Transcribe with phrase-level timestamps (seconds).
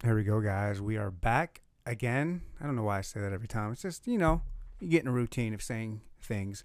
[0.00, 0.80] There we go, guys.
[0.80, 2.42] We are back again.
[2.60, 3.72] I don't know why I say that every time.
[3.72, 4.42] It's just, you know,
[4.78, 6.62] you get in a routine of saying things.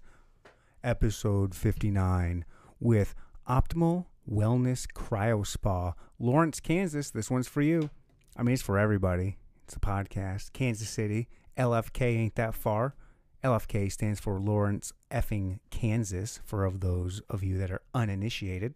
[0.84, 2.44] Episode 59
[2.78, 3.16] with
[3.48, 7.10] Optimal Wellness Cryo Spa, Lawrence, Kansas.
[7.10, 7.90] This one's for you.
[8.36, 9.38] I mean, it's for everybody.
[9.64, 10.52] It's a podcast.
[10.52, 11.26] Kansas City.
[11.58, 12.94] LFK ain't that far.
[13.42, 18.74] LFK stands for Lawrence effing Kansas, for of those of you that are uninitiated.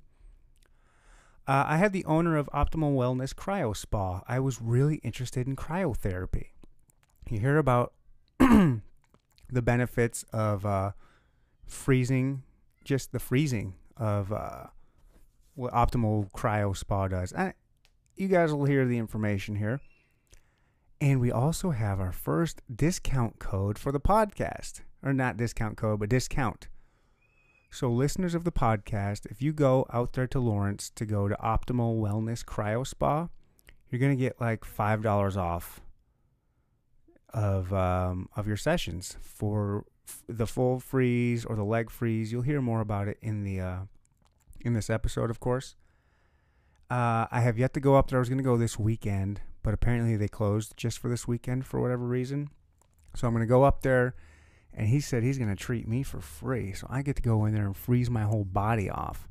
[1.49, 4.21] Uh, I had the owner of Optimal Wellness Cryo Spa.
[4.29, 6.49] I was really interested in cryotherapy.
[7.31, 7.95] You hear about
[8.39, 8.83] the
[9.51, 10.93] benefits of uh,
[11.67, 12.43] freezing,
[12.85, 14.65] just the freezing of uh,
[15.55, 17.33] what Optimal Cryo Spa does.
[17.33, 17.55] I,
[18.15, 19.81] you guys will hear the information here.
[21.01, 24.83] And we also have our first discount code for the podcast.
[25.03, 26.69] Or not discount code, but discount.
[27.71, 31.37] So, listeners of the podcast, if you go out there to Lawrence to go to
[31.37, 33.29] Optimal Wellness Cryo Spa,
[33.91, 35.81] you're going to get like $5 off
[37.35, 42.33] of um, of your sessions for f- the full freeze or the leg freeze.
[42.33, 43.79] You'll hear more about it in the uh,
[44.63, 45.77] in this episode, of course.
[46.91, 48.19] Uh, I have yet to go up there.
[48.19, 51.67] I was going to go this weekend, but apparently they closed just for this weekend
[51.67, 52.49] for whatever reason.
[53.15, 54.15] So I'm going to go up there,
[54.79, 56.73] and he said he's going to treat me for free.
[56.73, 59.29] So I get to go in there and freeze my whole body off.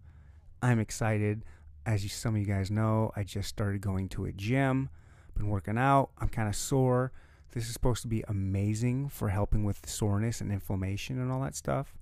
[0.62, 1.45] I'm excited.
[1.86, 4.90] As you, some of you guys know, I just started going to a gym,
[5.38, 6.09] been working out.
[6.20, 7.14] I'm kind of sore.
[7.53, 11.56] This is supposed to be amazing for helping with soreness and inflammation and all that
[11.56, 11.95] stuff.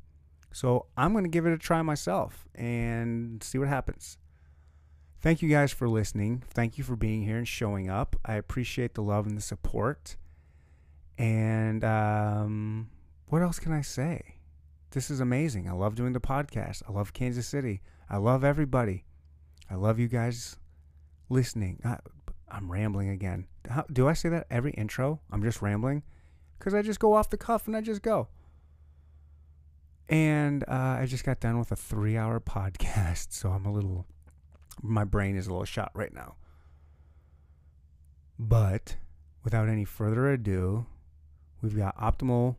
[0.52, 4.18] So I'm going to give it a try myself and see what happens.
[5.22, 6.42] Thank you guys for listening.
[6.50, 8.16] Thank you for being here and showing up.
[8.26, 10.18] I appreciate the love and the support.
[11.18, 12.90] And um,
[13.28, 14.36] what else can I say?
[14.92, 15.68] This is amazing.
[15.68, 16.84] I love doing the podcast.
[16.88, 17.82] I love Kansas City.
[18.10, 19.06] I love everybody.
[19.70, 20.58] I love you guys
[21.30, 21.82] listening.
[21.84, 21.98] I,
[22.50, 23.48] I'm rambling again.
[23.70, 25.20] How, do I say that every intro?
[25.32, 26.04] I'm just rambling?
[26.58, 28.28] Because I just go off the cuff and I just go.
[30.08, 33.28] And uh, I just got done with a three hour podcast.
[33.32, 34.06] So I'm a little
[34.82, 36.36] my brain is a little shot right now.
[38.38, 38.98] But
[39.44, 40.86] without any further ado,
[41.62, 42.58] we've got Optimal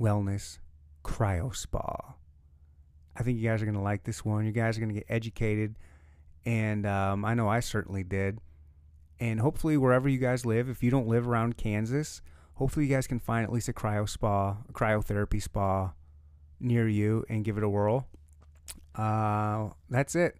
[0.00, 0.58] Wellness
[1.04, 2.14] Cryo Spa.
[3.16, 4.46] I think you guys are going to like this one.
[4.46, 5.76] You guys are going to get educated.
[6.44, 8.38] And um, I know I certainly did.
[9.18, 12.22] And hopefully, wherever you guys live, if you don't live around Kansas,
[12.54, 15.92] hopefully you guys can find at least a cryo spa, a cryotherapy spa
[16.58, 18.08] near you and give it a whirl.
[18.94, 20.36] Uh, that's it.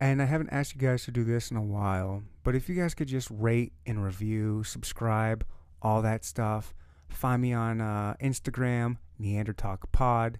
[0.00, 2.74] And I haven't asked you guys to do this in a while, but if you
[2.74, 5.44] guys could just rate and review, subscribe,
[5.82, 6.74] all that stuff.
[7.08, 10.38] Find me on uh, Instagram, Neandertalk Pod.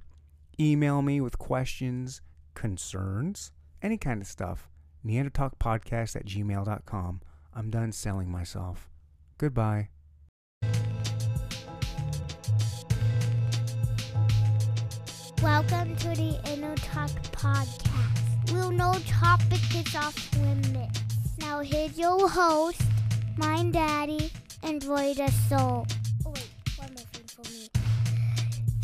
[0.60, 2.20] Email me with questions,
[2.54, 3.52] concerns,
[3.82, 4.68] any kind of stuff.
[5.04, 7.20] Neandertalkpodcast at gmail.com.
[7.54, 8.88] I'm done selling myself.
[9.38, 9.88] Goodbye.
[15.42, 18.52] Welcome to the Neandertalk Podcast.
[18.52, 21.00] We'll no topic is off limits.
[21.38, 22.82] Now here's your host,
[23.36, 24.32] my daddy,
[24.64, 25.86] Enjoy the Soul.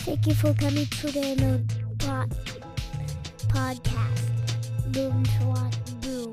[0.05, 1.59] Thank you for coming to the Inner
[1.99, 2.29] Talk
[3.49, 4.93] Podcast.
[4.93, 6.31] Boom, swat, boom.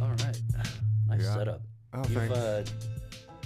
[0.00, 0.40] All right.
[1.08, 1.34] Nice Yeah.
[1.34, 1.62] setup.
[1.92, 2.36] Oh, You've thanks.
[2.36, 2.64] uh,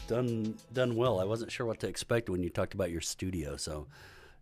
[0.07, 1.19] done done well.
[1.21, 3.57] I wasn't sure what to expect when you talked about your studio.
[3.57, 3.89] So,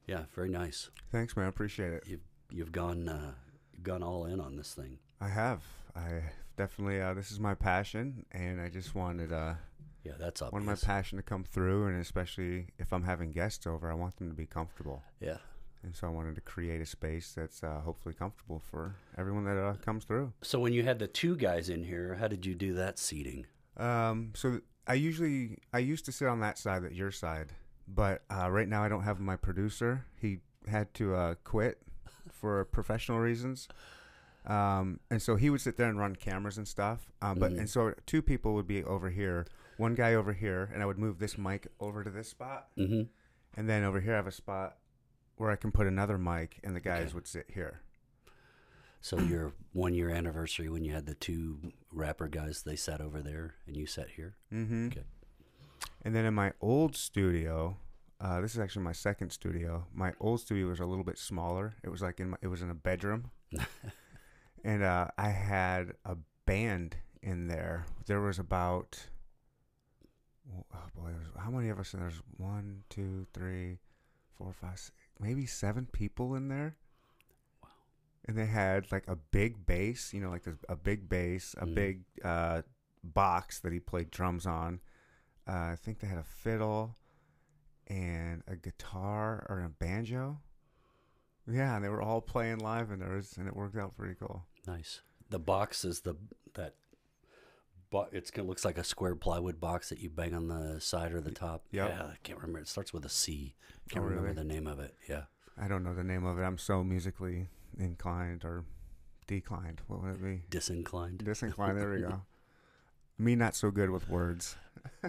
[0.06, 0.90] yeah, very nice.
[1.10, 1.46] Thanks, man.
[1.46, 2.04] I appreciate it.
[2.06, 2.20] You've
[2.50, 3.32] you've gone uh,
[3.72, 4.98] you've gone all in on this thing.
[5.20, 5.62] I have.
[5.96, 6.22] I
[6.56, 7.00] definitely.
[7.00, 9.54] Uh, this is my passion, and I just wanted uh,
[10.04, 10.52] Yeah, that's obvious.
[10.52, 14.16] wanted my passion to come through, and especially if I'm having guests over, I want
[14.16, 15.02] them to be comfortable.
[15.20, 15.38] yeah.
[15.84, 19.58] And so I wanted to create a space that's uh, hopefully comfortable for everyone that
[19.58, 20.32] uh, comes through.
[20.40, 23.46] So when you had the two guys in here, how did you do that seating?
[23.76, 27.48] Um, so I usually I used to sit on that side, at your side,
[27.88, 30.04] but uh, right now I don't have my producer.
[30.20, 31.82] He had to uh, quit
[32.30, 33.66] for professional reasons.
[34.46, 37.10] Um, and so he would sit there and run cameras and stuff.
[37.20, 37.58] Um, but Mhm.
[37.58, 39.46] and so two people would be over here,
[39.76, 43.02] one guy over here, and I would move this mic over to this spot, Mm-hmm.
[43.58, 44.76] and then over here I have a spot
[45.36, 47.14] where I can put another mic, and the guys Okay.
[47.14, 47.80] would sit here.
[49.00, 53.20] So your one year anniversary when you had the two rapper guys, they sat over
[53.22, 54.36] there and you sat here.
[54.52, 54.86] Mm-hmm.
[54.88, 55.02] Okay.
[56.04, 57.76] And then in my old studio,
[58.20, 59.86] uh, this is actually my second studio.
[59.92, 61.74] My old studio was a little bit smaller.
[61.82, 63.30] It was like in my, it was in a bedroom,
[64.64, 66.16] and uh, I had a
[66.46, 67.86] band in there.
[68.06, 69.06] There was about
[70.50, 71.94] oh boy, there was, how many of us?
[71.94, 73.78] in There's one, two, three,
[74.36, 76.76] four, five, six, maybe seven people in there.
[77.62, 77.68] Wow.
[78.26, 81.66] and they had like a big bass, you know, like this, a big bass, a
[81.66, 81.74] Mhm.
[81.74, 82.62] big uh,
[83.04, 84.80] box that he played drums on.
[85.48, 86.96] Uh, I think they had a fiddle
[87.88, 90.40] and a guitar or a banjo.
[91.48, 94.44] Yeah, and they were all playing live in theirs, and it worked out pretty cool.
[94.66, 95.00] Nice.
[95.28, 96.14] The box is the
[96.54, 96.74] that.
[97.92, 101.12] But it's it looks like a square plywood box that you bang on the side
[101.12, 101.64] or the top.
[101.70, 101.88] Yep.
[101.90, 102.58] Yeah, I can't remember.
[102.58, 103.54] It starts with a C.
[103.90, 104.36] Can't Oh, remember really?
[104.36, 104.94] the name of it.
[105.08, 105.24] Yeah.
[105.60, 106.42] I don't know the name of it.
[106.42, 107.48] I'm so musically
[107.78, 108.64] inclined or
[109.26, 109.82] declined.
[109.88, 110.42] What would it be?
[110.50, 111.22] Disinclined.
[111.22, 111.76] Disinclined.
[111.78, 112.22] There we go.
[113.18, 114.56] Me not so good with words.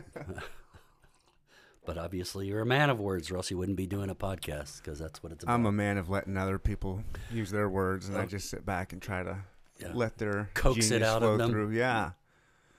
[1.85, 4.81] But obviously, you're a man of words, or else you wouldn't be doing a podcast
[4.81, 5.53] because that's what it's about.
[5.53, 8.25] I'm a man of letting other people use their words, and I Oh.
[8.25, 9.39] just sit back and try to
[9.79, 9.91] Yeah.
[9.93, 11.51] let their Coax it out of them.
[11.51, 11.71] through.
[11.71, 12.11] Yeah.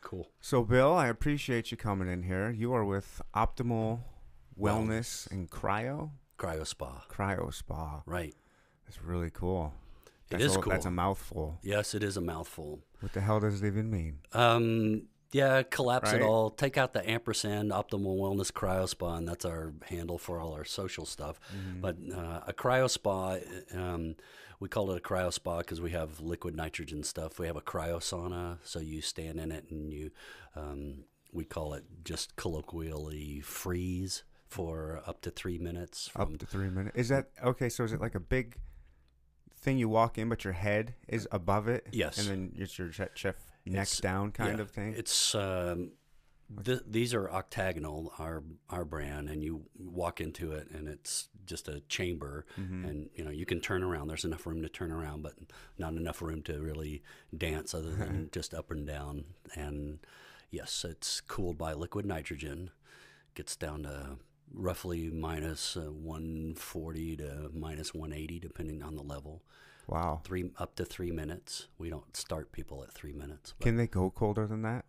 [0.04, 0.30] Cool.
[0.40, 2.50] So, Bill, I appreciate you coming in here.
[2.50, 4.00] You are with Optimal
[4.58, 5.30] Wellness Wellness.
[5.32, 7.04] and Cryo Cryo spa.
[7.10, 8.02] Cryo Spa.
[8.06, 8.34] Right.
[8.86, 9.72] That's really cool.
[10.30, 11.58] It That's is a, That's a mouthful.
[11.62, 12.80] Yes, it is a mouthful.
[13.00, 14.18] What the hell does it even mean?
[14.32, 16.20] Um, yeah, collapse Right?
[16.20, 16.48] it all.
[16.50, 20.64] Take out the ampersand optimal wellness cryo spa, and that's our handle for all our
[20.64, 21.40] social stuff.
[21.54, 21.80] Mm-hmm.
[21.80, 23.38] But uh, a cryo spa,
[23.74, 24.14] um,
[24.60, 27.40] we call it a cryo spa because we have liquid nitrogen stuff.
[27.40, 30.10] We have a cryo sauna, so you stand in it and you,
[30.54, 36.06] um, we call it just colloquially freeze for up to three minutes.
[36.06, 36.96] From, Up to three minutes.
[36.96, 37.68] Is that okay?
[37.68, 38.56] So, is it like a big
[39.56, 41.88] thing you walk in, but your head is above it?
[41.90, 42.18] Yes.
[42.18, 43.34] And then it's your che- chef
[43.66, 44.94] neck It's- down kind yeah, of thing?
[44.96, 45.92] It's um,
[46.64, 51.68] th- these are octagonal, our our brand, and you walk into it, and it's just
[51.68, 52.84] a chamber, Mm-hmm.
[52.84, 54.08] and you know you can turn around.
[54.08, 55.34] There's enough room to turn around, but
[55.78, 57.02] not enough room to really
[57.36, 59.24] dance, other than just up and down.
[59.54, 59.98] And
[60.50, 62.70] yes, it's cooled by liquid nitrogen.
[63.34, 64.18] Gets down to
[64.52, 69.42] roughly minus uh, 140 to minus 180, depending on the level.
[69.86, 70.20] Wow.
[70.24, 71.68] Three up to three minutes.
[71.78, 73.54] We don't start people at three minutes.
[73.60, 74.84] Can they go colder than that?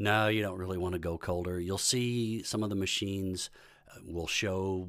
[0.00, 1.58] no, you don't really want to go colder.
[1.58, 3.50] You'll see some of the machines
[3.90, 4.88] uh, will show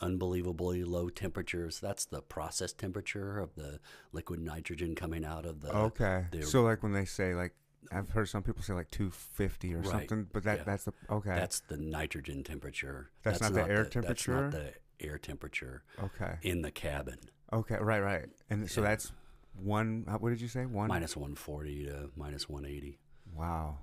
[0.00, 1.80] unbelievably low temperatures.
[1.80, 3.80] That's the process temperature of the
[4.12, 5.74] liquid nitrogen coming out of the.
[5.74, 6.26] okay.
[6.30, 7.54] the- So, like when they say, like,
[7.90, 9.88] I've heard some people say like 250 or Right.
[9.90, 10.64] something, but that Yeah.
[10.64, 11.30] that's the okay.
[11.34, 13.10] That's the nitrogen temperature.
[13.22, 16.36] That's not the air temperature That's not the air temperature okay.
[16.42, 17.18] in the cabin.
[17.52, 17.76] Okay.
[17.76, 18.00] Right.
[18.00, 18.26] Right.
[18.50, 18.88] And so Yeah.
[18.88, 19.12] that's
[19.54, 20.04] one.
[20.18, 20.66] What did you say?
[20.66, 20.88] One.
[20.88, 22.98] Minus 140 to minus 180.
[23.34, 23.78] Wow.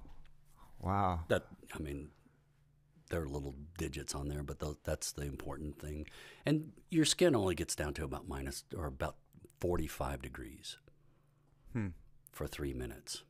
[0.79, 1.21] Wow.
[1.29, 2.09] That I mean,
[3.09, 6.07] there are little digits on there, but that's the important thing.
[6.45, 9.15] And your skin only gets down to about minus or about
[9.59, 10.77] forty-five degrees
[11.73, 11.89] Hmm.
[12.31, 13.23] for three minutes.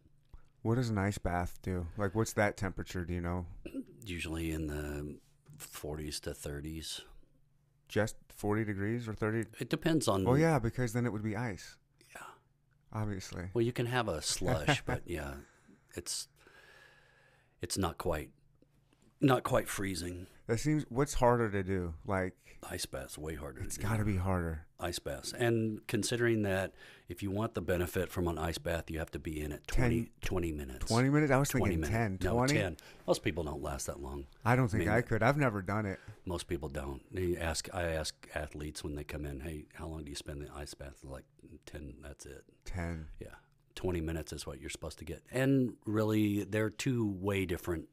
[0.64, 1.88] What does an ice bath do?
[1.98, 3.06] Like, what's that temperature?
[3.06, 3.46] Do you know?
[4.04, 5.18] Usually in the
[5.58, 7.02] forties to thirties.
[7.88, 9.46] Just 40 degrees or 30?
[9.60, 10.24] It depends on.
[10.26, 11.78] Well, yeah, because then it would be ice,
[12.16, 12.22] Yeah.
[12.92, 13.46] obviously.
[13.54, 15.36] Well, you can have a slush, but yeah,
[15.96, 16.28] it's
[17.62, 18.30] it's not quite
[19.22, 20.28] not quite freezing.
[20.48, 20.86] That seems.
[20.90, 21.94] What's harder to do?
[22.06, 22.34] Like,
[22.70, 23.62] Ice bath's way harder.
[23.62, 24.66] it's got to be harder.
[24.80, 25.34] ice baths.
[25.34, 26.74] And considering that
[27.08, 29.68] if you want the benefit from an ice bath, you have to be in it
[29.68, 30.86] 20, 10 20 minutes.
[30.88, 31.32] 20 minutes?
[31.32, 32.18] I was 20 thinking 10.
[32.20, 32.54] 20?
[32.54, 32.78] No, 10.
[33.06, 34.26] Most people don't last that long.
[34.44, 35.22] I don't think mean- I could.
[35.22, 36.00] I've never done it.
[36.26, 37.02] Most people don't.
[37.12, 40.42] You ask, I ask athletes when they come in, hey, how long do you spend
[40.42, 40.94] in the ice bath?
[41.04, 41.26] They're like
[41.68, 42.44] 10, that's it.
[42.66, 43.06] 10.
[43.20, 43.28] Yeah.
[43.76, 45.22] 20 minutes is what you're supposed to get.
[45.32, 47.90] And really, they're two way different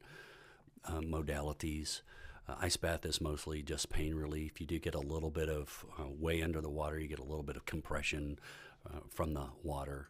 [0.85, 2.01] um, modalities.
[2.47, 4.59] Uh, ice bath is mostly just pain relief.
[4.59, 7.23] You do get a little bit of uh, way under the water, you get a
[7.23, 8.39] little bit of compression
[8.85, 10.09] uh, from the water.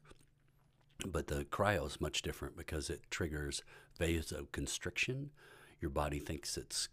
[1.06, 3.62] But the cryo is much different because it triggers
[4.00, 5.30] vasoconstriction.
[5.82, 6.90] Your body thinks it's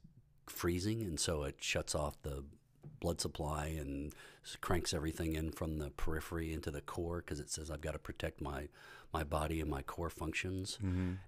[0.47, 2.45] freezing, and so it shuts off the
[2.99, 4.13] blood supply and
[4.61, 7.99] cranks everything in from the periphery into the core because it says I've got to
[7.99, 8.69] protect my
[9.13, 10.79] my body and my core functions.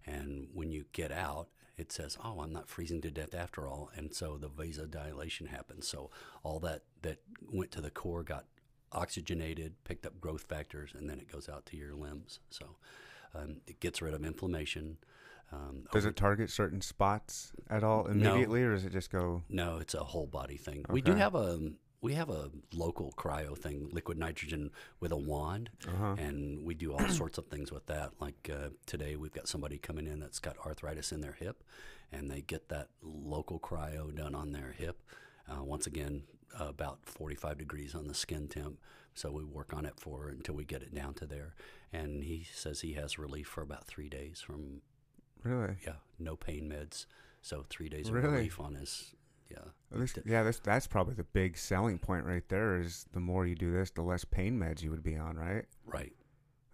[0.06, 3.90] And when you get out, it says, "Oh, I'm not freezing to death after all,"
[3.96, 5.88] and so the vasodilation happens.
[5.88, 6.10] So
[6.42, 7.18] all that that
[7.50, 8.46] went to the core got
[8.92, 12.40] oxygenated, picked up growth factors, and then it goes out to your limbs.
[12.50, 12.76] So
[13.34, 14.98] um, it gets rid of inflammation.
[15.50, 19.42] Um, Does it target certain spots at all immediately, or does it just go?
[19.50, 20.84] no, it's a whole body thing.
[20.88, 25.70] We do have a we have a local cryo thing, liquid nitrogen with a wand,
[25.88, 26.14] Uh-huh.
[26.18, 28.10] and we do all sorts of things with that.
[28.20, 31.62] Like uh, today, we've got somebody coming in that's got arthritis in their hip,
[32.10, 35.00] and they get that local cryo done on their hip.
[35.48, 36.24] Uh, once again,
[36.60, 38.78] uh, about 45 degrees on the skin temp.
[39.14, 41.54] So we work on it for until we get it down to there.
[41.92, 44.80] And he says he has relief for about three days from
[45.42, 45.76] Really?
[45.84, 47.06] yeah, no pain meds.
[47.42, 48.28] So three days of Really?
[48.28, 49.14] relief on his
[49.52, 50.00] Yeah.
[50.24, 52.80] Yeah, this, that's probably the big selling point right there.
[52.80, 55.64] Is the more you do this, the less pain meds you would be on, right?
[55.86, 56.12] Right.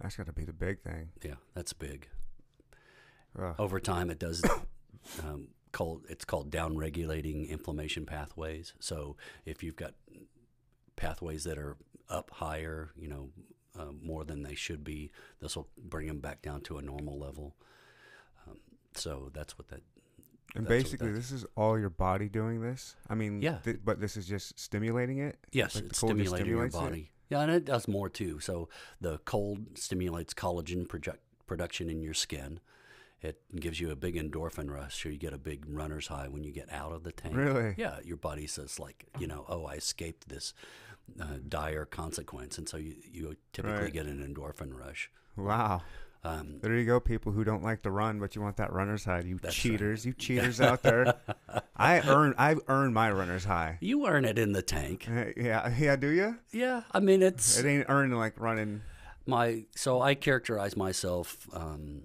[0.01, 1.11] That's got to be the big thing.
[1.23, 2.09] Yeah, that's big.
[3.37, 3.55] Ugh.
[3.59, 4.43] Over time, it does.
[5.25, 8.75] Um, called it's called down regulating inflammation pathways.
[8.81, 9.95] So if you've got
[10.97, 11.77] pathways that are
[12.09, 13.31] up higher, you know,
[13.79, 17.19] uh, more than they should be, this will bring them back down to a normal
[17.19, 17.55] level.
[18.47, 18.59] Um,
[18.95, 19.83] so that's what that.
[20.55, 22.97] And basically, this is all your body doing this.
[23.09, 23.59] I mean, Yeah.
[23.59, 25.37] th- but this is just stimulating it.
[25.53, 26.37] Yes, Like it's stimulating your
[26.69, 26.79] stimulates it?
[26.79, 27.11] body.
[27.29, 28.41] Yeah, and it does more too.
[28.41, 28.69] So
[29.01, 32.61] the cold stimulates collagen project, production in your skin.
[33.21, 36.45] It gives you a big endorphin rush, so you get a big runner's high when
[36.45, 37.35] you get out of the tank.
[37.37, 37.75] Really?
[37.77, 40.55] Yeah, your body says like, you know, oh, I escaped this
[41.21, 43.93] uh, dire consequence, and so you you typically Right.
[43.93, 45.11] get an endorphin rush.
[45.37, 45.83] Wow.
[46.25, 49.05] Um, There you go, people who don't like to run, but you want that runner's
[49.05, 49.21] high.
[49.21, 51.15] You cheaters, you cheaters out there.
[51.77, 53.79] I earn, I've earned my runner's high.
[53.81, 55.07] you earn it in the tank.
[55.09, 56.39] Uh, Yeah, yeah, do you?
[56.51, 58.83] Yeah, I mean it's It ain't earned like running.
[59.27, 62.03] my so I characterize myself um,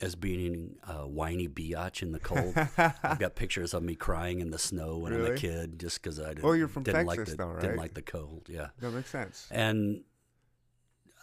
[0.00, 2.54] as being a whiny biatch in the cold.
[3.02, 6.20] I've got pictures of me crying in the snow when I'm a kid, just because
[6.20, 8.46] I didn't, Oh, you're from didn't like the though, didn't like the cold.
[8.48, 9.48] Yeah, That makes sense.
[9.50, 10.04] and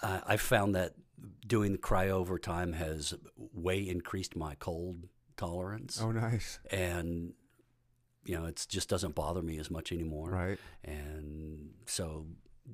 [0.04, 0.94] I, I found that
[1.48, 3.14] doing the cryo over time has
[3.54, 5.08] way increased my cold
[5.38, 6.60] tolerance, Oh, nice.
[6.72, 7.34] and
[8.26, 10.30] you know it just doesn't bother me as much anymore.
[10.32, 10.58] Right.
[10.84, 12.26] And so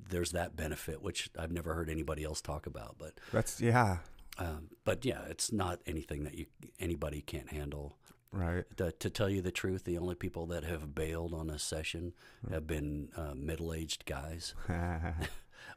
[0.08, 3.12] there's that benefit, which I've never heard anybody else talk about, but.
[3.32, 3.98] That's yeah.
[4.38, 6.46] Um, but yeah, it's not anything that you
[6.80, 7.98] anybody can't handle.
[8.30, 8.64] Right.
[8.78, 12.14] To, to tell you the truth, the only people that have bailed on a session
[12.50, 14.54] have been uh, middle-aged guys.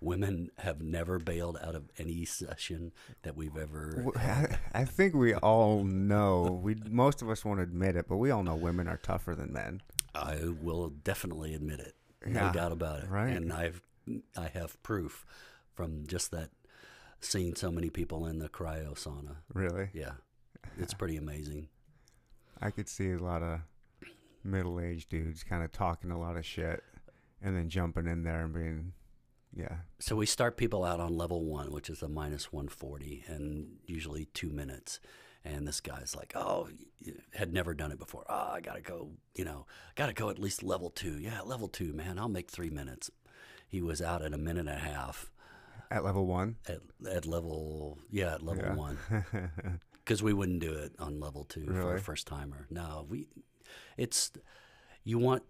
[0.02, 2.92] Women have never bailed out of any session
[3.24, 4.06] that we've ever.
[4.16, 6.60] I, I think we all know.
[6.64, 9.54] We most of us won't admit it, but we all know women are tougher than
[9.54, 9.82] men.
[10.14, 13.10] I will definitely admit it, no Yeah, doubt about it.
[13.10, 13.30] right.
[13.30, 13.82] And I've
[14.38, 15.26] I have proof
[15.74, 16.52] from just that
[17.20, 19.38] seeing so many people in the cryo sauna.
[19.54, 20.12] Really, Yeah,
[20.78, 21.70] it's pretty amazing.
[22.62, 23.60] I could see a lot of
[24.44, 26.84] middle-aged dudes kind of talking a lot of shit,
[27.42, 28.94] and then jumping in there and being,
[29.56, 33.78] yeah, So we start people out on level one, which is a minus 140, and
[33.86, 35.00] usually two minutes.
[35.46, 36.68] And this guy's like, oh,
[37.34, 38.26] had never done it before.
[38.28, 41.20] Oh, I gotta go, you know, gotta go at least level two.
[41.20, 42.18] Yeah, level two, man.
[42.18, 43.12] I'll make three minutes.
[43.68, 45.32] He was out in a minute and a half
[45.92, 46.56] at level one.
[46.68, 48.76] at at level, yeah, at level Yeah.
[48.76, 48.98] one,
[49.94, 52.66] because we wouldn't do it on level two for a first timer.
[52.72, 53.28] No, we,
[53.98, 54.32] it's
[55.04, 55.44] you want.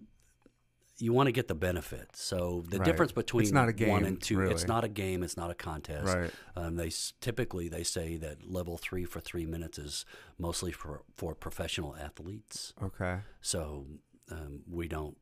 [0.97, 2.15] You want to get the benefit.
[2.15, 2.85] So the Right.
[2.85, 5.23] difference between a one and two, it's not a game.
[5.23, 6.13] It's not a contest.
[6.15, 6.31] Right.
[6.55, 10.05] Um, they typically they say that level three for three minutes is
[10.37, 12.73] mostly for for professional athletes.
[12.81, 13.19] Okay.
[13.41, 13.87] So
[14.31, 15.17] um, we don't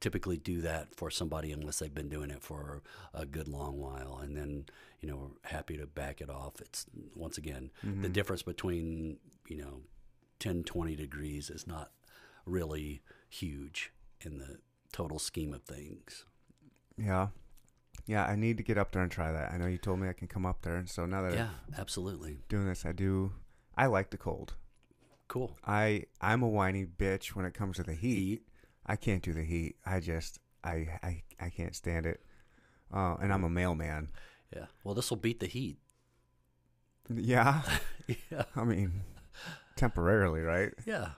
[0.00, 4.18] typically do that for somebody unless they've been doing it for a good long while,
[4.22, 4.64] and then
[5.00, 6.60] you know we're happy to back it off.
[6.62, 9.82] It's once again the difference between you know
[10.38, 11.90] 10, 20 degrees is not
[12.46, 14.56] really huge in the
[14.92, 16.24] total scheme of things.
[16.96, 17.28] Yeah.
[18.06, 19.52] Yeah, I need to get up there and try that.
[19.52, 22.30] I know you told me I can come up there, so now that Yeah, absolutely.
[22.32, 23.32] I'm doing this, I do.
[23.76, 24.54] I like the cold.
[25.28, 25.56] Cool.
[25.64, 28.16] I I'm a whiny bitch when it comes to the heat.
[28.16, 28.42] Heat.
[28.84, 29.76] I can't do the heat.
[29.86, 32.20] I just I I, I can't stand it.
[32.92, 34.08] Uh, and I'm a mailman.
[34.54, 34.66] Yeah.
[34.82, 35.78] Well, this will beat the heat.
[37.08, 37.62] Yeah.
[38.30, 38.42] yeah.
[38.56, 39.02] I mean,
[39.76, 40.72] temporarily, right?
[40.84, 41.10] Yeah.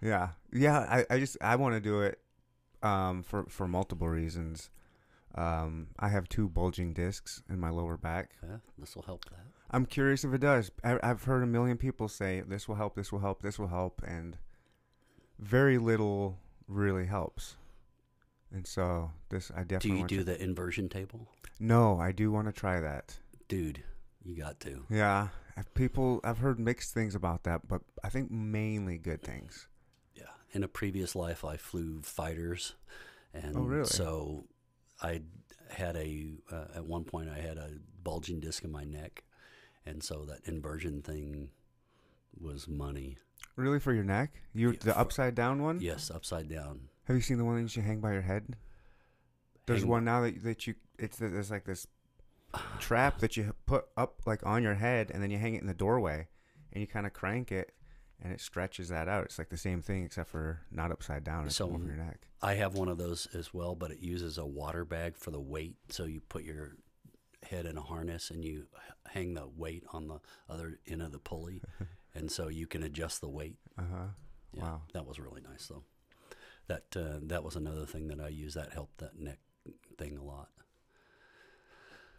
[0.00, 0.30] Yeah.
[0.50, 0.78] Yeah.
[0.78, 2.18] I, I just I want to do it
[2.82, 4.70] um, for for multiple reasons.
[5.34, 8.32] Um, I have two bulging discs in my lower back.
[8.42, 8.58] Yeah.
[8.78, 9.46] This will help that.
[9.70, 10.70] I'm curious if it does.
[10.84, 13.68] I, I've heard a million people say this will help, this will help, this will
[13.68, 14.36] help, and
[15.38, 16.36] very little
[16.68, 17.56] really helps.
[18.52, 19.90] And so this, I definitely.
[19.90, 21.28] Do you do to- the inversion table?
[21.58, 23.16] No, I do want to try that.
[23.48, 23.82] Dude,
[24.24, 24.84] you got to.
[24.90, 25.28] Yeah,
[25.74, 26.20] people.
[26.24, 29.68] I've heard mixed things about that, but I think mainly good things.
[30.52, 32.74] In a previous life, I flew fighters.
[33.34, 33.86] And Oh, really?
[33.86, 34.44] so
[35.00, 35.22] I
[35.70, 37.70] had a, uh, at one point, I had a
[38.04, 39.24] bulging disc in my neck.
[39.86, 41.50] And so that inversion thing
[42.38, 43.18] was money.
[43.56, 44.42] Really, for your neck?
[44.52, 45.80] You Yeah, the for- upside down one?
[45.80, 46.88] Yes, upside down.
[47.04, 48.56] Have you seen the one that you hang by your head?
[49.66, 50.74] There's Hang- one now that that you.
[50.98, 51.86] It's there's like this
[52.78, 55.66] trap that you put up like on your head, and then you hang it in
[55.66, 56.28] the doorway,
[56.72, 57.72] and you kind of crank it,
[58.22, 59.24] and it stretches that out.
[59.24, 61.46] It's like the same thing except for not upside down.
[61.46, 62.28] It's So- over your neck.
[62.40, 65.40] I have one of those as well, but it uses a water bag for the
[65.40, 65.76] weight.
[65.90, 66.76] So you put your
[67.42, 68.66] head in a harness and you
[69.06, 71.62] hang the weight on the other end of the pulley,
[72.14, 73.58] and so you can adjust the weight.
[73.76, 74.06] Uh huh.
[74.54, 74.82] Yeah, Wow.
[74.92, 75.82] that was really nice though.
[76.68, 79.38] that uh, that was another thing that I used that helped that neck
[79.98, 80.48] thing a lot.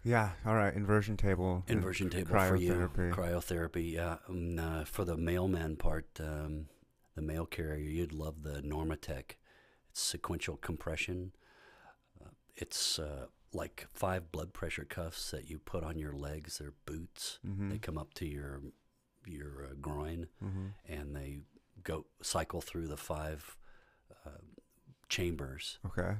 [0.03, 0.31] Yeah.
[0.45, 0.73] All right.
[0.73, 1.63] Inversion table.
[1.67, 3.93] Inversion table for you, cryotherapy.
[3.93, 4.17] Yeah.
[4.27, 6.67] Um, uh, for the mailman part, um,
[7.15, 9.37] the mail carrier, you'd love the Normatec.
[9.89, 11.31] It's sequential compression.
[12.21, 16.57] Uh, it's uh, like five blood pressure cuffs that you put on your legs.
[16.57, 17.39] They're boots.
[17.47, 17.69] Mm-hmm.
[17.69, 18.61] They come up to your
[19.25, 20.65] your uh, groin, Mm-hmm.
[20.91, 21.39] and they
[21.81, 23.55] go cycle through the five
[24.25, 24.31] uh,
[25.07, 26.15] chambers, Okay.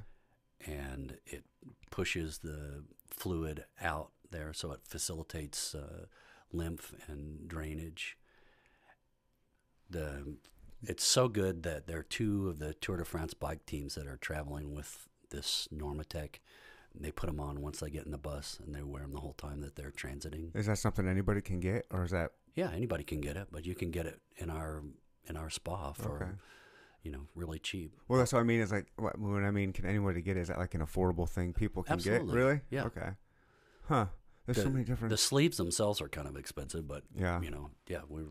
[0.66, 1.44] And it
[1.92, 6.06] pushes the fluid out there, so it facilitates uh,
[6.52, 8.18] lymph and drainage.
[9.90, 10.38] The
[10.86, 14.06] it's so good that there are two of the Tour de France bike teams that
[14.08, 16.40] are traveling with this Normatec.
[16.96, 19.20] They put them on once they get in the bus, and they wear them the
[19.20, 20.56] whole time that they're transiting.
[20.56, 23.66] Is that something anybody can get, or is that Yeah, anybody can get it, but
[23.66, 24.84] you can get it in our
[25.28, 26.32] in our spa for Okay.
[27.04, 27.96] You know really cheap.
[28.08, 28.62] Well, that's what I mean.
[28.62, 30.38] Is like what, when I mean, can anybody get?
[30.38, 32.28] Is that like an affordable thing people can Absolutely.
[32.28, 32.36] get?
[32.36, 32.62] Really?
[32.70, 32.84] Yeah.
[32.86, 33.10] Okay.
[33.88, 34.06] Huh.
[34.46, 35.10] There's so many different.
[35.10, 37.40] The sleeves themselves are kind of expensive, but yeah.
[37.42, 38.24] you know, yeah, we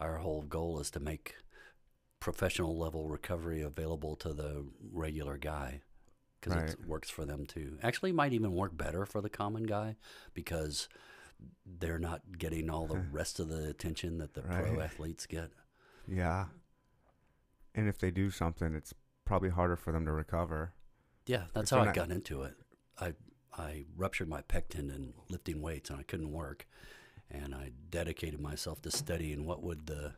[0.00, 1.34] our whole goal is to make
[2.20, 5.80] professional level recovery available to the regular guy
[6.40, 6.70] because Right.
[6.70, 7.78] it works for them too.
[7.82, 9.96] Actually, it might even work better for the common guy
[10.34, 10.88] because
[11.64, 15.50] they're not getting all the rest of the attention that the pro athletes get.
[16.06, 16.46] Yeah.
[17.76, 18.92] And if they do something, it's
[19.24, 20.72] probably harder for them to recover.
[21.26, 22.54] Yeah, that's how I not- got into it.
[22.98, 23.14] I
[23.56, 26.66] I ruptured my pec tendon lifting weights and I couldn't work,
[27.30, 30.14] and I dedicated myself to studying what would the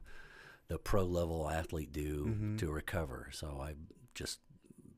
[0.69, 2.59] the pro level athlete do Mhm.
[2.59, 3.29] to recover.
[3.33, 3.75] So I
[4.15, 4.41] just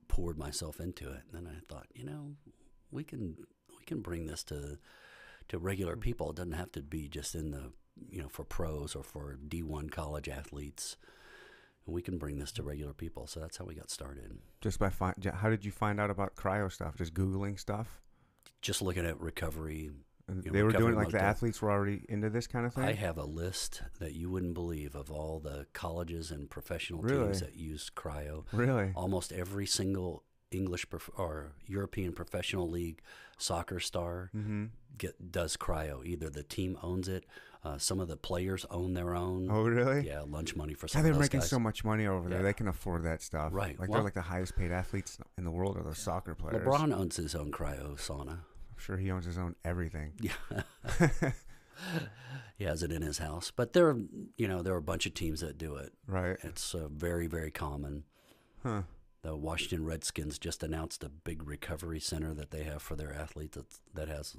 [0.09, 2.37] poured myself into it, and then I thought, you know,
[2.90, 3.37] we can
[3.79, 4.79] we can bring this to
[5.49, 6.31] to regular people.
[6.31, 7.73] It doesn't have to be just in the
[8.09, 10.97] you know for pros or for D one college athletes.
[11.87, 13.26] We can bring this to regular people.
[13.26, 14.38] So that's how we got started.
[14.60, 15.14] Just by find.
[15.34, 16.96] How did you find out about cryo stuff?
[16.96, 18.00] Just googling stuff.
[18.62, 19.90] Just looking at recovery
[20.28, 22.84] And they were doing like the athletes were already into this kind of thing.
[22.84, 27.25] I have a list that you wouldn't believe of all the colleges and professional Really?
[27.25, 28.45] teams that use cryo.
[28.52, 28.93] really.
[28.95, 33.00] Almost every single English prof- or European professional league
[33.38, 34.66] soccer star Mm-hmm.
[34.99, 36.04] get does cryo.
[36.04, 37.25] Either the team owns it,
[37.62, 39.49] uh, some of the players own their own.
[39.50, 40.06] Oh, really?
[40.06, 41.50] Yeah, lunch money for some Yeah, they're making guys.
[41.50, 42.38] so much money over there.
[42.38, 42.44] Yeah.
[42.44, 43.52] They can afford that stuff.
[43.52, 43.78] Right.
[43.78, 46.64] Like Well- they're like the highest paid athletes in the world are those soccer players.
[46.66, 48.30] LeBron owns his own cryo sauna.
[48.30, 50.12] I'm sure he owns his own everything.
[50.20, 50.62] Yeah.
[52.58, 53.50] he has it in his house.
[53.54, 53.99] But there, are,
[54.36, 55.92] you know, there are a bunch of teams that do it.
[56.06, 56.36] right.
[56.42, 58.04] It's uh, very, very common.
[58.62, 58.82] Huh.
[59.23, 63.56] The Washington Redskins just announced a big recovery center that they have for their athletes
[63.56, 64.34] that's, that has,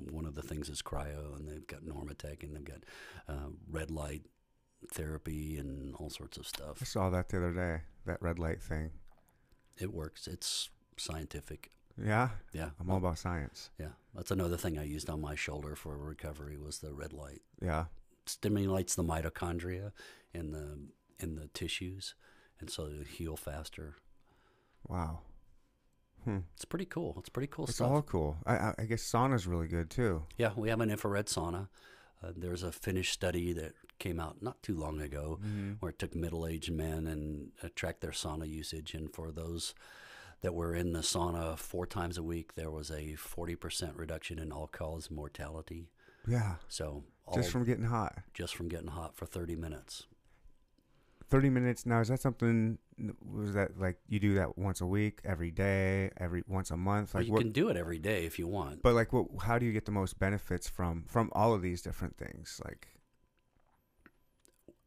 [0.00, 2.84] know, one of the things is cryo, and they've got Normatec, and they've got
[3.28, 4.22] uh, red light
[4.92, 6.78] therapy and all sorts of stuff.
[6.80, 7.82] I saw that the other day.
[8.06, 8.90] That red light thing.
[9.78, 10.26] It works.
[10.26, 11.70] It's scientific.
[12.02, 12.30] Yeah.
[12.52, 13.70] Yeah, I'm all about science.
[13.78, 13.88] yeah.
[14.14, 17.42] That's another thing I used on my shoulder for recovery was the red light.
[17.62, 17.86] Yeah.
[18.26, 19.92] Stimulates the mitochondria
[20.34, 20.78] in the
[21.18, 22.14] in the tissues,
[22.60, 23.96] and so they heal faster.
[24.86, 25.20] Wow.
[26.24, 26.38] Hmm.
[26.54, 27.16] It's pretty cool.
[27.18, 27.90] It's pretty cool It's stuff.
[27.90, 28.36] all cool.
[28.46, 30.24] I, I, I guess sauna's really good too.
[30.38, 31.68] Yeah, we have an infrared sauna.
[32.22, 35.72] Uh, there's a Finnish study that came out not too long ago Mm-hmm.
[35.80, 38.94] where it took middle aged men and uh, tracked their sauna usage.
[38.94, 39.74] And for those
[40.42, 44.52] that were in the sauna four times a week, there was a 40% reduction in
[44.52, 45.90] all cause mortality.
[46.28, 46.54] Yeah.
[46.68, 48.18] So, all Just from getting hot.
[48.34, 50.06] just from getting hot for 30 minutes.
[51.32, 52.76] 30 minutes now is that something
[53.24, 57.14] was that like you do that once a week every day every once a month?
[57.14, 58.82] Well, like you what can do it every day if you want.
[58.82, 61.80] but like what how do you get the most benefits from from all of these
[61.80, 62.60] different things?
[62.62, 62.86] Like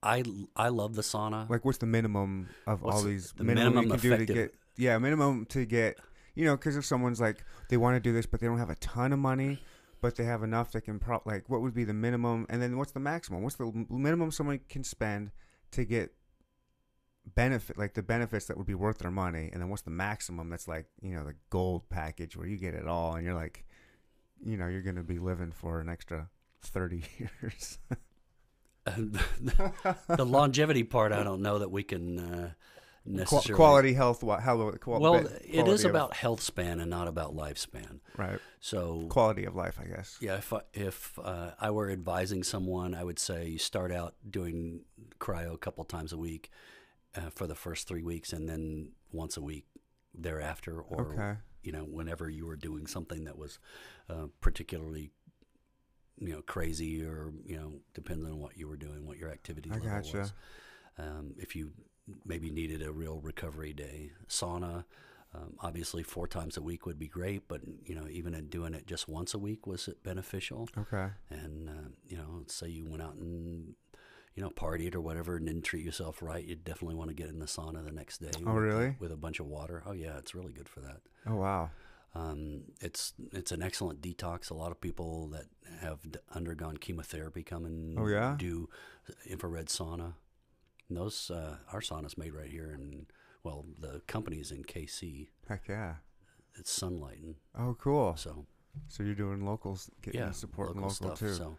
[0.04, 0.24] I,
[0.56, 1.50] I love the sauna.
[1.50, 4.34] like what's the minimum of What's all these the minimum, minimum you can do to
[4.34, 5.98] get yeah minimum to get
[6.36, 8.70] you know because if someone's like they want to do this but they don't have
[8.70, 9.58] a ton of money
[10.00, 12.46] but they have enough they can pro- like what would be the minimum?
[12.50, 13.42] And then what's the maximum?
[13.42, 15.32] What's the minimum someone can spend
[15.72, 16.14] to get
[17.34, 20.50] benefit like the benefits that would be worth their money and then what's the maximum
[20.50, 23.66] that's like you know the gold package where you get it all and you're like
[24.46, 26.30] you know you're going to be living for an extra
[26.62, 27.80] 30 years
[28.86, 32.52] the longevity part, I don't know that we can uh,
[33.04, 33.56] necessarily.
[33.58, 37.36] quality health what how qual- Well, it is of- about health span and not about
[37.36, 38.00] lifespan.
[38.16, 42.44] right So, quality of life i guess yeah, if I, if uh, I were advising
[42.44, 44.82] someone, I would say you start out doing
[45.20, 46.52] cryo a couple times a week
[47.16, 49.66] uh, for the first three weeks, and then once a week
[50.14, 53.60] thereafter, or okay you know, whenever you were doing something that was
[54.10, 55.12] uh, particularly
[56.18, 59.70] you know crazy or you know depends on what you were doing, what your activity
[59.72, 60.18] I level gotcha.
[60.18, 60.34] was.
[60.98, 61.72] Um, if you
[62.24, 64.12] maybe needed a real recovery day.
[64.30, 64.86] Sauna,
[65.34, 68.74] um, obviously, four times a week would be great, but you know, even in doing
[68.74, 70.70] it just once a week was beneficial.
[70.78, 71.08] Okay.
[71.30, 73.74] And uh, you know, say you went out and
[74.36, 77.30] you know partied or whatever and didn't treat yourself right, you definitely want to get
[77.30, 78.32] in the sauna the next day.
[78.46, 78.96] Oh, with, really?
[79.00, 79.82] With a bunch of water.
[79.86, 81.02] Oh yeah, it's really good for that.
[81.28, 81.72] Oh wow.
[82.14, 84.50] Um, it's it's an excellent detox.
[84.50, 85.46] A lot of people that
[85.82, 88.36] have d- undergone chemotherapy come and Oh, yeah?
[88.38, 88.70] do
[89.26, 90.14] infrared sauna.
[90.88, 93.08] And those uh, our sauna's made right here, and
[93.44, 95.28] well, the company's in KC.
[95.48, 95.96] Heck yeah.
[96.58, 98.16] It's Sunlighten, Oh cool.
[98.16, 98.46] so
[98.88, 101.20] So you're doing locals, getting yeah, supporting local local, stuff.
[101.20, 101.34] too.
[101.34, 101.58] So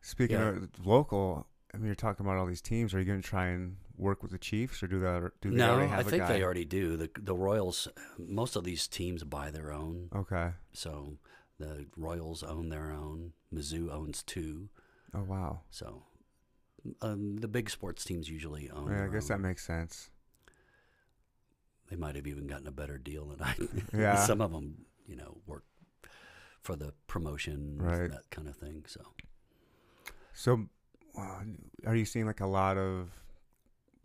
[0.00, 0.48] Speaking Yeah.
[0.48, 2.94] of local, I mean, you're talking about all these teams.
[2.94, 5.32] Are you going to try and work with the Chiefs, or do that?
[5.40, 6.96] Do they no, already have I think they already do.
[6.96, 10.08] the The Royals, most of these teams buy their own.
[10.14, 10.50] Okay.
[10.72, 11.18] So
[11.58, 13.32] the Royals own their own.
[13.52, 14.68] Mizzou owns two.
[15.12, 15.60] Oh wow.
[15.70, 16.04] So
[17.02, 18.90] um, the big sports teams usually own.
[18.90, 19.40] Yeah, I guess own.
[19.42, 20.10] that makes sense.
[21.90, 23.54] they might have even gotten a better deal than I.
[23.96, 24.16] Yeah.
[24.16, 25.64] Some of them, you know, work
[26.62, 28.10] for the promotion, Right.
[28.10, 28.84] that kind of thing.
[28.86, 29.00] So
[30.32, 30.68] So,
[31.16, 33.10] are you seeing like a lot of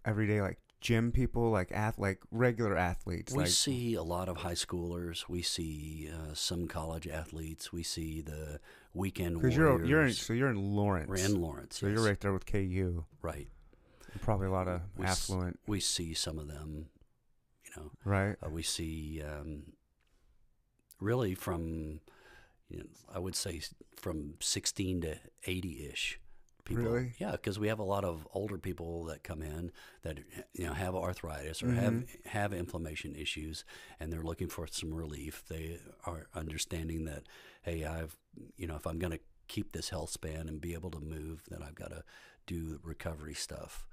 [0.06, 3.34] everyday like gym people, like ath like regular athletes?
[3.34, 5.28] we like, see a lot of high schoolers.
[5.28, 7.72] We see uh, some college athletes.
[7.72, 8.60] We see the
[8.94, 9.88] weekend because warriors.
[9.88, 11.10] you're you're in, so you're in Lawrence.
[11.10, 11.80] We're in Lawrence.
[11.80, 11.96] so yes.
[11.96, 13.06] you're right there with KU.
[13.22, 13.48] Right.
[14.22, 16.88] Probably a lot of We s- affluent, We see some of them.
[17.66, 18.36] You know, right?
[18.44, 19.74] uh, we see um,
[21.00, 22.00] really from,
[22.68, 23.62] you know, I would say
[23.96, 26.20] from 16 to 80 ish.
[26.70, 26.94] People.
[26.94, 27.14] Really?
[27.20, 29.72] Yeah, because we have a lot of older people that come in
[30.04, 30.20] that
[30.54, 32.30] you know have arthritis or have Mm-hmm.
[32.30, 33.66] have inflammation issues,
[34.00, 35.44] and they're looking for some relief.
[35.50, 37.24] They are understanding that,
[37.64, 38.16] hey, I've
[38.58, 41.44] you know if I'm going to keep this health span and be able to move,
[41.50, 42.04] then I've got to
[42.46, 43.88] do recovery stuff.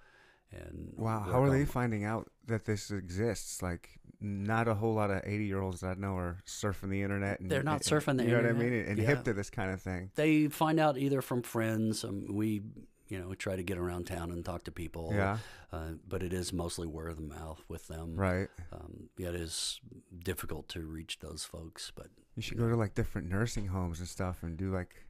[0.52, 3.62] And Wow, how are they finding out that this exists?
[3.62, 7.40] Like, not a whole lot of eighty-year-olds that I know are surfing the internet.
[7.40, 8.28] And, They're not and- surfing the internet.
[8.28, 8.84] you know what I mean?
[8.88, 9.06] And Yeah.
[9.06, 10.10] hip to this kind of thing.
[10.14, 12.04] they find out either from friends.
[12.04, 12.62] Um, we,
[13.08, 15.10] you know, try to get around town and talk to people.
[15.12, 15.38] Yeah,
[15.72, 18.16] Uh, but it is mostly word of mouth with them.
[18.16, 18.48] right.
[18.72, 19.80] Um, yeah, it is
[20.24, 24.08] difficult to reach those folks, but You should go to like different nursing homes and
[24.08, 25.05] stuff and do like,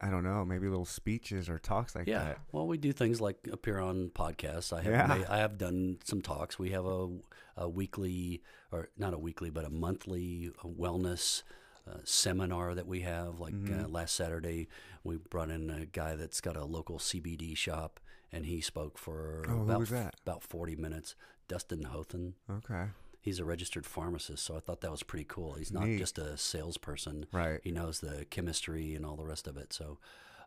[0.00, 2.24] I don't know, maybe little speeches or talks like yeah.
[2.24, 2.38] that.
[2.52, 4.72] Well, we do things like appear on podcasts.
[4.72, 5.24] I have Yeah.
[5.28, 6.58] I have done some talks.
[6.58, 7.08] We have a,
[7.56, 11.42] a weekly, or not a weekly, but a monthly uh, wellness.
[11.88, 13.84] Uh, seminar that we have like Mm-hmm.
[13.84, 14.66] uh, last Saturday,
[15.04, 18.00] we brought in a guy that's got a local CBD shop,
[18.32, 19.88] and he spoke for Oh, about
[20.26, 21.14] about forty minutes.
[21.46, 22.86] Dustin Hothen, Okay,
[23.26, 25.54] he's a registered pharmacist, so I thought that was pretty cool.
[25.54, 25.98] He's not Neat.
[25.98, 27.26] just a salesperson.
[27.32, 27.60] right.
[27.64, 29.72] He knows the chemistry and all the rest of it.
[29.72, 29.98] So,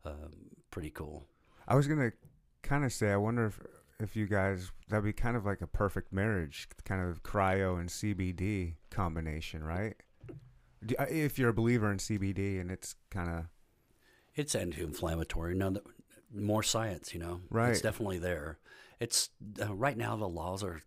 [0.05, 0.31] um,
[0.71, 1.25] pretty cool.
[1.67, 2.13] I was gonna
[2.63, 3.59] kind of say, I wonder if
[3.99, 7.89] if you guys that'd be kind of like a perfect marriage, kind of cryo and
[7.89, 9.95] CBD combination, right?
[10.97, 13.45] Uh, If you're a believer in CBD and it's kind of
[14.35, 15.53] It's anti-inflammatory.
[15.55, 15.81] Now, the,
[16.33, 17.71] more science, you know, Right.
[17.71, 18.57] It's definitely there.
[19.01, 19.29] It's
[19.61, 20.81] uh, right now the laws are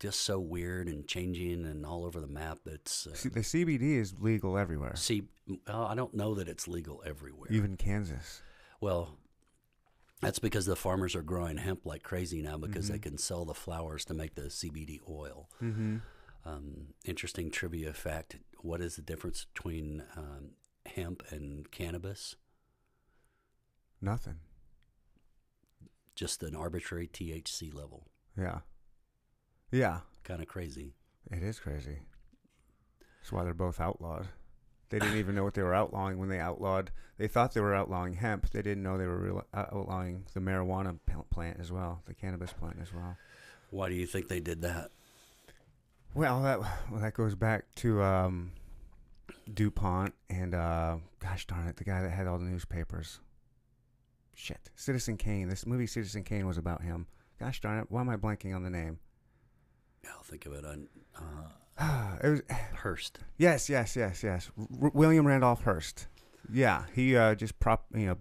[0.00, 2.58] just so weird and changing and all over the map.
[2.66, 5.24] It's uh, the CBD is legal everywhere, see,
[5.66, 7.48] well, I don't know that it's legal everywhere.
[7.50, 8.42] even Kansas.
[8.80, 9.16] Well,
[10.20, 12.92] that's because the farmers are growing hemp like crazy now because Mm-hmm.
[12.92, 15.48] they can sell the flowers to make the CBD oil.
[15.62, 15.96] Mm-hmm.
[16.44, 20.50] Um, interesting trivia fact: What is the difference between um,
[20.86, 22.36] hemp and cannabis?
[24.00, 24.36] Nothing.
[26.14, 28.06] Just an arbitrary THC level.
[28.36, 28.60] Yeah.
[29.70, 30.00] Yeah.
[30.24, 30.94] Kind of crazy.
[31.30, 31.98] It is crazy.
[33.20, 34.28] That's why they're both outlawed.
[34.90, 36.90] They didn't even know what they were outlawing when they outlawed.
[37.18, 38.48] They thought they were outlawing hemp.
[38.50, 40.98] They didn't know they were real, uh, outlawing the marijuana
[41.30, 43.16] plant as well, the cannabis plant as well.
[43.70, 44.90] Why do you think they did that?
[46.14, 48.52] Well, that well, that goes back to um,
[49.52, 53.20] DuPont and uh, gosh darn it, the guy that had all the newspapers.
[54.34, 55.48] Shit, Citizen Kane.
[55.48, 57.08] This movie, Citizen Kane, was about him.
[57.38, 59.00] Gosh darn it, why am I blanking on the name?
[60.06, 61.48] I'll think of it on uh,
[62.22, 62.42] it was
[62.74, 63.20] Hearst.
[63.36, 64.50] Yes, yes, yes, yes.
[64.82, 66.06] R- William Randolph Hearst.
[66.52, 68.16] Yeah, he uh, just prop, you know,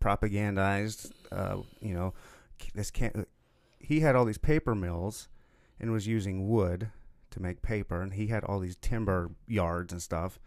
[0.00, 1.12] propagandized.
[1.30, 2.14] Uh, you know,
[2.74, 3.28] this can't.
[3.78, 5.28] He had all these paper mills,
[5.78, 6.90] and was using wood
[7.30, 10.38] to make paper, and he had all these timber yards and stuff.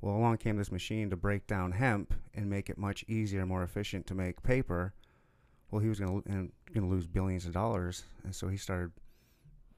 [0.00, 3.64] Well, along came this machine to break down hemp and make it much easier, more
[3.64, 4.94] efficient to make paper.
[5.70, 8.92] Well, he was going to lose billions of dollars, and so he started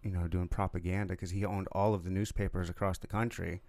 [0.03, 3.63] you know, doing propaganda because he owned all of the newspapers across the country.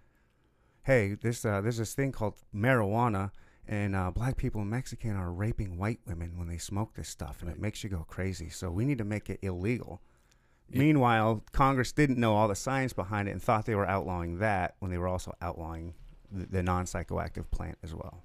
[0.84, 3.30] Hey, this uh, there's this thing called marijuana,
[3.68, 7.42] and uh, black people and Mexican are raping white women when they smoke this stuff,
[7.42, 8.48] and it makes you go crazy.
[8.48, 10.00] So we need to make it illegal.
[10.74, 14.76] Meanwhile, Congress didn't know all the science behind it and thought they were outlawing that
[14.78, 15.92] when they were also outlawing
[16.30, 18.22] the, the non psychoactive plant as well.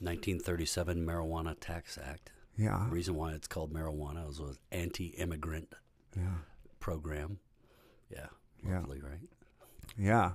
[0.00, 2.30] 1937 Marijuana Tax Act.
[2.56, 2.84] Yeah.
[2.88, 5.74] The reason why it's called marijuana is was anti-immigrant
[6.16, 6.22] Yeah.
[6.82, 7.38] Program.
[8.10, 8.26] Yeah,
[8.66, 8.80] Yeah.
[8.82, 9.20] right?
[9.96, 10.32] Yeah.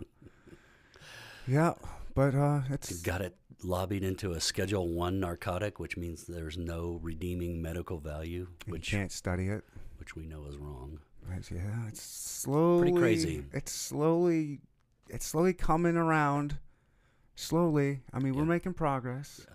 [1.47, 1.73] Yeah.
[2.15, 6.99] But uh, it's Got it lobbied into a Schedule One narcotic, which means there's no
[7.03, 9.63] redeeming medical value, you which can't study it.
[9.99, 10.99] which we know is wrong.
[11.35, 13.43] It's, yeah, it's slowly crazy.
[13.51, 14.61] It's slowly,
[15.09, 16.57] it's slowly coming around.
[17.35, 18.01] Slowly.
[18.13, 19.45] I mean, we're making progress.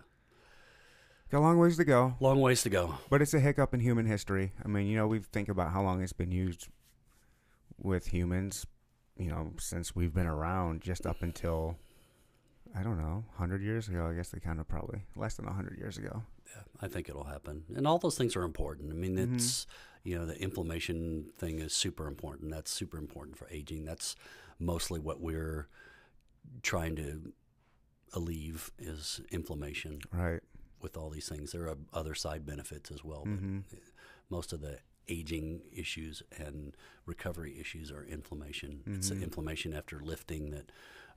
[1.31, 2.94] Got a long ways to go, Long ways to go.
[3.09, 4.52] but it's a hiccup in human history.
[4.62, 6.68] I mean, you know, we think about how long it's been used
[7.78, 8.66] with humans.
[9.18, 11.76] You know, since we've been around, just up until
[12.74, 14.06] I don't know, hundred years ago.
[14.06, 16.22] I guess they kind of probably less than hundred years ago.
[16.46, 18.90] Yeah, I think it'll happen, and all those things are important.
[18.90, 19.35] I mean, Mhm.
[19.35, 19.66] it's
[20.04, 22.50] you know the inflammation thing is super important.
[22.50, 23.85] That's super important for aging.
[23.85, 24.16] That's
[24.58, 25.68] mostly what we're
[26.62, 27.32] trying to
[28.14, 30.40] alleviate is inflammation Right.
[30.80, 31.52] with all these things.
[31.52, 33.64] There are other side benefits as well, but Mhm.
[34.28, 38.82] most of the aging issues and recovery issues are inflammation.
[38.86, 39.22] It's the Mhm.
[39.24, 40.70] inflammation after lifting that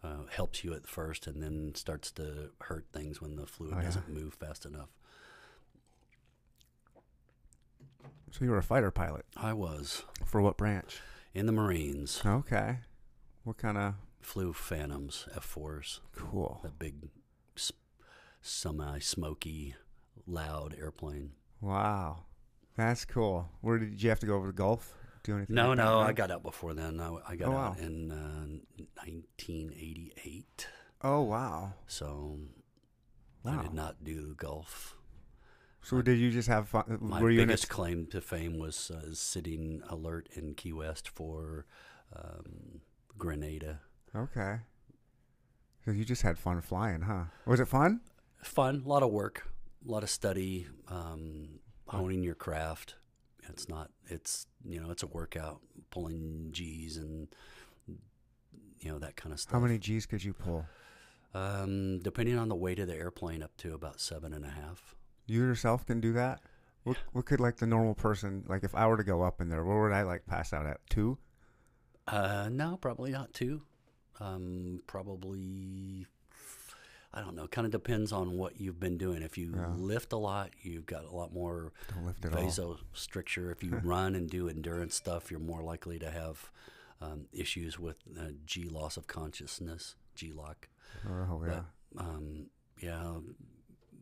[0.04, 3.80] uh, helps you at first and then starts to hurt things when the fluid Oh,
[3.80, 3.86] yeah.
[3.86, 4.90] doesn't move fast enough.
[8.32, 11.00] So you were a fighter pilot I was for what branch?
[11.34, 12.80] in the Marines, Okay.
[13.44, 16.60] What kind of flew Phantoms F4s, cool?
[16.64, 17.10] that big,
[17.56, 17.72] s-
[18.42, 19.76] semi smoky,
[20.28, 21.32] loud airplane.
[21.62, 22.26] Wow,
[22.76, 23.50] that's cool.
[23.62, 24.96] Where did, you have to go over the Gulf?
[25.24, 25.56] Do anything?
[25.56, 27.00] No, like no, I got out before then.
[27.00, 28.46] I, I got Oh, out in uh,
[29.46, 30.68] 1988.
[31.02, 32.40] Oh wow, So
[33.44, 33.60] wow.
[33.60, 34.96] I did not do Gulf.
[35.82, 36.98] So did you just have fun?
[37.02, 41.08] My Were you biggest a, claim to fame was uh, sitting alert in Key West
[41.08, 41.66] for
[42.16, 42.82] um,
[43.18, 43.82] Grenada.
[44.16, 44.58] Okay.
[45.84, 47.26] So you just had fun flying, huh?
[47.46, 48.02] Was it fun?
[48.44, 49.48] Fun, a lot of work,
[49.88, 52.96] a lot of study, um, honing your craft.
[53.50, 53.92] It's not.
[54.08, 57.28] It's you know, it's a workout, pulling G's and
[58.80, 59.54] you know that kind of stuff.
[59.54, 60.66] How many G's could you pull?
[61.34, 64.96] Um, depending on the weight of the airplane, up to about seven and a half.
[65.28, 66.42] You yourself can do that.
[66.84, 69.50] What, what could like the normal person like if I were to go up in
[69.50, 69.66] there?
[69.66, 71.18] Where would I like pass out at two?
[72.08, 73.64] Uh, no, probably not two.
[74.20, 76.06] Um, probably,
[77.16, 77.48] I don't know.
[77.48, 79.22] Kind of depends on what you've been doing.
[79.24, 79.74] If you Yeah.
[79.78, 82.44] lift a lot, you've got a lot more Don't lift it all.
[82.44, 83.52] vasostricture.
[83.52, 86.52] If you run and do endurance stuff, you're more likely to have
[87.02, 90.68] um, issues with uh, G loss of consciousness, G-LOC.
[91.10, 91.62] Oh yeah.
[91.98, 92.48] Um,
[92.82, 93.14] yeah,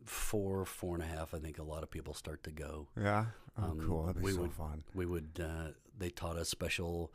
[0.04, 1.34] four, four and a half.
[1.34, 2.88] I think a lot of people start to go.
[2.96, 3.26] Yeah.
[3.56, 4.06] Oh, um, cool.
[4.06, 4.84] That'd be we so would- fun.
[4.94, 7.12] we would uh, they taught us special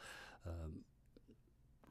[0.47, 0.83] um,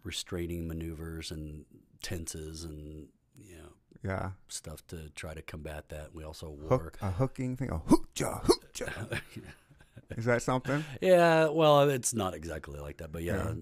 [0.03, 1.65] restraining maneuvers and
[2.03, 4.31] tenses and you know Yeah.
[4.49, 6.15] stuff to try to combat that.
[6.15, 7.71] We also wore Hook a hooking thing.
[7.73, 9.21] Oh, hookja, hookja.
[10.17, 10.85] Is that something?
[11.03, 13.55] yeah, well, it's not exactly like that, but yeah, Yeah.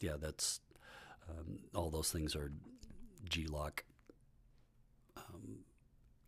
[0.00, 0.60] yeah, that's
[1.28, 2.52] um, all those things are
[3.28, 3.84] G-LOC
[5.16, 5.58] um,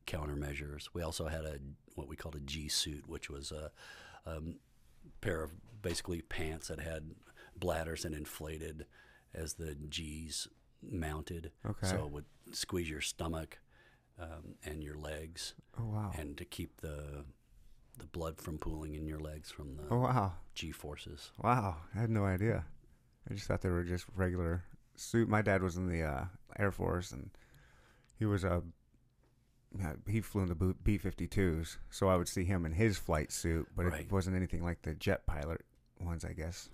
[0.07, 0.89] countermeasures.
[0.95, 1.59] We also had a
[1.95, 3.71] what we called a G suit, which was a
[4.25, 4.57] um,
[5.21, 7.11] pair of basically pants that had
[7.57, 8.87] bladders and inflated
[9.35, 10.49] as the G's
[10.83, 11.87] mounted, Okay.
[11.87, 13.59] so it would squeeze your stomach
[14.19, 16.13] um, and your legs, Oh wow.
[16.19, 17.25] and to keep the
[17.99, 20.35] the blood from pooling in your legs from the Oh wow.
[20.55, 21.33] G forces.
[21.43, 21.79] Wow.
[21.95, 22.65] I had no idea.
[23.29, 24.65] I just thought they were just regular
[24.95, 25.29] suit.
[25.29, 26.25] My dad was in the uh,
[26.59, 27.31] Air Force and
[28.19, 28.63] he was a
[29.85, 32.97] uh, he flew in the B fifty twos, so I would see him in his
[32.99, 34.01] flight suit, but Right.
[34.03, 35.61] it wasn't anything like the jet pilot
[36.01, 36.69] ones, I guess.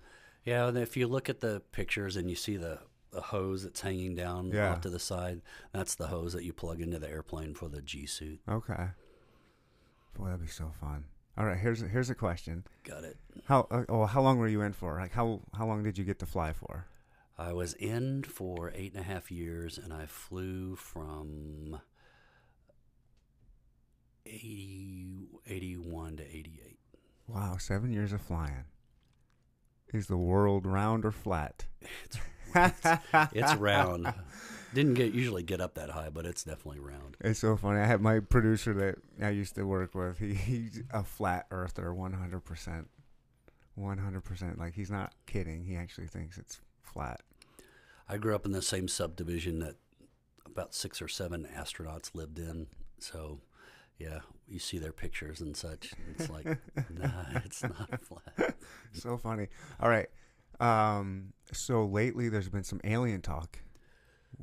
[0.45, 2.79] Yeah, and if you look at the pictures and you see the,
[3.15, 4.73] the hose that's hanging down Yeah.
[4.73, 7.81] off to the side, that's the hose that you plug into the airplane for the
[7.81, 8.41] G suit.
[8.47, 8.89] Okay.
[10.17, 11.05] Boy, that'd be so fun.
[11.37, 12.63] All right, here's here's a question.
[12.83, 13.17] Got it.
[13.45, 14.99] How uh, oh how long were you in for?
[14.99, 16.85] Like how how long did you get to fly for?
[17.37, 21.81] I was in for eight and a half years, and I flew from
[24.25, 26.79] 80, 81 to 88.
[27.27, 28.65] Wow, seven years of flying.
[29.93, 31.65] Is the world round or flat?
[32.05, 32.17] It's,
[33.33, 34.13] it's round.
[34.73, 37.15] Didn't get usually get up that high, but it's definitely round.
[37.21, 37.79] It's so funny.
[37.79, 40.19] I had my producer that I used to work with.
[40.19, 42.89] He, he's a flat earther, one hundred percent,
[43.75, 44.59] one hundred percent.
[44.59, 45.63] Like he's not kidding.
[45.63, 47.21] He actually thinks it's flat.
[48.09, 49.75] I grew up in the same subdivision that
[50.45, 52.67] about six or seven astronauts lived in.
[52.99, 53.39] So,
[53.97, 55.93] yeah, you see their pictures and such.
[56.17, 56.45] It's like,
[56.89, 58.55] nah, it's not flat.
[58.93, 59.49] So funny.
[59.81, 60.07] All right,
[60.59, 63.59] Um, so lately there's been some alien talk.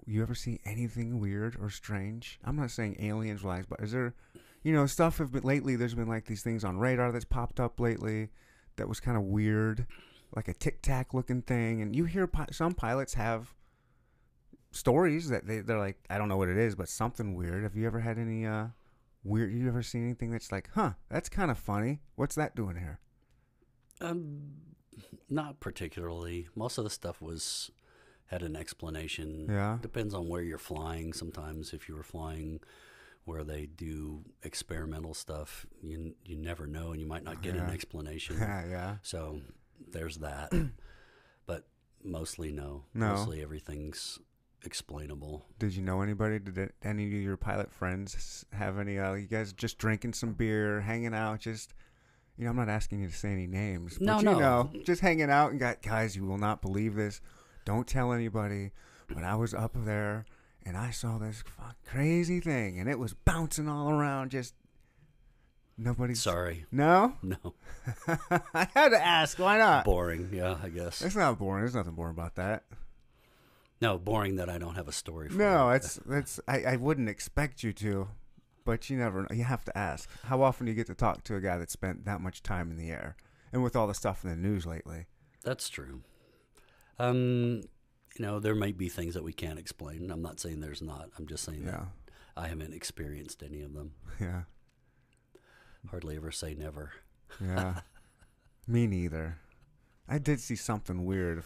[0.06, 2.38] You ever see anything weird or strange?
[2.44, 4.14] I'm not saying aliens wise, but is there,
[4.62, 5.76] you know, stuff have been lately.
[5.76, 8.30] There's been like these things on radar that's popped up lately
[8.76, 9.86] that was kind of weird,
[10.34, 11.82] like a tic tac looking thing.
[11.82, 13.54] And you hear pi- some pilots have
[14.70, 17.62] stories that they they're like, I don't know what it is, but something weird.
[17.62, 18.68] Have you ever had any uh
[19.24, 19.52] weird?
[19.52, 22.00] You ever seen anything that's like, huh, that's kind of funny.
[22.16, 22.98] What's that doing here?
[24.00, 24.52] Um,
[25.28, 26.48] not particularly.
[26.54, 27.70] Most of the stuff was
[28.26, 29.46] had an explanation.
[29.48, 29.78] Yeah.
[29.80, 31.12] Depends on where you're flying.
[31.12, 32.60] Sometimes if you were flying
[33.24, 37.70] where they do experimental stuff, you you never know, and you might not get an
[37.70, 38.36] explanation.
[38.38, 38.96] Yeah, yeah.
[39.02, 39.40] So
[39.90, 40.52] there's that.
[41.46, 41.66] but
[42.02, 42.84] mostly no.
[42.94, 43.10] No.
[43.10, 44.18] Mostly everything's
[44.64, 45.44] explainable.
[45.58, 46.38] Did you know anybody?
[46.38, 48.98] Did any of your pilot friends have any?
[48.98, 51.74] Uh, you guys just drinking some beer, hanging out, just.
[52.36, 54.00] You know, I'm not asking you to say any names.
[54.00, 54.38] No, but you no.
[54.38, 56.16] know, just hanging out and got guys.
[56.16, 57.20] You will not believe this.
[57.64, 58.70] Don't tell anybody.
[59.08, 60.24] But I was up there
[60.64, 64.30] and I saw this fuck crazy thing, and it was bouncing all around.
[64.30, 64.54] Just
[65.76, 66.14] nobody.
[66.14, 66.64] Sorry.
[66.72, 67.54] No, No.
[68.54, 69.38] I had to ask.
[69.38, 69.84] Why not?
[69.84, 70.30] boring.
[70.32, 71.02] Yeah, I guess.
[71.02, 71.62] It's not boring.
[71.62, 72.64] There's nothing boring about that.
[73.80, 75.36] No, boring that I don't have a story for.
[75.38, 75.76] No, it.
[75.76, 78.08] it's that's I, I wouldn't expect you to,
[78.64, 79.28] but you never know.
[79.32, 80.08] You have to ask.
[80.24, 82.70] How often do you get to talk to a guy that spent that much time
[82.70, 83.16] in the air,
[83.52, 85.06] and with all the stuff in the news lately?
[85.44, 86.02] That's true.
[86.98, 87.62] Um,
[88.18, 90.10] you know, there might be things that we can't explain.
[90.10, 91.08] I'm not saying there's not.
[91.18, 91.86] I'm just saying Yeah, that
[92.36, 93.92] I haven't experienced any of them.
[94.20, 94.42] yeah,
[95.90, 96.92] Hardly ever say never.
[97.40, 97.80] yeah.
[98.68, 99.38] Me neither.
[100.08, 101.42] I did see something weird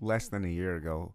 [0.00, 1.12] less than a year ago,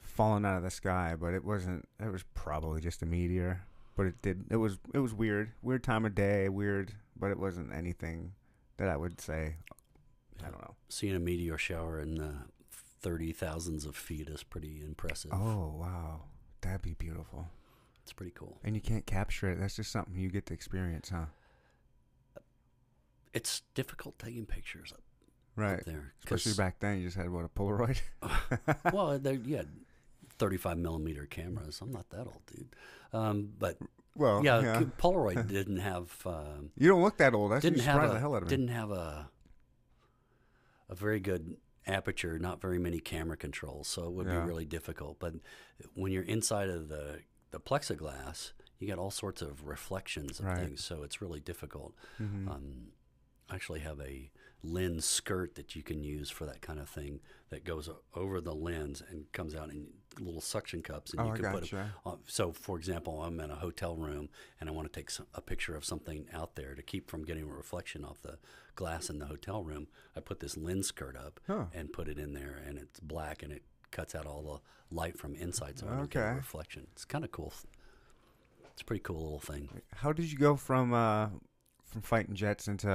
[0.00, 1.88] falling out of the sky, but it wasn't.
[1.98, 3.62] It was probably just a meteor.
[3.98, 4.44] But it did.
[4.48, 4.78] It was.
[4.94, 5.50] It was weird.
[5.60, 6.48] Weird time of day.
[6.48, 8.32] Weird, but it wasn't anything
[8.76, 9.56] that I would say.
[10.40, 10.76] I don't know.
[10.88, 12.32] Seeing a meteor shower in the
[13.00, 15.32] thirty thousands of feet is pretty impressive.
[15.34, 16.20] Oh wow,
[16.60, 17.48] that'd be beautiful.
[18.04, 18.58] It's pretty cool.
[18.62, 19.58] And you can't capture it.
[19.58, 21.26] That's just something you get to experience, huh?
[23.34, 25.02] It's difficult taking pictures up,
[25.56, 25.80] Right.
[25.80, 26.14] up there.
[26.24, 28.00] Especially back then, you just had what a Polaroid.
[28.92, 29.68] well, there you had
[30.38, 31.80] 35 millimeter cameras.
[31.80, 32.74] I'm not that old, dude.
[33.12, 33.78] Um, but
[34.14, 34.82] Well, yeah, yeah.
[34.98, 37.52] Polaroid didn't have um, You don't look that old.
[37.52, 38.56] That's didn't have a, the hell out of me.
[38.56, 39.30] didn't have a
[40.90, 44.40] a very good aperture, not very many camera controls, so it would Yeah.
[44.40, 45.18] be really difficult.
[45.18, 45.34] But
[45.94, 47.20] when you're inside of the
[47.50, 50.58] the plexiglass, you get all sorts of reflections of Right.
[50.58, 51.94] things, so it's really difficult.
[52.20, 52.46] Mhm.
[52.48, 52.88] Um,
[53.48, 54.30] I actually have a
[54.62, 58.54] lens skirt that you can use for that kind of thing that goes over the
[58.54, 59.86] lens and comes out in
[60.18, 61.94] little suction cups, and Oh, you can put 'em gotcha.
[62.04, 64.28] on- so, for example, I'm in a hotel room
[64.60, 67.24] and I want to take some, a picture of something out there to keep from
[67.24, 68.38] getting a reflection off the
[68.74, 69.86] glass in the hotel room.
[70.16, 71.66] I put this lens skirt up Huh.
[71.72, 75.16] and put it in there, and it's black and it cuts out all the light
[75.18, 76.32] from inside, so I don't get Okay.
[76.32, 76.88] a reflection.
[76.92, 77.52] It's kind of cool.
[78.72, 79.82] It's a pretty cool little thing.
[79.94, 81.30] How did you go from uh,
[81.88, 82.88] from fighting jets into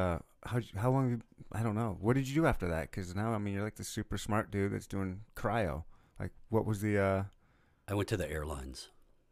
[0.46, 1.10] how how long?
[1.12, 1.98] you- I don't know.
[2.02, 2.90] What did you do after that?
[2.92, 5.84] Because now I mean you're like the super smart dude that's doing cryo.
[6.20, 6.98] Like what was the?
[7.00, 7.24] uh
[7.88, 8.90] I went to the airlines.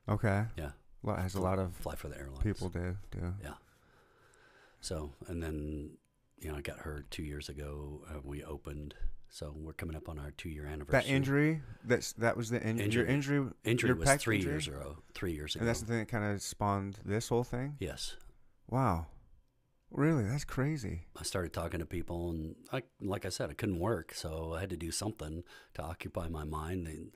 [0.10, 0.72] Okay, Yeah,
[1.04, 2.44] well, as a lot of fly for the airlines.
[2.44, 2.98] people do.
[3.12, 3.54] Do Yeah.
[4.82, 5.92] So, and then,
[6.40, 8.02] you know, I got hurt two years ago.
[8.10, 8.96] Uh, we opened.
[9.30, 11.02] So we're coming up on our two year anniversary.
[11.10, 11.62] that injury?
[11.86, 13.08] That's that was the in- your Injury.
[13.14, 13.50] injury.
[13.64, 14.52] Injury your was three injury?
[14.52, 14.98] years ago.
[15.14, 15.62] Three years ago.
[15.62, 17.78] And that's the thing that kind of spawned this whole thing.
[17.80, 18.18] yes.
[18.70, 19.08] Wow,
[19.92, 20.24] really?
[20.24, 21.02] That's crazy.
[21.20, 24.60] I started talking to people, and I, like I said, I couldn't work, so I
[24.60, 25.44] had to do something
[25.76, 26.88] to occupy my mind.
[26.88, 27.12] And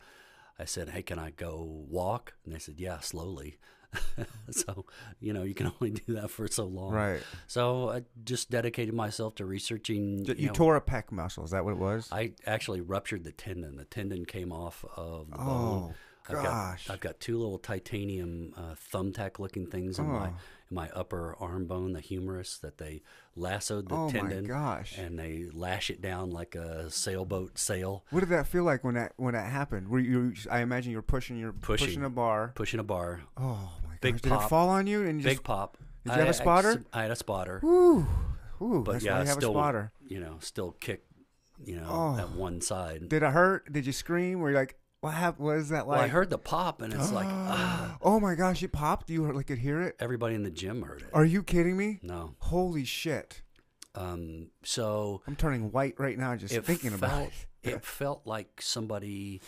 [0.60, 3.58] I said, "Hey, can I go walk?" And they said, "Yeah, slowly."
[4.52, 4.86] so,
[5.20, 6.94] you know, you can only do that for so long.
[6.94, 7.22] Right.
[7.48, 10.26] So I just dedicated myself to researching.
[10.26, 11.44] You, you know, tore a pec muscle.
[11.44, 12.10] Is that what it was?
[12.12, 13.78] I actually ruptured the tendon.
[13.78, 15.48] The tendon came off of the bone.
[15.48, 15.94] Oh.
[16.30, 16.88] Oh I've gosh.
[16.88, 20.34] got I've got two little titanium uh, thumbtack looking things in my Oh.
[20.70, 23.02] in my upper arm bone, the humerus, that they
[23.36, 24.98] lassoed the oh my tendon gosh.
[24.98, 28.96] and they lash it down like a sailboat sail, What did that feel like when
[28.96, 29.88] that when that happened?
[29.90, 30.34] Were you?
[30.50, 31.88] I imagine you're pushing your Pushing.
[31.88, 32.52] pushing a bar.
[32.56, 34.00] pushing a bar, Oh my gosh!
[34.02, 35.44] Big did it fall on you and you big just?
[35.44, 35.78] pop.
[36.06, 36.84] Did you have a spotter?
[36.94, 38.06] I had a spotter, Woo,
[38.60, 38.84] woo.
[38.84, 39.92] but that's yeah, why you have still a spotter.
[40.08, 41.04] you know still kick,
[41.64, 42.18] you know, Oh.
[42.20, 43.10] at one side.
[43.10, 43.72] Did it hurt?
[43.72, 44.40] Did you scream?
[44.40, 45.46] Were you like, what happened?
[45.46, 45.98] What is that like?
[45.98, 48.64] well, I heard the pop, and it's like ah, oh my gosh!
[48.64, 49.10] It popped.
[49.10, 49.96] You like could hear it.
[50.00, 51.10] everybody in the gym heard it.
[51.14, 52.00] Are you kidding me?
[52.02, 53.42] No, Holy shit!
[53.96, 57.48] um, so I'm turning white right now just thinking felt, about it.
[57.76, 59.42] it felt like somebody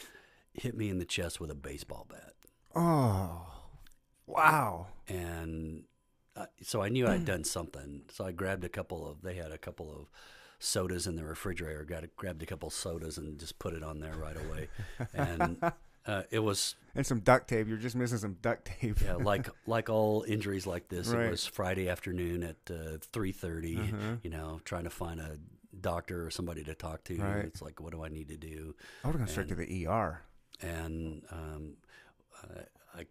[0.53, 2.33] hit me in the chest with a baseball bat,
[2.75, 3.45] Oh,
[4.25, 4.87] wow.
[5.07, 5.83] and
[6.35, 8.03] uh, so I knew I'd done something.
[8.11, 9.21] So I grabbed a couple of.
[9.21, 10.07] They had a couple of
[10.59, 11.83] sodas in the refrigerator.
[11.83, 14.67] Got a, grabbed a couple sodas and just put it on there right away,
[15.13, 15.57] and
[16.05, 17.67] uh, it was And some duct tape.
[17.67, 18.97] You're just missing some duct tape.
[19.03, 21.09] yeah, like like all injuries like this.
[21.09, 21.25] Right.
[21.27, 24.15] It was Friday afternoon at uh, three Uh-huh.
[24.23, 25.37] You know, trying to find a
[25.79, 27.17] doctor or somebody to talk to.
[27.17, 27.45] Right.
[27.45, 28.75] It's like, what do I need to do?
[29.03, 30.21] I would have gone straight to the ER.
[30.61, 31.73] and um,
[32.43, 33.05] I, I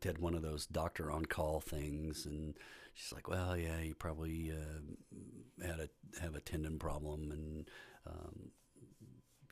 [0.00, 2.54] did one of those doctor on call things, and
[2.94, 5.88] she's like, "Well, yeah, you probably uh, had a
[6.20, 7.70] have a tendon problem, and
[8.06, 8.50] um,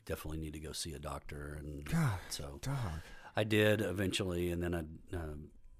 [0.05, 3.01] definitely need to go see a doctor." And God, so dog.
[3.35, 5.35] I did eventually, and then I uh,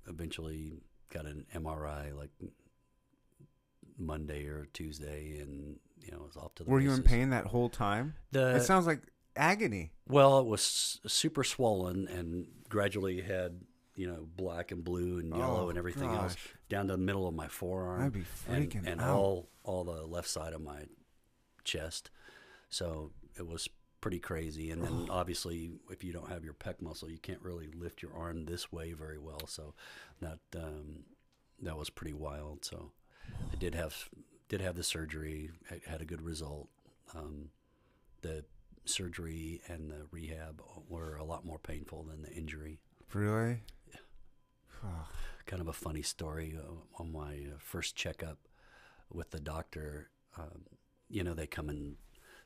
[0.08, 0.74] eventually
[1.14, 2.32] got an MRI like
[3.98, 6.70] Monday or Tuesday, and you know, I was off to the.
[6.70, 8.16] Were you in pain that whole time?
[8.32, 9.02] The, it sounds like
[9.36, 9.92] agony.
[10.08, 13.62] well, it was super swollen and gradually had,
[14.02, 16.36] you know, black and blue and yellow Oh, and everything else
[16.70, 18.02] down to the middle of my forearm.
[18.02, 19.16] I'd be and, freaking and out.
[19.16, 20.86] all all the left side of my
[21.64, 22.10] chest.
[22.70, 23.70] So it was
[24.02, 24.72] pretty crazy.
[24.72, 28.12] And then obviously, if you don't have your pec muscle, you can't really lift your
[28.18, 29.46] arm this way very well.
[29.46, 29.76] So
[30.20, 31.04] that um,
[31.62, 32.66] that was pretty wild.
[32.66, 32.92] So
[33.54, 34.10] I did have
[34.50, 35.52] did have the surgery.
[35.70, 36.70] I had a good result.
[37.16, 37.50] Um,
[38.24, 38.46] the
[38.86, 42.80] surgery and the rehab were a lot more painful than the injury.
[43.14, 43.60] Really?
[45.46, 48.38] Kind of a funny story uh, on my uh, first checkup
[49.12, 50.10] with the doctor.
[50.38, 50.64] Um,
[51.10, 51.96] you know, they come and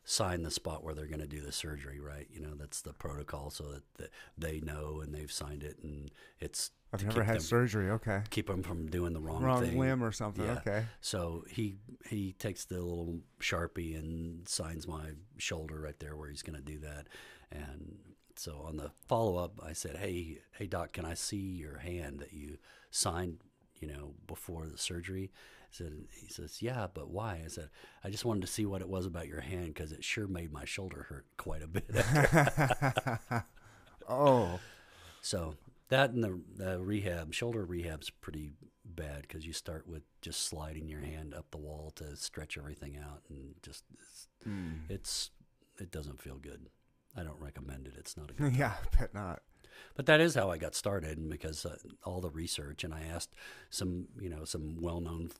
[0.05, 2.27] sign the spot where they're going to do the surgery, right?
[2.31, 3.65] You know, that's the protocol, so
[3.97, 6.09] that they know and they've signed it, and
[6.39, 7.89] it's I've never had them, surgery.
[7.91, 8.21] Okay.
[8.29, 9.77] keep them from doing the wrong, Wrong thing.
[9.77, 10.45] limb or something.
[10.45, 10.59] Yeah.
[10.65, 10.85] Okay.
[11.01, 11.75] So he
[12.09, 16.63] he takes the little sharpie and signs my shoulder right there where he's going to
[16.65, 17.07] do that.
[17.51, 17.97] And
[18.39, 22.19] so on the follow up, I said, "Hey, hey doc, can I see your hand
[22.19, 22.57] that you
[22.91, 23.39] signed?
[23.79, 25.31] You know, before the surgery?"
[25.63, 27.69] I said, "He says, yeah, but why?" I said,
[28.03, 30.51] "I just wanted to see what it was about your hand because it sure made
[30.51, 31.85] my shoulder hurt quite a bit."
[34.07, 34.59] Oh.
[35.21, 35.55] So
[35.89, 38.51] that and the, the rehab, shoulder rehab's pretty
[38.83, 42.97] bad because you start with just sliding your hand up the wall to stretch everything
[42.97, 44.73] out, and just it's, Hmm.
[44.89, 45.31] it's
[45.79, 46.67] it doesn't feel good.
[47.17, 47.93] I don't recommend it.
[47.97, 48.55] It's not a good.
[48.55, 49.41] yeah, I bet not.
[49.95, 53.35] But that is how I got started, because uh, all the research, and I asked
[53.69, 55.31] some, you know, some well-known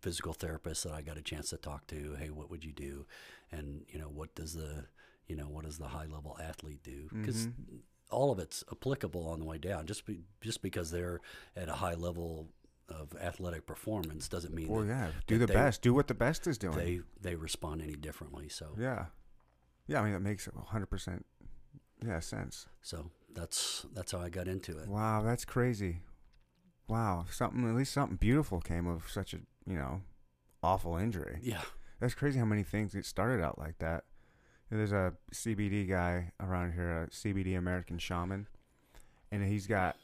[0.00, 2.16] physical therapists that I got a chance to talk to.
[2.18, 3.06] Hey, what would you do?
[3.50, 4.84] And you know, what does the,
[5.26, 7.08] you know, what does the high-level athlete do?
[7.12, 7.76] Because Mm-hmm.
[8.10, 9.86] all of it's applicable on the way down.
[9.86, 11.20] Just be, just because they're
[11.56, 12.48] at a high level
[12.88, 15.08] of athletic performance doesn't mean Well, that yeah.
[15.26, 15.82] Do the they- best.
[15.82, 16.76] Do what the best is doing.
[16.76, 18.48] they they respond any differently.
[18.48, 19.06] So yeah.
[19.86, 21.22] Yeah, I mean, that makes 100%
[22.04, 22.66] yeah, sense.
[22.80, 24.88] so that's that's how I got into it.
[24.88, 26.00] Wow, that's crazy.
[26.88, 30.02] Wow, something at least something beautiful came of such a, you know,
[30.62, 31.38] awful injury.
[31.42, 31.62] Yeah.
[32.00, 34.04] That's crazy how many things get started out like that.
[34.70, 38.48] There's a CBD guy around here, a CBD American shaman,
[39.30, 39.96] and he's got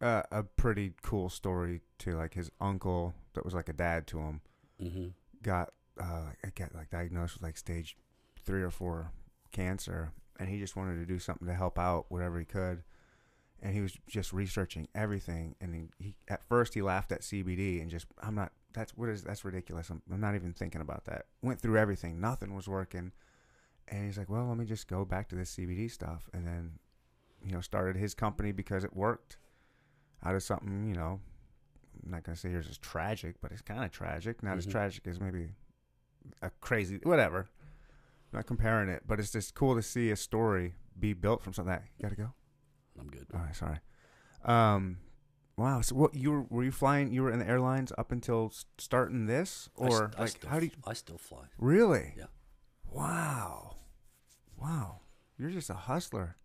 [0.00, 4.18] uh, a pretty cool story to like his uncle that was like a dad to
[4.18, 4.40] him
[4.80, 5.08] hmm
[5.42, 7.96] got uh got like diagnosed with like stage
[8.40, 9.12] three or four
[9.52, 12.82] cancer, and he just wanted to do something to help out whatever he could,
[13.62, 17.80] and he was just researching everything, and he, he at first he laughed at CBD
[17.80, 19.90] and just I'm not that's what is that's ridiculous.
[19.90, 21.26] I'm, I'm not even thinking about that.
[21.42, 23.12] Went through everything, nothing was working,
[23.88, 26.78] and he's like, well, let me just go back to this CBD stuff, and then
[27.44, 29.38] you know started his company because it worked
[30.24, 31.20] out of something you know.
[32.04, 34.42] I'm not gonna say yours is tragic, but it's kind of tragic.
[34.42, 34.70] Not as Mhm.
[34.70, 35.50] tragic as maybe
[36.40, 37.46] a crazy whatever.
[38.32, 41.72] Not comparing it, but it's just cool to see a story be built from something
[41.72, 42.32] that you gotta go.
[42.98, 43.26] I'm good.
[43.32, 43.78] All right, sorry.
[44.44, 44.98] Um,
[45.56, 45.80] wow.
[45.80, 47.12] So what you were were you flying?
[47.12, 50.66] You were in the airlines up until starting this, or I like still how do
[50.66, 51.44] you I still fly.
[51.58, 52.14] really?
[52.16, 52.24] Yeah.
[52.90, 53.76] Wow.
[54.60, 55.00] Wow.
[55.38, 56.36] You're just a hustler.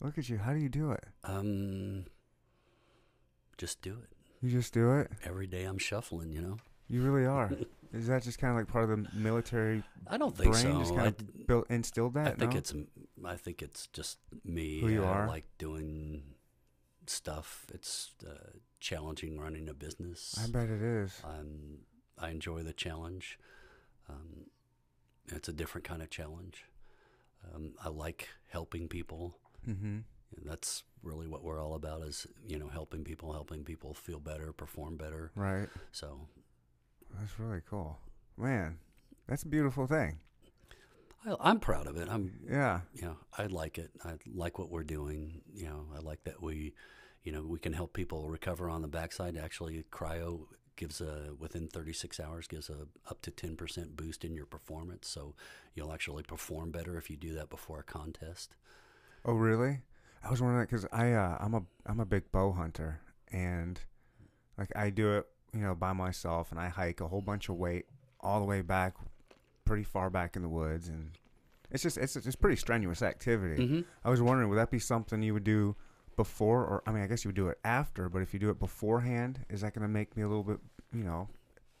[0.00, 0.38] Look at you.
[0.38, 1.04] How do you do it?
[1.24, 2.06] Um,
[3.58, 5.10] just do it You just do it.
[5.24, 5.64] every day.
[5.64, 6.32] I'm shuffling.
[6.32, 6.56] You know.
[6.90, 7.50] You really are.
[7.92, 10.62] Is that just kind of like part of the military I don't think brain?
[10.62, 10.78] so.
[10.78, 12.26] Just kind d- of built instilled that.
[12.26, 12.58] I think no?
[12.58, 12.74] it's
[13.24, 14.80] I think it's just me.
[14.80, 15.26] Who you I are?
[15.26, 16.22] like doing
[17.06, 17.66] stuff.
[17.74, 20.38] It's uh, challenging running a business.
[20.42, 21.20] I bet it is.
[21.24, 21.78] I'm,
[22.18, 23.38] I enjoy the challenge.
[24.08, 24.46] Um,
[25.28, 26.64] it's a different kind of challenge.
[27.52, 29.36] Um, I like helping people.
[29.68, 29.98] Mm-hmm.
[30.36, 34.20] And that's really what we're all about is, you know, helping people, helping people feel
[34.20, 35.32] better, perform better.
[35.34, 35.68] Right.
[35.92, 36.28] So
[37.18, 37.98] That's really cool.
[38.36, 38.78] Man,
[39.26, 40.18] that's a beautiful thing.
[41.26, 42.08] I, I'm proud of it.
[42.08, 42.80] I'm, Yeah.
[42.94, 43.90] you know, I like it.
[44.04, 45.42] I like what we're doing.
[45.52, 46.72] You know, I like that we,
[47.22, 49.36] you know, we can help people recover on the backside.
[49.36, 50.46] Actually, cryo
[50.76, 55.08] gives a within 36 hours gives a up to 10% boost in your performance.
[55.08, 55.34] So
[55.74, 58.54] you'll actually perform better if you do that before a contest.
[59.26, 59.80] Oh, really?
[60.24, 63.00] I was wondering because I uh, I'm a I'm a big bow hunter
[63.30, 63.78] and
[64.56, 67.56] like I do it you know by myself and I hike a whole bunch of
[67.56, 67.86] weight
[68.20, 68.94] all the way back,
[69.64, 71.10] pretty far back in the woods and
[71.70, 73.66] it's just it's it's pretty strenuous activity.
[73.66, 73.84] Mhm.
[74.04, 75.76] I was wondering would that be something you would do
[76.16, 78.50] before or I mean I guess you would do it after, but if you do
[78.50, 80.58] it beforehand, is that going to make me a little bit
[80.92, 81.28] you know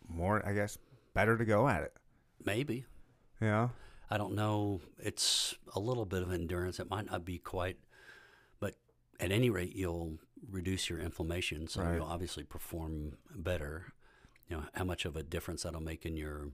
[0.08, 0.78] more I guess
[1.14, 1.92] better to go at it?
[2.44, 2.86] Maybe.
[3.40, 3.68] Yeah.
[4.12, 4.80] I don't know.
[4.98, 6.80] It's a little bit of endurance.
[6.80, 7.76] It might not be quite,
[8.58, 8.74] but
[9.20, 10.18] at any rate, you'll
[10.48, 11.96] reduce your inflammation, so Right.
[11.96, 13.92] you'll obviously perform better.
[14.48, 16.50] You know how much of a difference that'll make in your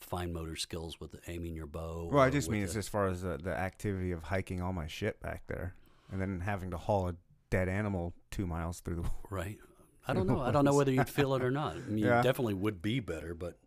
[0.00, 2.08] fine motor skills with aiming your bow.
[2.12, 4.86] Well, I just mean it's as far as the, the activity of hiking all my
[4.86, 5.74] shit back there,
[6.10, 7.16] and then having to haul a
[7.50, 9.10] dead animal two miles through the.
[9.30, 9.58] right.
[10.08, 10.40] I don't know.
[10.40, 11.76] I don't know whether you'd feel it or not.
[11.76, 13.58] I mean, you definitely would be better, but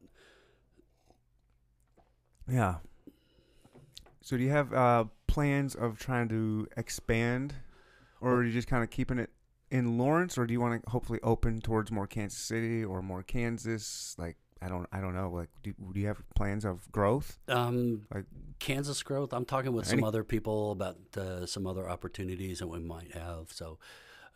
[2.47, 2.76] Yeah.
[4.21, 7.53] So do you have uh, plans of trying to expand,
[8.21, 9.30] or are you just kind of keeping it
[9.74, 13.24] in Lawrence, or do you want to hopefully open towards more Kansas City or more
[13.24, 14.15] Kansas?
[14.17, 15.30] Like I don't, I don't know.
[15.30, 17.39] Like, do, do you have plans of growth?
[17.49, 18.26] um, Like-
[18.59, 19.34] Kansas growth.
[19.34, 23.51] I'm talking with some other people about uh, some other opportunities that we might have.
[23.51, 23.78] So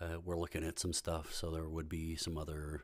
[0.01, 1.33] uh, we're looking at some stuff.
[1.33, 2.83] So there would be some other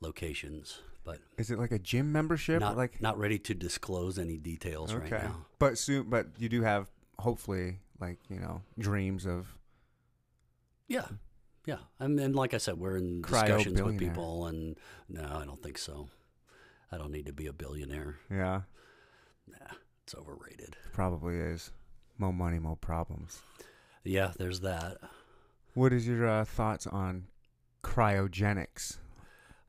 [0.00, 2.58] locations, but Is it like a gym membership?
[2.60, 5.46] not like not ready to disclose any details right now.
[5.60, 9.54] but soon, but you do have hopefully like you know dreams of
[10.88, 11.06] Yeah.
[11.70, 14.76] Yeah, I mean, like I said, we're in Cryo discussions with people, and
[15.08, 16.08] no, I don't think so.
[16.90, 18.16] I don't need to be a billionaire.
[18.30, 18.62] yeah,
[19.46, 20.76] Nah, it's overrated.
[20.92, 21.70] probably is.
[22.18, 23.40] More money, more problems.
[24.04, 24.98] Yeah, there's that.
[25.74, 27.28] What is your uh, thoughts on
[27.84, 28.98] cryogenics?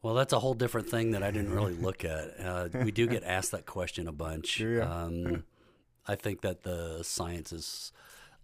[0.02, 2.34] Well, that's a whole different thing that I didn't really look at.
[2.44, 4.60] Uh, we do get asked that question a bunch.
[4.60, 4.82] Ya?
[4.84, 5.44] Um,
[6.08, 7.92] I think that the science is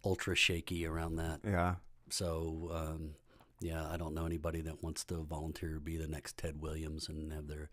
[0.06, 1.40] ultra shaky around that.
[1.44, 1.76] Yeah,
[2.10, 3.16] So, um,
[3.60, 7.10] yeah, I don't know anybody that wants to volunteer to be the next Ted Williams
[7.10, 7.70] and have their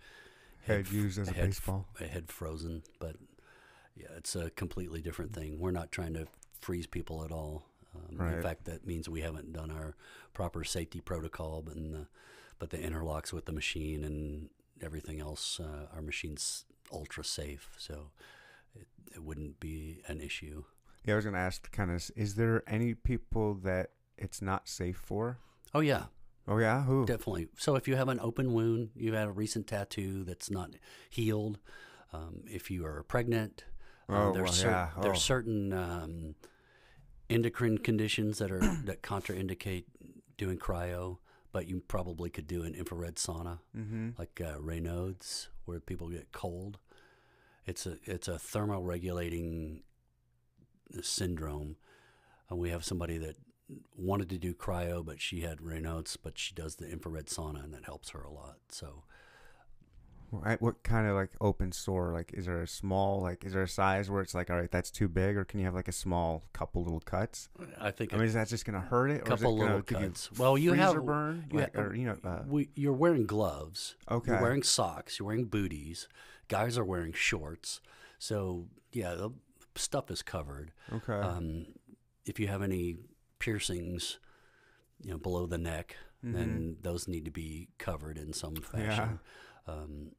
[0.66, 1.86] head f- used as a head baseball.
[1.98, 2.82] head frozen.
[2.98, 3.16] But
[3.96, 5.58] yeah, it's a completely different thing.
[5.58, 6.26] We're not trying to
[6.60, 7.66] freeze people at all.
[7.94, 8.34] Um, Right.
[8.34, 9.94] In fact, that means we haven't done our
[10.32, 12.06] proper safety protocol, but the,
[12.58, 14.48] but the interlocks with the machine and
[14.82, 18.10] everything else, uh, our machine's ultra safe, so
[18.74, 20.64] it, it wouldn't be an issue.
[21.04, 24.96] Yeah, I was gonna ask, kind of, is there any people that it's not safe
[24.96, 25.38] for?
[25.74, 26.04] Oh yeah,
[26.46, 27.06] Oh yeah, who?
[27.06, 27.48] Definitely.
[27.56, 30.70] So if you have an open wound, you've had a recent tattoo that's not
[31.10, 31.58] healed,
[32.12, 33.64] um, if you are pregnant,
[34.08, 34.90] uh, Oh, there's well, cer- yeah.
[35.02, 35.20] there's Oh.
[35.20, 36.34] certain um,
[37.30, 39.84] endocrine conditions that are that contraindicate
[40.36, 41.18] doing cryo,
[41.52, 44.10] but you probably could do an infrared sauna, mm-hmm.
[44.18, 46.78] like uh, Raynaud's, where people get cold.
[47.66, 49.80] It's a it's a thermoregulating
[51.02, 51.76] syndrome.
[52.50, 53.36] And we have somebody that
[53.96, 57.72] wanted to do cryo, but she had Raynaud's, but she does the infrared sauna, and
[57.74, 58.58] that helps her a lot.
[58.68, 59.04] So
[60.32, 62.12] Right, what kind of like open sore?
[62.12, 64.70] Like, is there a small, like, is there a size where it's like, all right,
[64.70, 67.48] that's too big, or can you have like a small couple little cuts?
[67.80, 69.62] I think I mean, is that just gonna hurt it, a or couple is it
[69.64, 70.32] little give you cuts.
[70.32, 73.94] Well, you have burn, you like, ha- or you know, uh, we, you're wearing gloves.
[74.10, 75.18] okay, You're wearing socks.
[75.20, 76.08] You're wearing booties.
[76.48, 77.80] Guys are wearing shorts.
[78.18, 79.30] So yeah, the
[79.76, 80.72] stuff is covered.
[80.92, 81.66] okay, Um,
[82.26, 82.96] if you have any
[83.44, 84.18] piercings,
[85.02, 89.20] you know, below the neck, then those need to be covered in some fashion.
[89.66, 90.12] Um,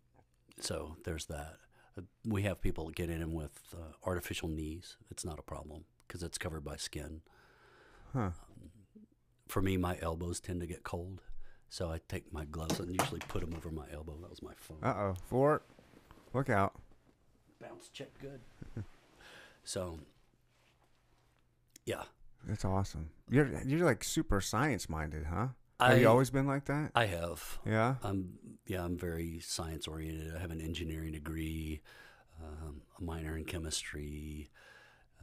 [0.59, 1.55] so there's that.
[1.97, 4.97] Uh, We have people get in with uh, artificial knees.
[5.09, 7.21] It's not a problem because it's covered by skin.
[8.13, 8.31] huh?
[9.47, 11.21] For me, my elbows tend to get cold,
[11.69, 14.17] so I take my gloves and usually put them over my elbow.
[14.21, 14.83] That was my phone.
[14.83, 15.65] Uh oh, Fort,
[16.35, 16.73] look out!
[17.59, 18.41] Bounce check good.
[19.63, 19.99] so,
[21.85, 22.03] yeah,
[22.47, 23.09] That's awesome.
[23.29, 25.47] You're you're like super science minded, huh?
[25.79, 26.91] I Have you always been like that?
[26.95, 27.59] I have.
[27.65, 27.95] yeah.
[28.03, 28.37] I'm
[28.67, 30.35] yeah, I'm very science oriented.
[30.35, 31.81] I have an engineering degree,
[32.41, 34.49] um, a minor in chemistry.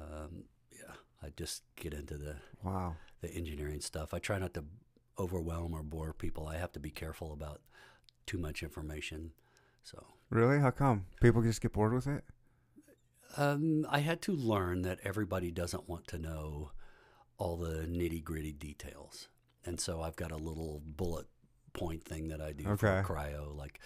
[0.00, 2.96] Um, yeah, I just get into the Wow.
[3.20, 4.12] the engineering stuff.
[4.12, 4.64] I try not to
[5.18, 6.46] overwhelm or bore people.
[6.48, 7.60] I have to be careful about
[8.26, 9.32] too much information.
[9.82, 10.58] So Really?
[10.60, 11.06] How come?
[11.20, 12.24] People just get bored with it?
[13.36, 16.72] um, I had to learn that everybody doesn't want to know
[17.38, 19.28] all the nitty gritty details,
[19.64, 21.26] and so I've got a little bullet
[21.72, 23.02] point thing that I do Okay.
[23.02, 23.80] for cryo, like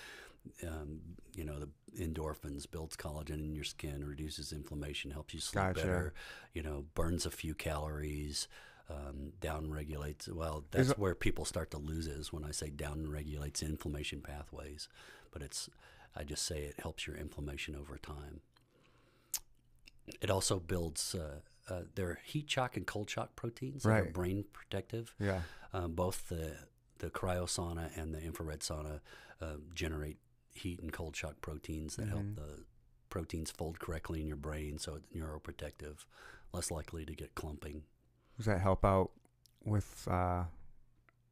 [0.66, 1.00] um,
[1.34, 1.68] you know the
[2.02, 5.80] endorphins builds collagen in your skin, reduces inflammation, helps you sleep Gotcha.
[5.80, 6.14] better,
[6.54, 8.48] you know burns a few calories.
[8.88, 12.70] Um, down regulates well that's where people start to lose it is when i say
[12.70, 14.88] down regulates inflammation pathways
[15.32, 15.68] but it's
[16.14, 18.40] I just say it helps your inflammation over time.
[20.20, 21.14] It also builds.
[21.14, 25.14] Uh, uh, their heat shock and cold shock proteins that are brain protective.
[25.18, 25.40] Yeah.
[25.72, 26.56] Um, both the
[26.98, 29.00] the cryosauna and the infrared sauna
[29.40, 30.16] uh, generate
[30.54, 32.36] heat and cold shock proteins that help Mhm.
[32.36, 32.64] the
[33.10, 36.06] proteins fold correctly in your brain, so it's neuroprotective,
[36.52, 37.82] less likely to get clumping.
[38.36, 39.10] Does that help out
[39.64, 40.06] with?
[40.10, 40.44] Uh,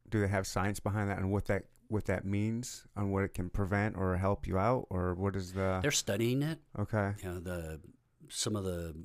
[0.09, 3.33] do they have science behind that and what that what that means on what it
[3.35, 5.79] can prevent or help you out or what is the?
[5.81, 6.59] They're studying it.
[6.77, 7.13] Okay.
[7.23, 7.81] You know, the
[8.29, 8.95] some of the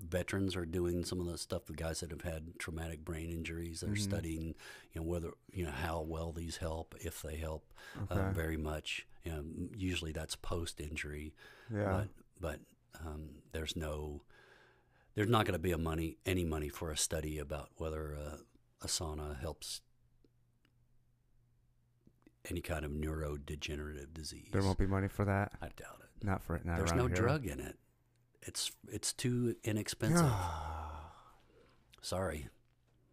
[0.00, 1.66] veterans are doing some of the stuff.
[1.66, 3.98] The guys that have had traumatic brain injuries, they're Mhm.
[3.98, 4.44] studying,
[4.92, 7.72] you know, whether you know how well these help, if they help
[8.02, 8.14] Okay.
[8.20, 9.06] uh, very much.
[9.24, 9.44] You know,
[9.76, 11.34] usually that's post injury.
[11.70, 12.06] yeah.
[12.40, 12.60] but
[13.00, 14.22] but um, there's no
[15.14, 18.36] there's not going to be a money any money for a study about whether uh,
[18.80, 19.80] a sauna helps
[22.48, 24.48] any kind of neurodegenerative disease.
[24.52, 25.52] there won't be money for that.
[25.60, 26.24] I doubt it.
[26.24, 26.64] Not for it.
[26.64, 27.16] Not There's no here.
[27.16, 27.78] drug in it.
[28.42, 30.30] It's it's too inexpensive.
[32.00, 32.48] Sorry,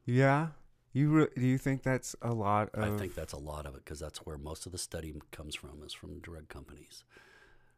[0.05, 0.49] yeah.
[0.93, 2.83] You re- do you think that's a lot of?
[2.83, 5.53] I think that's a lot of it because that's where most of the study comes
[5.55, 7.03] from is from drug companies.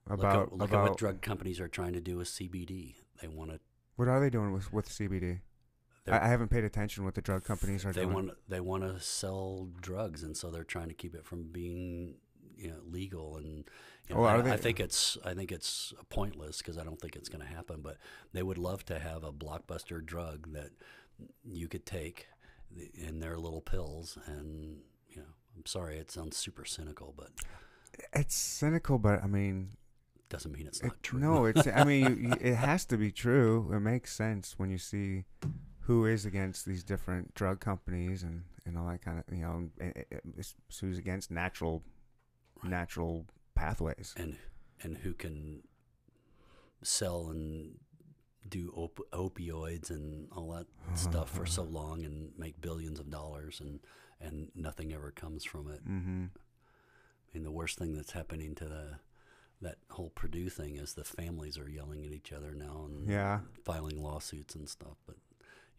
[0.05, 2.95] about look at, look about at what drug companies are trying to do with CBD.
[3.21, 3.59] They want to
[3.95, 5.39] what are they doing with with CBD?
[6.07, 8.13] I, I haven't paid attention what the drug companies are they doing.
[8.13, 12.15] want they want to sell drugs, and so they're trying to keep it from being
[12.57, 13.37] you know legal.
[13.37, 13.63] And
[14.09, 16.99] you know, Oh, I, they- I think it's I think it's pointless because I don't
[16.99, 17.81] think it's going to happen.
[17.81, 17.97] But
[18.33, 20.69] they would love to have a blockbuster drug that
[21.43, 22.27] you could take
[22.93, 24.17] in their little pills.
[24.25, 24.77] And
[25.09, 27.29] you know, I'm sorry, it sounds super cynical, but
[28.13, 29.69] it's cynical, but I mean,
[30.29, 31.19] doesn't mean it's it, not true.
[31.19, 31.67] no, it's.
[31.67, 33.69] I mean, it has to be true.
[33.73, 35.23] It makes sense when you see
[35.81, 39.69] who is against these different drug companies and and all that kind of you know,
[39.79, 41.81] and it- it- who's against natural
[42.63, 42.69] Right.
[42.71, 44.13] natural pathways.
[44.17, 44.37] and
[44.81, 45.63] and who can
[46.83, 47.79] sell and
[48.47, 53.59] do op- opioids and all that stuff for so long and make billions of dollars
[53.59, 53.79] and
[54.19, 55.83] and nothing ever comes from it.
[55.87, 56.25] Mm-hmm.
[56.25, 58.99] I mean, the worst thing that's happening to the
[59.61, 63.39] that whole Purdue thing is the families are yelling at each other now and Yeah,
[63.65, 64.97] filing lawsuits and stuff.
[65.07, 65.17] But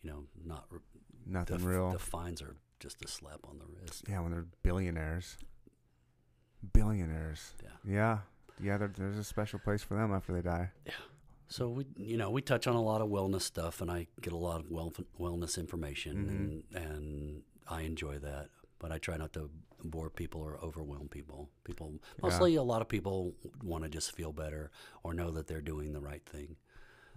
[0.02, 0.80] you know, not re-
[1.26, 1.90] nothing the, real.
[1.92, 4.04] the fines are just a slap on the wrist.
[4.08, 5.36] yeah, when they're billionaires.
[6.72, 7.54] Billionaires.
[7.62, 7.68] Yeah.
[7.92, 8.18] Yeah.
[8.60, 10.70] Yeah, there, there's a special place for them after they die.
[10.84, 10.92] Yeah.
[11.48, 14.32] So we, you know, we touch on a lot of wellness stuff, and I get
[14.32, 18.48] a lot of well, wellness information, and and I enjoy that.
[18.80, 19.48] But I try not to
[19.82, 21.48] bore people or overwhelm people.
[21.64, 23.32] People, mostly, a lot of people
[23.62, 24.70] want to just feel better
[25.02, 26.56] or know that they're doing the right thing,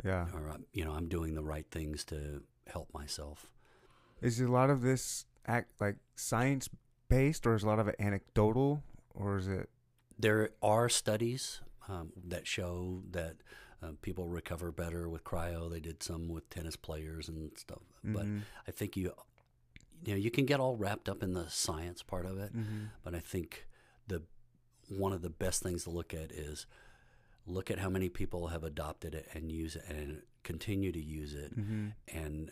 [0.04, 0.28] Yeah.
[0.34, 3.48] or uh, you know, I'm doing the right things to help myself.
[4.22, 6.70] Is a lot of this act like science
[7.10, 8.82] based, or is a lot of it anecdotal,
[9.14, 9.70] or is it?
[10.20, 13.38] There are studies um, that show that
[13.82, 15.70] uh, people recover better with cryo.
[15.70, 18.41] They did some with tennis players and stuff, but Mhm.
[18.68, 19.14] I think you
[20.03, 22.89] you know you can get all wrapped up in the science part of it, Mhm.
[23.03, 23.68] but I think
[24.07, 24.24] the
[24.88, 26.66] one of the best things to look at is
[27.45, 31.34] look at how many people have adopted it and use it and continue to use
[31.34, 31.93] it Mhm.
[32.07, 32.51] and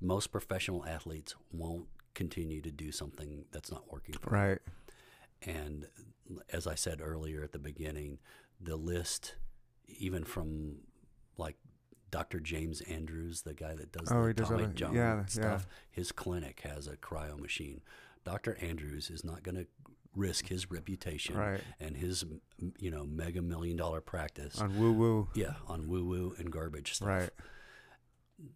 [0.00, 4.34] most professional athletes won't continue to do something that's not working for them.
[4.34, 4.58] Right.
[5.46, 5.86] And
[6.52, 8.18] as I said earlier at the beginning,
[8.60, 9.34] the list,
[9.86, 10.76] even from
[11.36, 11.56] like
[12.10, 12.40] Dr.
[12.40, 15.24] James Andrews, the guy that does Oh, the does Tommy John yeah, yeah.
[15.26, 17.80] stuff, his clinic has a cryo machine.
[18.24, 18.56] Dr.
[18.60, 19.66] Andrews is not going to
[20.16, 21.60] risk his reputation Right.
[21.80, 22.24] and his,
[22.78, 24.60] you know, mega million dollar practice.
[24.60, 25.28] On woo woo.
[25.34, 27.08] yeah, on woo woo and garbage stuff.
[27.08, 27.30] Right.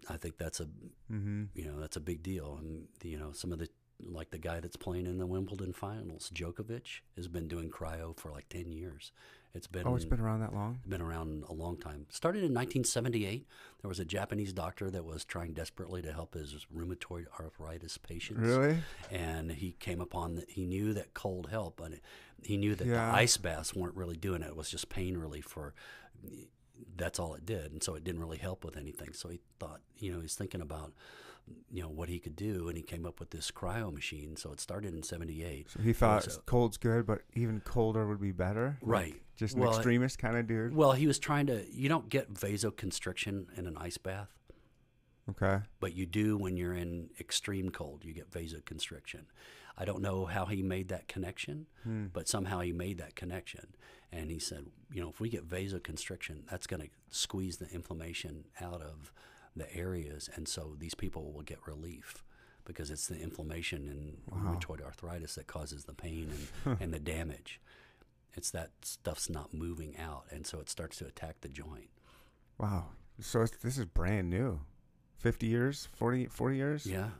[0.09, 0.67] I think that's a
[1.13, 1.45] Mm-hmm.
[1.55, 3.69] you know that's a big deal and you know some of the
[4.05, 8.31] like the guy that's playing in the Wimbledon finals Djokovic has been doing cryo for
[8.31, 9.13] like 10 years.
[9.55, 10.79] It's been Oh, it's been around that long.
[10.87, 12.07] been around a long time.
[12.11, 13.47] Started in 1978
[13.83, 18.41] there was a Japanese doctor that was trying desperately to help his rheumatoid arthritis patients.
[18.47, 18.79] Really?
[19.11, 21.99] and he came upon that he knew that cold help and
[22.43, 23.11] he knew that Yeah.
[23.11, 24.49] the ice baths weren't really doing it.
[24.49, 25.75] It was just pain relief for
[26.97, 27.73] that's all it did.
[27.73, 29.13] And so it didn't really help with anything.
[29.13, 30.93] So he thought you know he's thinking about
[31.71, 34.53] you know what he could do and he came up with this cryo machine so
[34.53, 38.33] it started in 78 So he thought a- cold's good, but even colder would be
[38.33, 38.79] better.
[38.83, 39.23] Like, Right.
[39.37, 40.75] just an Well, extremist kind of dude.
[40.75, 44.31] well he was trying to you don't get vasoconstriction in an ice bath
[45.31, 45.61] Okay.
[45.81, 48.05] but you do when you're in extreme cold.
[48.05, 49.25] You get vasoconstriction.
[49.77, 52.07] I don't know how he made that connection, Hmm.
[52.07, 53.75] but somehow he made that connection.
[54.11, 58.47] And he said, you know, if we get vasoconstriction, that's going to squeeze the inflammation
[58.59, 59.13] out of
[59.59, 62.23] the areas, and so these people will get relief
[62.65, 64.53] because it's the inflammation and Wow.
[64.55, 66.31] rheumatoid arthritis that causes the pain
[66.65, 67.61] and, and the damage.
[68.35, 71.89] It's that stuff's not moving out, and so it starts to attack the joint.
[72.59, 72.89] Wow.
[73.21, 74.61] So it's, this is brand new.
[75.19, 75.89] 50 years?
[75.97, 76.87] 40, 40 years?
[76.87, 77.11] Yeah,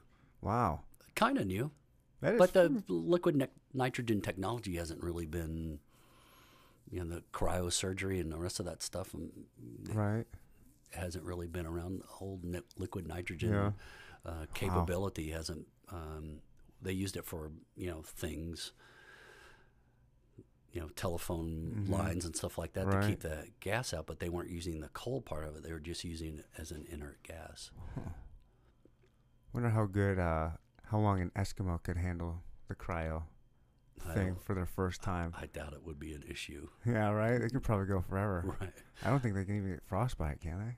[0.41, 0.83] Wow.
[1.17, 1.73] kind of new,
[2.21, 5.81] That is but the liquid ni- nitrogen technology hasn't really been,
[6.91, 9.31] you know, the cryosurgery and the rest of that stuff um,
[9.93, 10.27] right.
[10.93, 12.01] Hasn't really been around.
[12.03, 13.73] The whole ni- liquid nitrogen Yeah.
[14.25, 15.67] uh, capability hasn't.
[15.91, 16.41] Um,
[16.83, 18.73] they used it for you know things,
[20.73, 21.89] you know, telephone Mhm.
[21.91, 23.01] lines and stuff like that Right.
[23.03, 25.63] to keep the gas out, but they weren't using the coal part of it.
[25.63, 27.71] They were just using it as an inert gas.
[29.53, 30.51] Wonder how good, uh,
[30.85, 33.25] how long an Eskimo could handle the cryo
[34.01, 35.35] thing for their first time.
[35.41, 36.69] I doubt it would be an issue.
[36.87, 37.39] Yeah, right?
[37.39, 38.45] They could probably go forever.
[38.61, 38.73] Right.
[39.05, 40.77] I don't think they can even get frostbite, can they?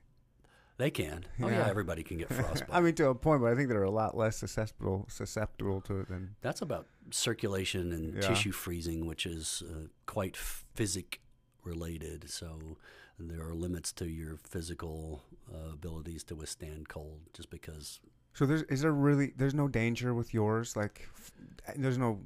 [0.77, 1.25] They can.
[1.41, 1.67] Oh yeah, Yeah.
[1.69, 2.69] everybody can get frostbite.
[2.71, 5.99] I mean, to a point, but I think they're a lot less susceptible susceptible to
[6.01, 6.35] it than.
[6.41, 8.21] That's about circulation and Yeah.
[8.21, 11.21] tissue freezing, which is uh, quite physic
[11.63, 12.29] related.
[12.29, 12.77] So
[13.19, 17.99] there are limits to your physical uh, abilities to withstand cold, just because.
[18.33, 21.31] So there's is there really there's no danger with yours like f-
[21.75, 22.21] there's no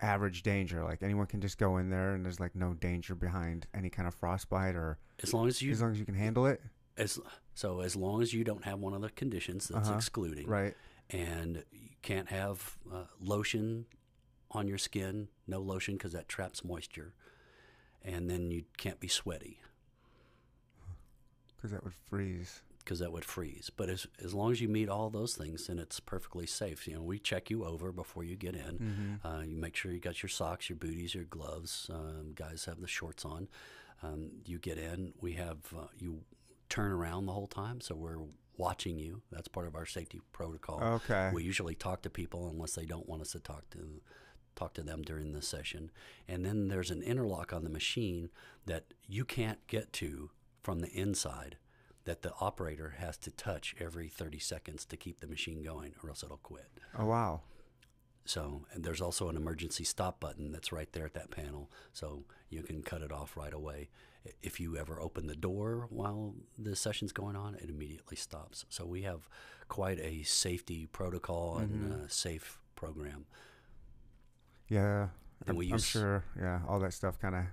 [0.00, 3.66] average danger like anyone can just go in there and there's like no danger behind
[3.74, 6.46] any kind of frostbite or As long as you as long as you can handle
[6.46, 6.60] it?
[6.96, 7.18] As
[7.54, 9.96] so as long as you don't have one of the conditions that's Uh-huh.
[9.96, 10.74] excluding, right.
[11.10, 13.86] And you can't have uh, lotion
[14.50, 17.12] on your skin, no lotion because that traps moisture,
[18.02, 19.58] and then you can't be sweaty.
[21.56, 23.70] because that would freeze because that would freeze.
[23.76, 26.88] But as as long as you meet all those things, then it's perfectly safe.
[26.88, 28.78] You know, we check you over before you get in.
[28.78, 29.26] mm-hmm.
[29.26, 31.90] Uh, you make sure you got your socks, your booties, your gloves.
[31.92, 33.48] Um, guys have the shorts on.
[34.02, 35.12] Um, you get in.
[35.20, 36.22] We have uh, you
[36.70, 38.20] turn around the whole time, so we're
[38.56, 39.20] watching you.
[39.30, 40.80] That's part of our safety protocol.
[40.82, 44.00] okay We usually talk to people unless they don't want us to talk to
[44.56, 45.90] talk to them during the session.
[46.26, 48.30] And then there's an interlock on the machine
[48.64, 50.30] that you can't get to
[50.62, 51.58] from the inside
[52.08, 56.08] that the operator has to touch every 30 seconds to keep the machine going or
[56.10, 56.70] else it'll quit.
[56.98, 57.40] oh wow
[58.24, 62.24] So, and there's also an emergency stop button that's right there at that panel, so
[62.50, 63.88] you can cut it off right away.
[64.42, 68.66] If you ever open the door while the session's going on, it immediately stops.
[68.68, 69.28] So we have
[69.68, 73.24] quite a safety protocol and uh, safe program.
[74.68, 75.08] yeah
[75.46, 77.44] And I'm, we I'm use- sure yeah all that stuff kind of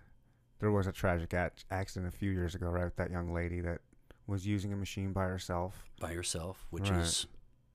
[0.60, 3.62] there was a tragic ac- accident a few years ago right with that young lady
[3.62, 3.80] that
[4.28, 7.02] was using a machine by herself by yourself, which Right.
[7.02, 7.28] is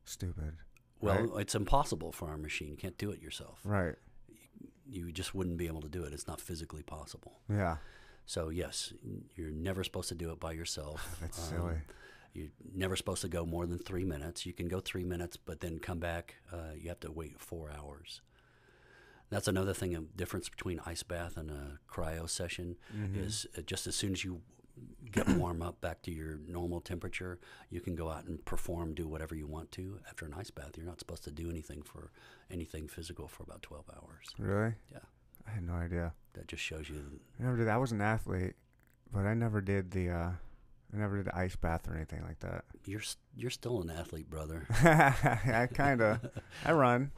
[0.05, 0.57] stupid
[1.01, 2.69] well, it's impossible for our machine.
[2.69, 3.61] You can't do it yourself.
[3.65, 3.97] right
[4.87, 6.13] You just wouldn't be able to do it.
[6.13, 7.41] It's not physically possible.
[7.49, 7.77] yeah
[8.27, 8.93] So yes,
[9.37, 11.17] you're never supposed to do it by yourself.
[11.21, 11.79] that's Um, silly
[12.35, 14.45] You're never supposed to go more than three minutes.
[14.47, 16.37] You can go three minutes, but then come back.
[16.53, 18.21] Uh, you have to wait four hours.
[19.31, 19.95] That's another thing.
[19.97, 23.17] A difference between ice bath and a cryo session Mhm.
[23.17, 24.43] is uh, just as soon as you
[25.11, 27.39] get warm up back to your normal temperature,
[27.71, 29.99] you can go out and perform, do whatever you want to.
[30.09, 32.11] After an ice bath, you're not supposed to do anything for
[32.51, 34.27] anything physical for about 12 hours.
[34.39, 34.99] really Yeah.
[35.47, 37.03] I had no idea That just shows you.
[37.39, 37.69] I never did.
[37.69, 38.55] I was an athlete,
[39.13, 40.11] but I never did the.
[40.11, 40.31] uh
[40.93, 42.65] I never did the ice bath or anything like that.
[42.85, 43.03] You're
[43.37, 44.67] you're still an athlete, brother.
[44.71, 46.19] I kind of.
[46.65, 47.13] I run.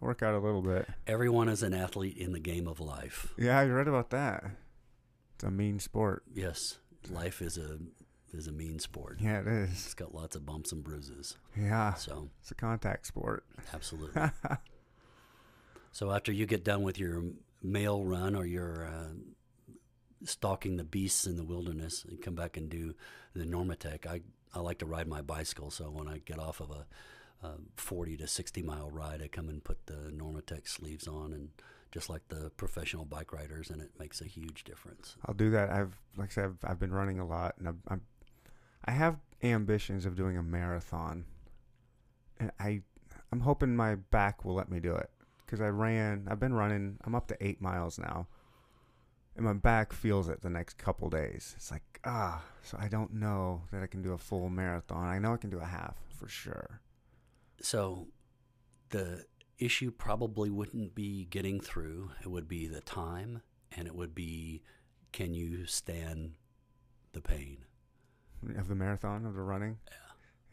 [0.00, 0.88] I work out a little bit.
[1.06, 3.32] Everyone is an athlete in the game of life.
[3.38, 4.44] Yeah, you read about that.
[5.34, 6.24] It's a mean sport.
[6.32, 6.78] Yes,
[7.10, 7.78] life is a
[8.32, 9.18] is a mean sport.
[9.20, 9.70] Yeah, it is.
[9.70, 11.36] It's got lots of bumps and bruises.
[11.54, 13.44] Yeah, So, it's a contact sport.
[13.74, 14.22] absolutely.
[15.92, 17.24] so after you get done with your
[17.62, 19.12] mail run or your uh,
[20.24, 22.94] stalking the beasts in the wilderness, you come back and do
[23.34, 24.06] the Normatec.
[24.06, 24.20] I
[24.54, 28.18] I like to ride my bicycle, so when I get off of a, a 40
[28.18, 31.48] to 60 mile ride, I come and put the Normatec sleeves on, and
[31.92, 35.16] just like the professional bike riders, and it makes a huge difference.
[35.26, 35.70] I'll do that.
[35.70, 38.00] I've like I said, I've, I've been running a lot, and I'm, I'm
[38.84, 41.26] I have ambitions of doing a marathon,
[42.40, 42.82] and I
[43.30, 45.10] I'm hoping my back will let me do it
[45.44, 46.26] because I ran.
[46.28, 46.98] I've been running.
[47.04, 48.26] I'm up to eight miles now,
[49.36, 51.52] and my back feels it the next couple days.
[51.56, 55.04] It's like ah, so I don't know that I can do a full marathon.
[55.04, 56.80] I know I can do a half for sure.
[57.60, 58.08] So
[58.88, 59.26] the
[59.64, 62.10] issue probably wouldn't be getting through.
[62.22, 63.42] It would be the time,
[63.76, 64.62] and it would be
[65.12, 66.32] can you stand
[67.12, 67.58] the pain?
[68.56, 69.78] Of the marathon of the running.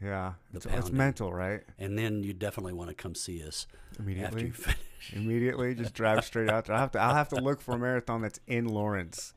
[0.00, 0.32] Yeah, yeah.
[0.52, 1.62] The It's, it's mental, right?
[1.78, 4.46] And then you definitely want to come see us after Immediately.
[4.46, 4.78] you finish.
[5.12, 6.76] Immediately, just drive straight out there.
[6.76, 7.00] I have to.
[7.00, 9.34] I'll have to look for a marathon that's in Lawrence.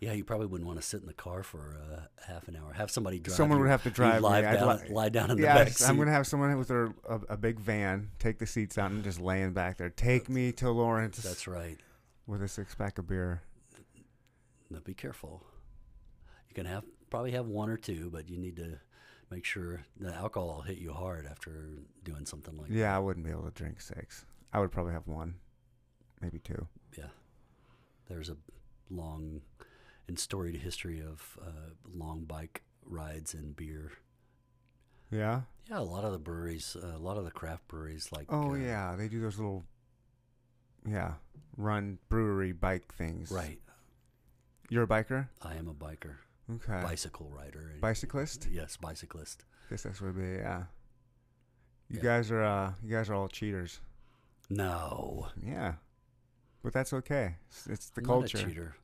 [0.00, 2.72] Yeah, you probably wouldn't want to sit in the car for uh, half an hour.
[2.74, 3.36] Have somebody drive.
[3.36, 3.62] Someone you.
[3.64, 4.52] would have to drive lie me.
[4.52, 5.88] Down, li- lie down in the back seat.
[5.88, 9.02] I'm gonna have someone with their a, a big van take the seats out and
[9.02, 9.88] just laying back there.
[9.88, 11.18] Take me to Lawrence.
[11.18, 11.78] That's right.
[12.26, 13.42] with a six pack of beer.
[14.68, 15.42] Now be careful.
[16.48, 18.78] You can have probably have one or two, but you need to
[19.30, 21.70] make sure the alcohol will hit you hard after
[22.04, 22.74] doing something like that.
[22.74, 24.26] Yeah, I wouldn't be able to drink six.
[24.52, 25.36] I would probably have one,
[26.20, 26.66] maybe two.
[26.98, 27.06] Yeah.
[28.08, 28.36] There's a
[28.90, 29.40] long
[30.08, 33.92] and storied history of uh, long bike rides and beer.
[35.10, 35.42] Yeah.
[35.68, 38.52] Yeah, a lot of the breweries, uh, a lot of the craft breweries, like Oh
[38.52, 39.64] uh, yeah, they do those little,
[40.88, 41.14] yeah,
[41.56, 43.30] run brewery bike things.
[43.30, 43.58] right.
[44.68, 45.28] You're a biker.
[45.42, 46.16] I am a biker,
[46.52, 46.80] Okay.
[46.82, 47.70] bicycle rider.
[47.72, 48.48] and- Bicyclist.
[48.50, 49.44] Yes, bicyclist.
[49.70, 50.22] Guess that's what be.
[50.22, 50.64] Yeah.
[51.88, 52.02] You Yeah.
[52.02, 53.80] guys are uh, you guys are all cheaters.
[54.50, 55.74] No, Yeah.
[56.62, 57.36] But that's okay.
[57.48, 58.38] It's, it's the I'm culture.
[58.38, 58.76] Cheater.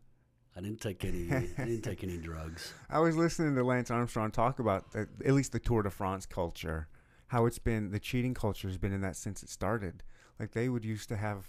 [0.56, 1.32] I didn't take any.
[1.32, 2.72] I didn't take any drugs.
[2.90, 6.26] I was listening to Lance Armstrong talk about the, at least the Tour de France
[6.26, 6.88] culture,
[7.28, 10.02] how it's been the cheating culture has been in that since it started.
[10.38, 11.46] Like they would used to have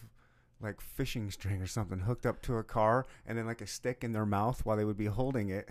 [0.64, 4.04] like fishing string or something hooked up to a car and then like a stick
[4.04, 5.68] in their mouth while they would be holding it.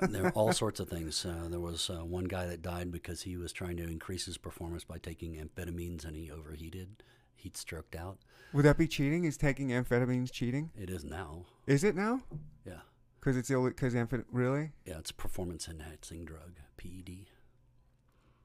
[0.00, 1.24] there are all sorts of things.
[1.24, 4.36] Uh, there was uh, one guy that died because he was trying to increase his
[4.36, 7.02] performance by taking amphetamines and he overheated,
[7.42, 8.18] heat stroked out.
[8.52, 9.24] Would that be cheating?
[9.24, 10.70] Is taking amphetamines cheating?
[10.78, 11.46] It is now.
[11.66, 12.22] Is it now?
[12.66, 12.80] Yeah,
[13.18, 13.64] Because it's ill.
[13.66, 14.98] Because amphet really yeah.
[14.98, 17.26] It's a performance enhancing drug, PED.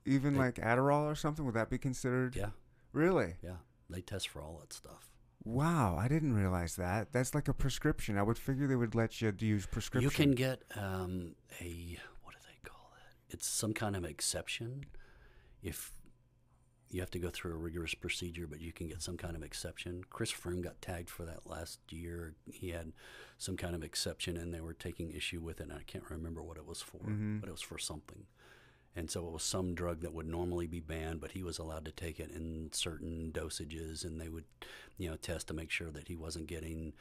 [0.05, 1.45] even They- like Adderall or something.
[1.45, 2.35] Would that be considered?
[2.35, 2.51] Yeah,
[2.93, 3.35] Really?
[3.43, 3.57] yeah.
[3.89, 5.11] They test for all that stuff.
[5.43, 7.13] Wow, I didn't realize that.
[7.13, 8.17] That's like a prescription.
[8.17, 10.09] I would figure they would let you use prescription.
[10.09, 13.33] You can get um, a what do they call that?
[13.33, 14.85] It's some kind of exception.
[15.61, 15.93] If
[16.89, 19.43] you have to go through a rigorous procedure, but you can get some kind of
[19.43, 20.03] exception.
[20.09, 22.35] Chris Froome got tagged for that last year.
[22.51, 22.93] He had
[23.37, 25.63] some kind of exception, and they were taking issue with it.
[25.69, 27.41] And I can't remember what it was for, Mhm.
[27.41, 28.25] but it was for something.
[28.95, 31.85] And so it was some drug that would normally be banned, but he was allowed
[31.85, 34.45] to take it in certain dosages, and they would,
[34.97, 36.93] you know, test to make sure that he wasn't getting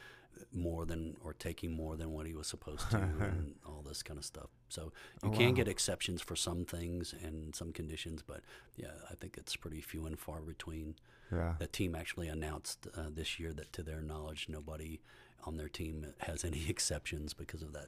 [0.52, 4.18] more than or taking more than what he was supposed to, and all this kind
[4.18, 4.48] of stuff.
[4.68, 5.52] So you Oh, can wow.
[5.52, 8.40] get exceptions for some things and some conditions, but
[8.76, 10.96] yeah, I think it's pretty few and far between.
[11.32, 11.54] Yeah.
[11.58, 15.00] The team actually announced uh, this year that, to their knowledge, nobody
[15.44, 17.86] on their team has any exceptions because of that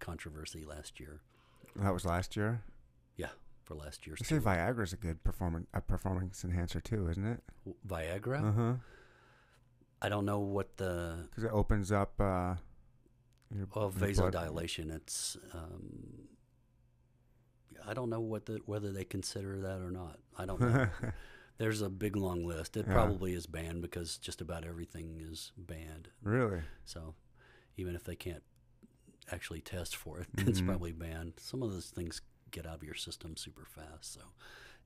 [0.00, 1.20] controversy last year.
[1.76, 2.62] That was last year.
[3.16, 3.28] Yeah,
[3.64, 4.38] for last year's They say.
[4.38, 7.42] Viagra's a good performance a performance enhancer too, isn't it?
[7.86, 8.42] Viagra.
[8.42, 8.72] Uh huh.
[10.00, 12.12] I don't know what the Because it opens up.
[12.20, 12.54] Uh,
[13.54, 14.94] your, well your blood- vasodilation.
[14.94, 16.28] It's um,
[17.86, 20.18] I don't know what the whether they consider that or not.
[20.36, 20.88] I don't know.
[21.58, 22.76] There's a big long list.
[22.76, 22.92] It Yeah.
[22.94, 26.08] probably is banned because just about everything is banned.
[26.22, 26.60] really?
[26.84, 27.14] So
[27.76, 28.42] even if they can't
[29.30, 30.66] actually test for it, it's Mhm.
[30.66, 31.34] probably banned.
[31.38, 32.20] Some of those things
[32.50, 34.20] get out of your system super fast, so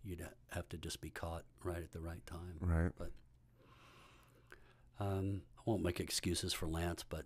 [0.02, 2.56] you'd ha- have to just be caught right at the right time.
[2.60, 2.92] Right.
[5.02, 7.24] Um, I won't make excuses for Lance, but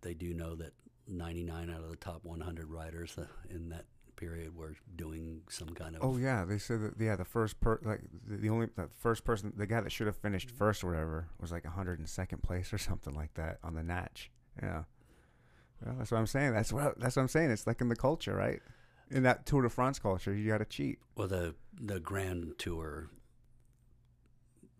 [0.00, 0.72] they do know that
[1.06, 3.84] 99 out of the top 100 riders uh, in that
[4.16, 6.02] period were doing some kind of.
[6.02, 6.94] Oh yeah, they said that.
[6.98, 10.06] Yeah, the first per like the, the only the first person, the guy that should
[10.06, 13.82] have finished first or whatever, was like 102nd place or something like that on the
[13.82, 14.30] Natch.
[14.62, 14.84] Yeah.
[15.84, 16.52] Well, that's what I'm saying.
[16.52, 17.50] That's what that's what I'm saying.
[17.50, 18.60] It's like in the culture, right?
[19.10, 20.98] In that Tour de France culture, you got to cheat.
[21.16, 23.08] Well, the the Grand Tour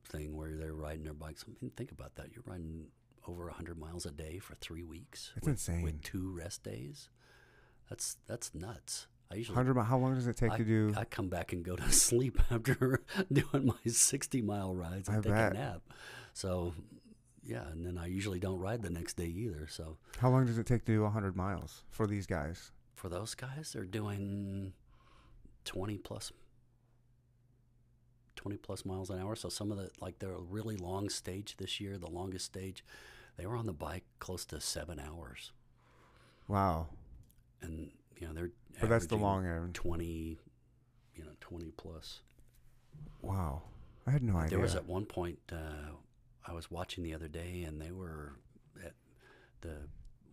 [0.09, 1.45] thing where they're riding their bikes.
[1.47, 2.33] I mean, think about that.
[2.33, 2.87] You're riding
[3.27, 5.33] over 100 miles a day for three weeks.
[5.37, 5.83] It's with, insane.
[5.83, 7.09] With two rest days.
[7.89, 9.07] That's that's nuts.
[9.31, 10.95] I usually 100 mi- How long does it take I, to do?
[10.97, 13.03] I come back and go to sleep after
[13.33, 15.53] doing my 60 mile rides and I take bet.
[15.53, 15.83] a nap.
[16.33, 16.75] So,
[17.45, 19.67] yeah, and then I usually don't ride the next day either.
[19.69, 22.73] So, how long does it take to do 100 miles for these guys?
[22.99, 24.73] for those guys, they're doing
[25.65, 26.33] 20 plus
[28.49, 29.37] 20 plus miles an hour.
[29.37, 32.83] So some of the like their really long stage this year, the longest stage,
[33.37, 35.53] they were on the bike close to 7 hours.
[36.49, 36.87] Wow.
[37.61, 39.75] And you know, they're But that's the long end.
[39.75, 40.39] 20
[41.15, 42.21] you know, 20 plus.
[43.21, 43.63] Wow.
[44.07, 44.51] I had no idea.
[44.51, 45.93] There was at one point uh,
[46.47, 48.37] I was watching the other day, and they were
[48.83, 48.95] at
[49.61, 49.75] the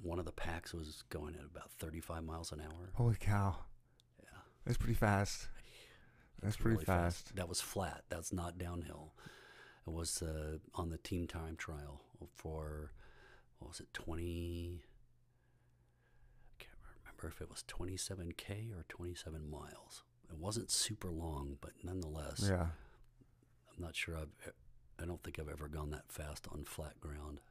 [0.01, 2.91] one of the packs was going at about 35 miles an hour.
[2.93, 3.55] Holy cow.
[4.21, 5.49] Yeah, That's pretty fast.
[6.41, 7.35] That's it's pretty really fast.
[7.35, 8.03] That was flat.
[8.09, 9.13] That's not downhill.
[9.87, 12.01] It was uh, on the team time trial
[12.35, 12.91] for
[13.59, 14.81] what was it 20?
[16.59, 20.03] I can't remember if it was 27k or 27 miles.
[20.29, 22.67] It wasn't super long, but nonetheless, Yeah.
[23.77, 24.53] I'm not sure I've.
[25.01, 27.41] I don't think I've ever gone that fast on flat ground.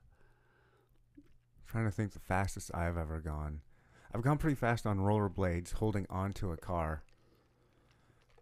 [1.66, 3.60] trying to think the fastest I've ever gone.
[4.14, 7.02] I've gone pretty fast on rollerblades holding onto a car.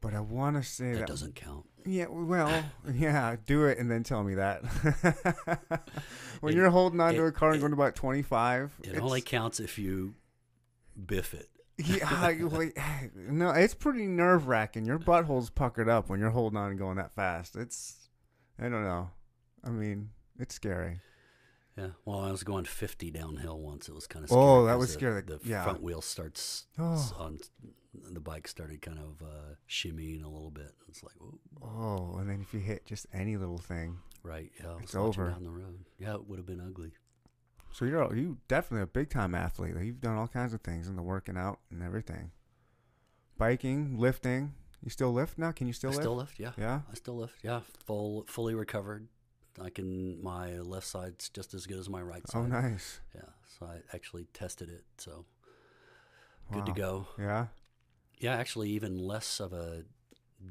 [0.03, 1.07] But I want to say That that.
[1.09, 1.65] doesn't count.
[1.87, 4.63] Yeah, well, yeah, do it and then tell me that.
[6.41, 9.23] when It- you're holding on to a car and it- going about 25, It only
[9.23, 10.15] counts if you
[11.07, 11.49] biff it.
[11.79, 12.79] yeah, like,
[13.17, 14.85] no, it's pretty nerve wracking.
[14.85, 17.57] Your butthole's puckered up when you're holding on and going that fast.
[17.57, 17.97] It's,
[18.59, 19.09] I don't know.
[19.65, 21.01] I mean, it's scary.
[21.79, 21.89] Yeah.
[22.05, 23.89] Well, I was going 50 downhill once.
[23.89, 24.45] It was kind of oh, scary.
[24.47, 25.23] Oh, that was the, scary.
[25.23, 25.65] The Yeah.
[25.65, 27.17] front wheel starts Oh.
[27.19, 27.39] on
[27.95, 30.73] the bike started kind of uh, shimmying a little bit.
[30.89, 34.77] It's like, ooh, Oh, and then if you hit just any little thing, right, yeah,
[34.83, 35.29] It's over.
[35.29, 35.85] down the road.
[35.99, 36.93] Yeah, it would have been ugly.
[37.73, 39.75] so you're you definitely a big time athlete.
[39.81, 42.31] You've done all kinds of things in the working out and everything.
[43.39, 44.55] Biking, lifting.
[44.83, 45.53] You still lift now?
[45.53, 46.03] Can you still I lift?
[46.03, 46.53] still lift, yeah.
[46.59, 46.81] Yeah.
[46.91, 47.61] I still lift, yeah.
[47.87, 49.07] Full, fully recovered.
[49.61, 50.23] I can.
[50.23, 52.39] My left side's just as good as my right side.
[52.39, 53.01] Oh, nice.
[53.15, 53.21] Yeah.
[53.59, 54.83] So I actually tested it.
[54.99, 55.25] So
[56.53, 57.07] good to go.
[57.19, 57.47] Yeah.
[58.23, 59.83] Yeah, actually, even less of a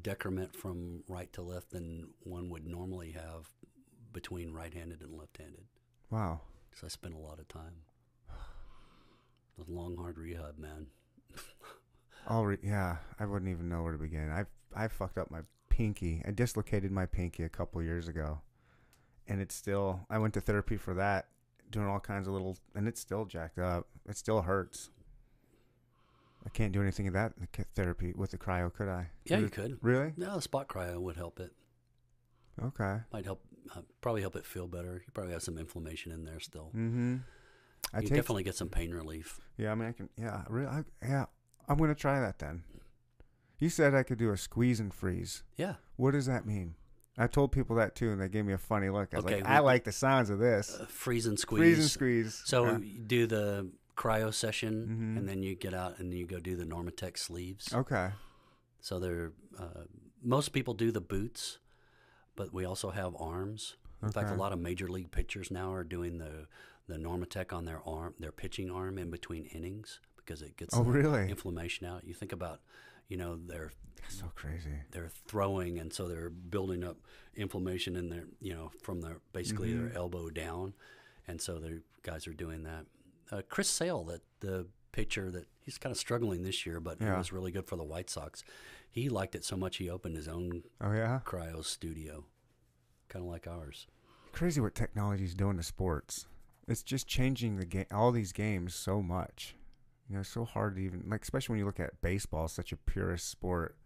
[0.02, 3.48] decrement from right to left than one would normally have
[4.12, 5.64] between right-handed and left-handed.
[6.10, 6.42] Wow.
[6.68, 7.72] Because I spent a lot of time.
[9.56, 10.88] Was long, hard rehab, man.
[12.28, 14.30] All re- yeah, I wouldn't even know where to begin.
[14.30, 14.44] I
[14.74, 16.22] I fucked up my pinky.
[16.26, 18.40] I dislocated my pinky a couple years ago,
[19.26, 20.00] and it's still.
[20.10, 21.28] I went to therapy for that,
[21.70, 23.88] doing all kinds of little, and it's still jacked up.
[24.08, 24.90] It still hurts.
[26.44, 29.08] I can't do anything of that in the therapy with the cryo, could I?
[29.24, 29.78] Yeah, Would you it- could.
[29.82, 30.12] Really?
[30.16, 31.52] No, the spot cryo would help it.
[32.62, 32.98] Okay.
[33.12, 33.42] Might help.
[33.74, 35.02] Uh, probably help it feel better.
[35.06, 36.66] You probably have some inflammation in there still.
[36.76, 37.16] Mm-hmm.
[37.94, 38.16] I you take.
[38.16, 39.40] definitely get some pain relief.
[39.56, 40.08] Yeah, I mean, I can.
[40.16, 40.66] Yeah, really.
[40.68, 41.26] I, yeah,
[41.68, 42.64] I'm gonna try that then.
[43.58, 45.44] You said I could do a squeeze and freeze.
[45.56, 45.74] Yeah.
[45.96, 46.74] What does that mean?
[47.16, 49.12] I told people that too, and they gave me a funny look.
[49.14, 50.76] I was Okay, like, I like the sounds of this.
[50.80, 51.58] Uh, freeze and squeeze.
[51.60, 52.42] Freeze and squeeze.
[52.44, 52.78] So Yeah.
[52.78, 55.18] you do the cryo session, Mhm.
[55.18, 57.72] and then you get out and you go do the Normatec sleeves.
[57.72, 58.12] okay.
[58.80, 59.84] So they're uh,
[60.22, 61.58] most people do the boots,
[62.36, 63.76] but we also have arms.
[64.02, 66.46] In fact, a lot of major league pitchers now are doing the
[66.88, 70.82] the Normatec on their arm, their pitching arm in between innings because it gets Oh,
[70.82, 71.30] really?
[71.30, 72.02] inflammation out.
[72.04, 72.60] You think about,
[73.08, 73.70] you know, they're
[74.00, 74.82] That's so crazy.
[74.90, 76.96] they're throwing, and so they're building up
[77.34, 79.86] inflammation in their, you know, from their basically Mm-hmm.
[79.90, 80.74] their elbow down,
[81.28, 82.86] and so the guys are doing that.
[83.32, 87.12] Uh, Chris Sale, that the pitcher that he's kind of struggling this year, but Yeah.
[87.12, 88.44] he was really good for the White Sox.
[88.90, 91.20] He liked it so much he opened his own Oh yeah.
[91.24, 92.26] cryo studio,
[93.08, 93.86] kind of like ours.
[94.32, 96.26] Crazy what technology's doing to sports.
[96.68, 97.86] It's just changing the game.
[97.90, 99.56] All these games so much.
[100.08, 102.70] You know, it's so hard to even like, especially when you look at baseball, such
[102.72, 103.76] a purist sport,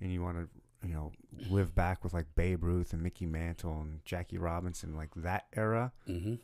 [0.00, 1.12] and you want to, you know,
[1.50, 5.92] live back with like Babe Ruth and Mickey Mantle and Jackie Robinson, like that era.
[6.06, 6.36] hmm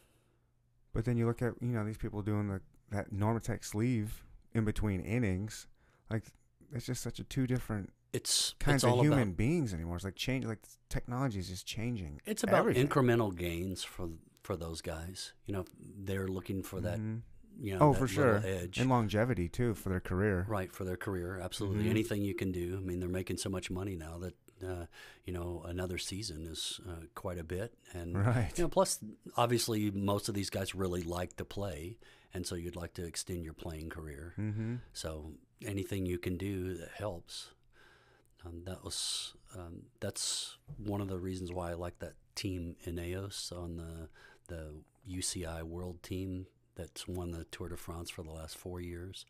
[0.94, 4.24] But then you look at you know these people doing the that Normatec sleeve
[4.54, 5.66] in between innings,
[6.10, 6.24] like
[6.72, 9.96] it's just such a two different It's kinds it's of human about beings anymore.
[9.96, 12.20] It's like change, like technology is just changing.
[12.24, 12.88] it's about everything.
[12.88, 14.08] incremental gains for
[14.42, 15.32] for those guys.
[15.46, 16.98] You know, they're looking for that.
[16.98, 17.22] Mhm.
[17.60, 18.78] You know, Oh, that for sure, edge.
[18.78, 20.44] and longevity too for their career.
[20.48, 21.84] Right for their career, absolutely.
[21.84, 21.90] Mhm.
[21.90, 22.76] Anything you can do.
[22.76, 24.86] I mean, they're making so much money now that uh,
[25.24, 28.52] you know another season is uh, quite a bit, and Right.
[28.56, 28.98] you know, plus
[29.36, 31.98] obviously most of these guys really like to play,
[32.32, 34.34] and so you'd like to extend your playing career.
[34.38, 34.76] Mm-hmm.
[34.92, 35.32] So
[35.64, 37.50] anything you can do that helps.
[38.46, 43.50] Um, that was um, that's one of the reasons why I like that team Ineos
[43.52, 44.08] on the
[44.48, 44.74] the
[45.10, 46.46] UCI World Team
[46.76, 49.24] that's won the Tour de France for the last four years.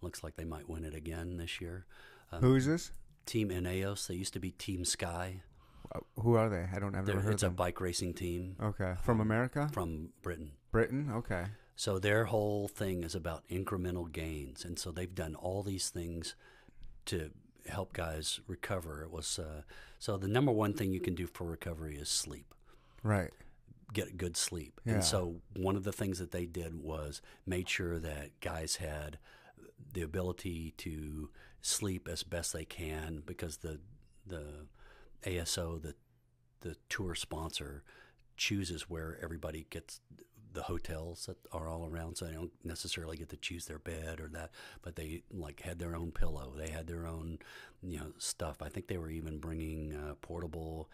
[0.00, 1.84] Looks like they might win it again this year.
[2.32, 2.92] Um, Who is this?
[3.26, 4.06] Team Ineos?
[4.06, 5.42] They used to be Team Sky.
[5.94, 6.66] Uh, Who are they?
[6.74, 6.94] I don't.
[6.94, 10.52] I've never heard it's a bike racing team Okay, from America, from Britain.
[10.72, 11.10] Britain.
[11.14, 11.44] Okay.
[11.76, 16.34] So their whole thing is about incremental gains, and so they've done all these things
[17.06, 17.30] to
[17.68, 19.02] help guys recover.
[19.02, 19.62] It was uh,
[19.98, 22.54] so the number one thing you can do for recovery is sleep.
[23.02, 23.30] Right.
[23.92, 24.80] Get good sleep.
[24.84, 24.94] Yeah.
[24.94, 29.18] And so one of the things that they did was made sure that guys had
[29.92, 31.30] the ability to
[31.62, 33.80] sleep as best they can because the
[34.26, 34.66] the
[35.24, 35.94] ASO the
[36.60, 37.82] the tour sponsor
[38.36, 40.00] chooses where everybody gets
[40.52, 44.20] the hotels that are all around so they don't necessarily get to choose their bed
[44.20, 44.50] or that
[44.82, 46.52] but they like had their own pillow.
[46.56, 47.38] They had their own
[47.82, 48.62] you know stuff.
[48.62, 50.88] I think they were even bringing uh, portable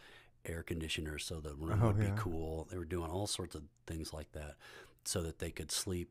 [0.44, 2.06] air conditioners so the room Oh, would yeah.
[2.06, 2.66] be cool.
[2.70, 4.56] They were doing all sorts of things like that
[5.04, 6.10] so that they could sleep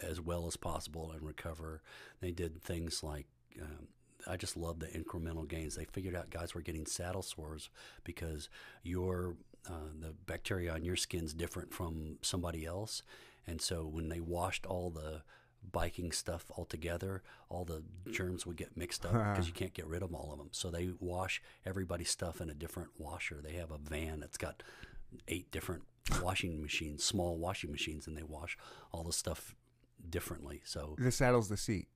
[0.00, 1.82] as well as possible and recover.
[2.20, 3.26] They did things like
[3.60, 3.88] um,
[4.26, 5.74] I just love the incremental gains.
[5.74, 7.70] They figured out guys were getting saddle sores
[8.04, 8.48] because
[8.82, 9.36] your
[9.68, 13.02] uh, the bacteria on your skin's different from somebody else,
[13.46, 15.22] and so when they washed all the
[15.70, 19.86] biking stuff all together, all the germs would get mixed up because you can't get
[19.86, 20.48] rid of all of them.
[20.50, 23.40] So they wash everybody's stuff in a different washer.
[23.42, 24.62] They have a van that's got
[25.28, 25.82] eight different
[26.20, 28.58] washing machines, small washing machines, and they wash
[28.90, 29.54] all the stuff
[30.10, 30.62] differently.
[30.64, 31.86] So The saddle's the seat.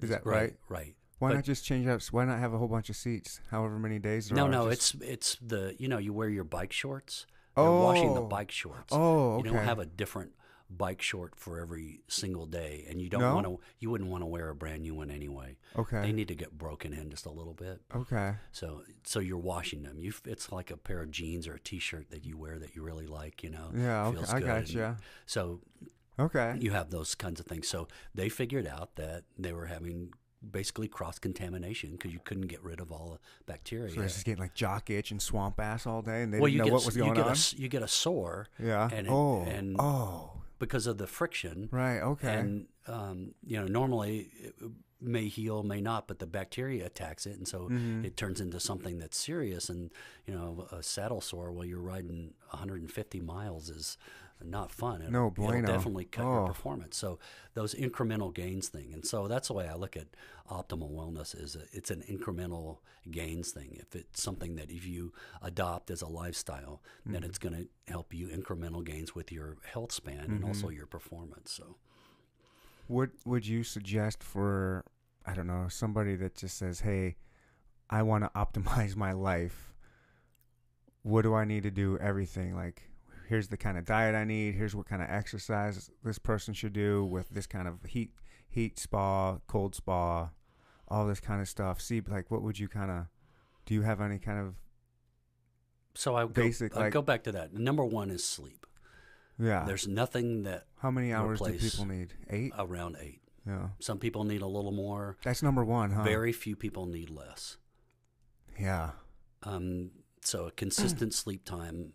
[0.00, 0.34] Is that right?
[0.40, 0.94] right, right.
[1.18, 2.02] Why But- not just change out?
[2.10, 3.40] Why not have a whole bunch of seats?
[3.50, 6.28] However many days there No, are, no, just- it's it's the you know you wear
[6.28, 7.26] your bike shorts.
[7.54, 8.26] They're washing the Oh.
[8.26, 8.92] bike shorts.
[8.92, 9.48] Oh, okay.
[9.48, 10.32] You don't have a different
[10.74, 13.34] bike short for every single day, and you don't No?
[13.34, 13.60] want to.
[13.78, 15.58] You wouldn't want to wear a brand new one anyway.
[15.76, 16.00] okay.
[16.00, 17.82] They need to get broken in just a little bit.
[17.94, 18.36] okay.
[18.52, 20.00] So so you're washing them.
[20.00, 22.82] You it's like a pair of jeans or a t-shirt that you wear that you
[22.82, 23.42] really like.
[23.44, 23.70] You know.
[23.76, 24.06] Yeah.
[24.08, 24.24] Okay.
[24.32, 24.96] I got and- you.
[25.26, 25.60] So
[26.18, 26.56] Okay.
[26.60, 27.68] you have those kinds of things.
[27.68, 30.12] So they figured out that they were having
[30.50, 33.18] basically cross contamination because you couldn't get rid of all the
[33.52, 33.90] bacteria.
[33.90, 36.46] So they're just getting like jock itch and swamp ass all day, and they well,
[36.50, 37.30] didn't you know get what a- was you going get on.
[37.30, 38.88] s- you get a sore yeah.
[38.92, 39.42] and it- oh.
[39.42, 40.42] and- oh.
[40.58, 41.68] because of the friction.
[41.72, 42.00] Right.
[42.00, 42.34] Okay.
[42.34, 44.54] And um, you know, normally it
[45.00, 48.04] may heal, may not, but the bacteria attacks it, and so Mm-hmm.
[48.04, 49.68] it turns into something that's serious.
[49.68, 49.90] And
[50.26, 53.96] you know, a saddle sore while you're riding 150 miles is
[54.46, 55.00] not fun.
[55.02, 56.32] It'll, No it'll definitely cut Oh.
[56.34, 56.96] your performance.
[56.96, 57.18] So
[57.54, 60.08] those incremental gains thing, and so that's the way I look at
[60.50, 61.34] optimal wellness.
[61.40, 62.78] Is a, it's an incremental
[63.10, 63.76] gains thing.
[63.80, 65.12] If it's something that if you
[65.42, 67.12] adopt as a lifestyle, Mm-hmm.
[67.14, 70.76] then it's going to help you incremental gains with your health span and also Mm-hmm.
[70.76, 71.50] your performance.
[71.52, 71.76] So.
[72.88, 74.84] What would you suggest for
[75.24, 77.16] I don't know somebody that just says, "Hey,
[77.90, 79.72] I want to optimize my life.
[81.02, 81.96] What do I need to do?
[81.98, 82.82] Everything like."
[83.32, 84.56] Here's the kind of diet I need.
[84.56, 88.10] Here's what kind of exercise this person should do with this kind of heat,
[88.50, 90.28] heat spa, cold spa,
[90.86, 91.80] all this kind of stuff.
[91.80, 93.06] See, like, what would you kind of?
[93.64, 94.54] Do you have any kind of?
[95.94, 97.54] So I go, I like- go back to that.
[97.54, 98.66] Number one is sleep.
[99.38, 99.64] Yeah.
[99.64, 102.12] There's nothing that How many hours do people need?
[102.28, 102.52] Eight.
[102.58, 103.22] around eight.
[103.46, 103.68] Yeah.
[103.80, 105.16] Some people need a little more.
[105.24, 106.02] That's number one, huh?
[106.02, 107.56] Very few people need less.
[108.60, 108.90] Yeah.
[109.42, 111.94] Um, so a consistent sleep time,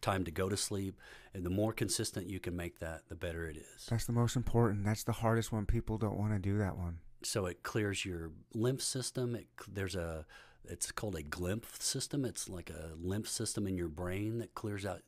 [0.00, 0.98] time to go to sleep,
[1.34, 3.86] and the more consistent you can make that, the better it is.
[3.88, 4.84] That's the most important.
[4.84, 5.66] That's the hardest one.
[5.66, 6.98] People don't want to do that one.
[7.22, 9.34] So it clears your lymph system.
[9.34, 10.24] It, there's a,
[10.64, 12.24] it's called a glymph system.
[12.24, 15.00] It's like a lymph system in your brain that clears out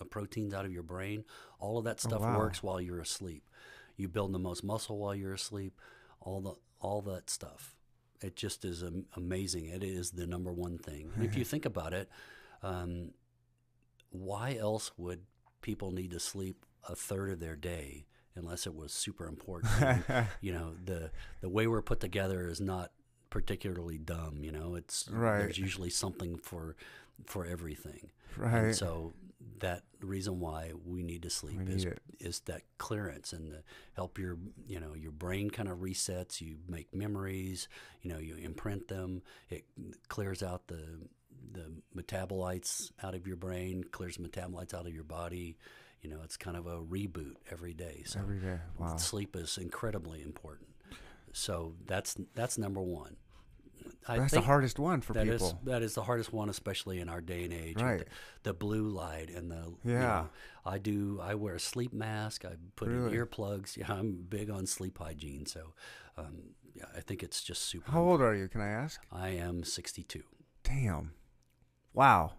[0.00, 1.24] uh, proteins out of your brain.
[1.58, 2.38] All of that stuff Oh, wow.
[2.38, 3.44] works while you're asleep.
[3.96, 5.78] You build the most muscle while you're asleep.
[6.20, 7.76] All the all that stuff.
[8.22, 8.82] It just is
[9.16, 9.66] amazing.
[9.66, 11.10] It is the number one thing.
[11.14, 12.08] And if you think about it,
[12.62, 13.10] um,
[14.12, 15.20] why else would
[15.60, 19.72] people need to sleep a third of their day unless it was super important?
[20.08, 21.10] And, you know, the
[21.40, 22.92] the way we're put together is not
[23.30, 24.44] particularly dumb.
[24.44, 25.38] You know, it's Right.
[25.40, 26.76] there's usually something for
[27.26, 28.10] for everything.
[28.36, 28.64] Right.
[28.64, 29.12] And so
[29.58, 32.00] that reason why we need to sleep We is it.
[32.20, 33.62] is that clearance and the
[33.94, 36.40] help your you know your brain kind of resets.
[36.40, 37.68] You make memories.
[38.02, 39.22] You know you imprint them.
[39.50, 39.64] It
[40.08, 40.82] clears out the
[41.52, 43.84] the metabolites out of your brain.
[43.84, 45.56] Clears metabolites out of your body.
[46.00, 48.02] You know it's kind of a reboot every day.
[48.06, 48.58] So Every day.
[48.78, 48.96] Wow.
[48.96, 50.68] sleep is incredibly important.
[51.32, 53.16] So that's that's number one.
[54.06, 55.60] I That's the hardest one for that is people.
[55.64, 57.80] that is the hardest one, especially in our day and age.
[57.80, 57.98] Right.
[58.42, 60.00] The, the blue light and the you Yeah.
[60.00, 60.28] know,
[60.66, 61.20] I do.
[61.22, 62.44] I wear a sleep mask.
[62.44, 63.16] I put Really?
[63.16, 63.76] in earplugs.
[63.76, 65.46] Yeah, I'm big on sleep hygiene.
[65.46, 65.74] So,
[66.16, 67.90] um, yeah, I think it's just super.
[67.90, 68.48] How old are you?
[68.48, 69.00] Can I ask?
[69.12, 70.22] I am 62.
[70.64, 71.12] Damn.
[71.94, 72.32] Wow.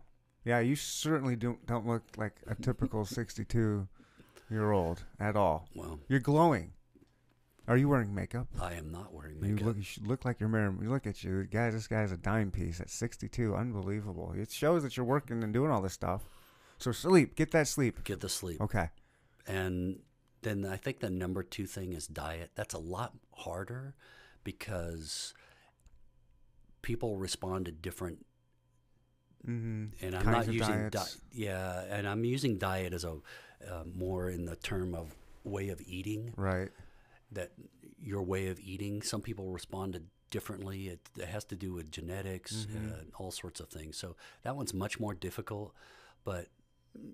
[0.45, 3.87] Yeah, you certainly don't don't look like a typical 62
[4.49, 5.67] year old at all.
[5.75, 6.73] Well, You're glowing.
[7.65, 8.47] Are you wearing makeup?
[8.61, 9.59] I am not wearing makeup.
[9.59, 9.77] You look.
[9.77, 10.79] You should look like you're wearing.
[10.81, 11.73] You look at you, guys.
[11.73, 13.55] This guy's a dime piece at 62.
[13.55, 14.33] Unbelievable.
[14.35, 16.23] It shows that you're working and doing all this stuff.
[16.77, 17.35] So sleep.
[17.35, 18.03] Get that sleep.
[18.03, 18.59] Get the sleep.
[18.59, 18.89] Okay.
[19.47, 19.99] And
[20.41, 22.51] then I think the number two thing is diet.
[22.55, 23.95] That's a lot harder
[24.43, 25.33] because
[26.81, 28.25] people respond to different
[29.47, 30.05] Mm-hmm.
[30.05, 31.15] and I'm Kinds not using diet.
[31.31, 33.11] Yeah, and I'm using diet as a
[33.69, 36.33] uh, more in the term of way of eating.
[36.37, 36.69] Right.
[37.31, 37.51] That
[38.01, 39.01] your way of eating.
[39.01, 40.87] Some people responded differently.
[40.87, 42.91] It, it has to do with genetics Mm-hmm.
[42.91, 43.97] uh, and all sorts of things.
[43.97, 45.73] So that one's much more difficult.
[46.23, 46.47] But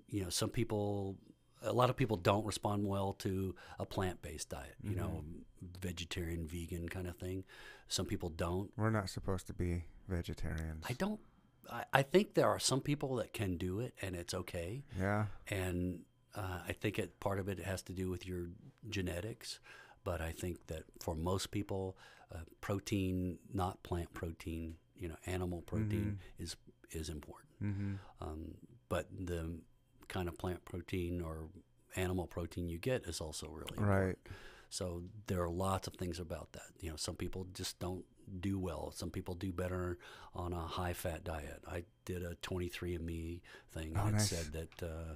[0.08, 1.16] you know, some people.
[1.62, 5.66] A lot of people don't respond well to a plant-based diet, you know, Mm-hmm.
[5.82, 7.44] vegetarian, vegan kind of thing.
[7.86, 8.70] Some people don't.
[8.78, 10.82] We're not supposed to be vegetarians.
[10.88, 11.20] I don't.
[11.70, 14.84] I, I think there are some people that can do it, and it's okay.
[14.98, 15.26] yeah.
[15.48, 16.00] and
[16.34, 18.46] uh, I think it part of it has to do with your
[18.88, 19.58] genetics.
[20.02, 21.96] But I think that for most people,
[22.34, 26.56] uh, protein, not plant protein, you know, animal protein is
[26.90, 27.50] is important.
[27.62, 27.94] Mm-hmm.
[28.20, 28.54] Um,
[28.88, 29.58] but the
[30.08, 31.48] kind of plant protein or
[31.96, 33.88] animal protein you get is also really important.
[33.88, 34.18] Right.
[34.70, 36.62] So there are lots of things about that.
[36.80, 38.04] You know, some people just don't
[38.40, 38.92] do well.
[38.94, 39.98] Some people do better
[40.34, 41.62] on a high fat diet.
[41.66, 43.40] I did a 23andMe
[43.72, 45.14] thing Oh, and it said that uh,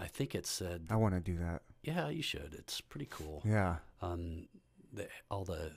[0.00, 1.62] I think it said, I want to do that.
[1.82, 2.54] yeah, you should.
[2.58, 3.42] It's pretty cool.
[3.44, 3.76] Yeah.
[4.00, 4.48] Um,
[4.92, 5.72] the, all the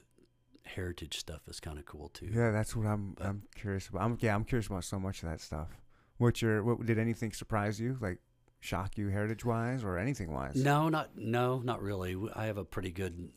[0.63, 2.29] heritage stuff is kind of cool too.
[2.31, 3.13] Yeah, that's what I'm.
[3.13, 4.01] But- I'm curious about.
[4.01, 4.35] I'm yeah.
[4.35, 5.69] I'm curious about so much of that stuff.
[6.17, 6.63] What's your?
[6.63, 7.97] What did anything surprise you?
[8.01, 8.19] Like
[8.61, 10.55] shock you heritage wise or anything wise?
[10.55, 12.15] No, not no, not really.
[12.35, 13.29] I have a pretty good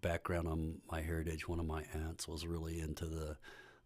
[0.00, 1.48] background on my heritage.
[1.48, 3.36] One of my aunts was really into the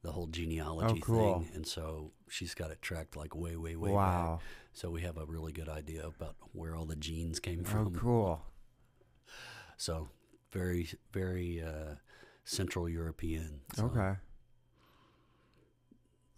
[0.02, 1.40] the whole genealogy Oh, cool.
[1.44, 4.36] thing, and so she's got it tracked like way, way, way Wow.
[4.38, 4.46] back.
[4.72, 7.94] So we have a really good idea about where all the genes came Oh, from.
[7.94, 8.42] cool.
[9.76, 10.08] So
[10.50, 11.96] very, very uh,
[12.44, 13.60] Central European.
[13.74, 14.16] So Okay.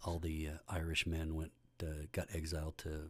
[0.03, 3.09] All the uh, Irish men went uh, got exiled to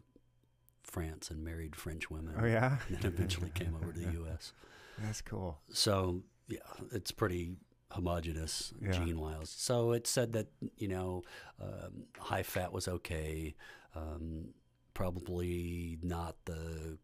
[0.83, 2.35] France and married French women.
[2.39, 2.77] Oh yeah.
[2.87, 4.53] And then eventually came over to the U.S.
[4.99, 5.59] That's cool.
[5.69, 6.59] So yeah,
[6.91, 7.55] it's pretty
[7.91, 8.91] homogenous Yeah.
[8.91, 9.49] gene wise.
[9.49, 10.47] So it said that
[10.77, 11.23] you know
[11.61, 13.55] um, high fat was okay,
[13.95, 14.49] um,
[14.93, 16.97] probably not the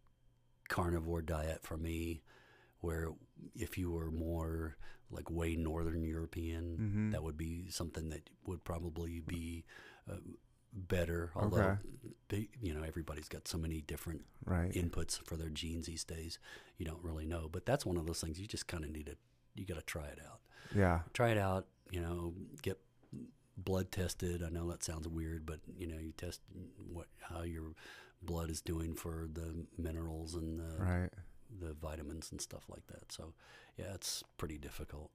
[0.70, 2.22] carnivore diet for me.
[2.80, 3.10] Where
[3.56, 4.76] if you were more
[5.12, 7.12] like way northern European, Mhm.
[7.12, 9.66] that would be something that would probably be
[10.10, 10.16] uh,
[10.74, 11.32] better.
[11.36, 11.78] Although Okay.
[12.30, 14.72] they, you know everybody's got so many different Right.
[14.74, 16.40] inputs for their genes these days.
[16.78, 19.06] You don't really know, but that's one of those things you just kind of need
[19.08, 19.16] to.
[19.56, 20.40] You got to try it out.
[20.76, 21.00] yeah.
[21.14, 21.68] Try it out.
[21.90, 22.80] You know, get
[23.58, 24.42] blood tested.
[24.44, 26.42] I know that sounds weird, but you know, you test
[26.92, 27.74] what how your
[28.22, 31.10] blood is doing for the minerals and the Right.
[31.60, 33.12] the vitamins and stuff like that.
[33.12, 33.34] So,
[33.78, 35.12] yeah, it's pretty difficult.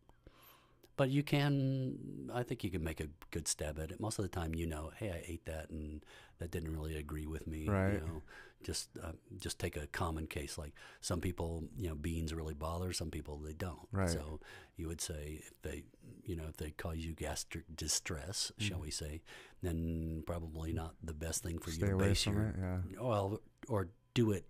[0.99, 4.01] But you can, I think you can make a good stab at it.
[4.01, 6.03] Most of the time, you know, hey, I ate that and
[6.39, 7.69] that didn't really agree with me.
[7.69, 7.95] Right.
[7.95, 8.23] You know,
[8.63, 12.93] just uh, just take a common case like some people, you know, beans really bother.
[12.93, 13.87] Some people they don't.
[13.93, 14.09] Right.
[14.11, 14.41] So
[14.77, 15.85] you would say if they,
[16.25, 19.23] you know, if they cause you gastric distress, shall we say,
[19.63, 21.75] then probably not the best thing for Mm.
[21.75, 22.57] Stay you to away base from your it.
[22.59, 23.03] Yeah.
[23.03, 24.45] well, or do it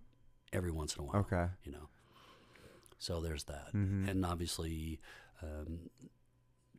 [0.53, 1.47] every once in a while Okay.
[1.65, 1.89] you know.
[2.99, 4.09] So there's that, Mhm.
[4.09, 5.01] and obviously,
[5.43, 5.91] um,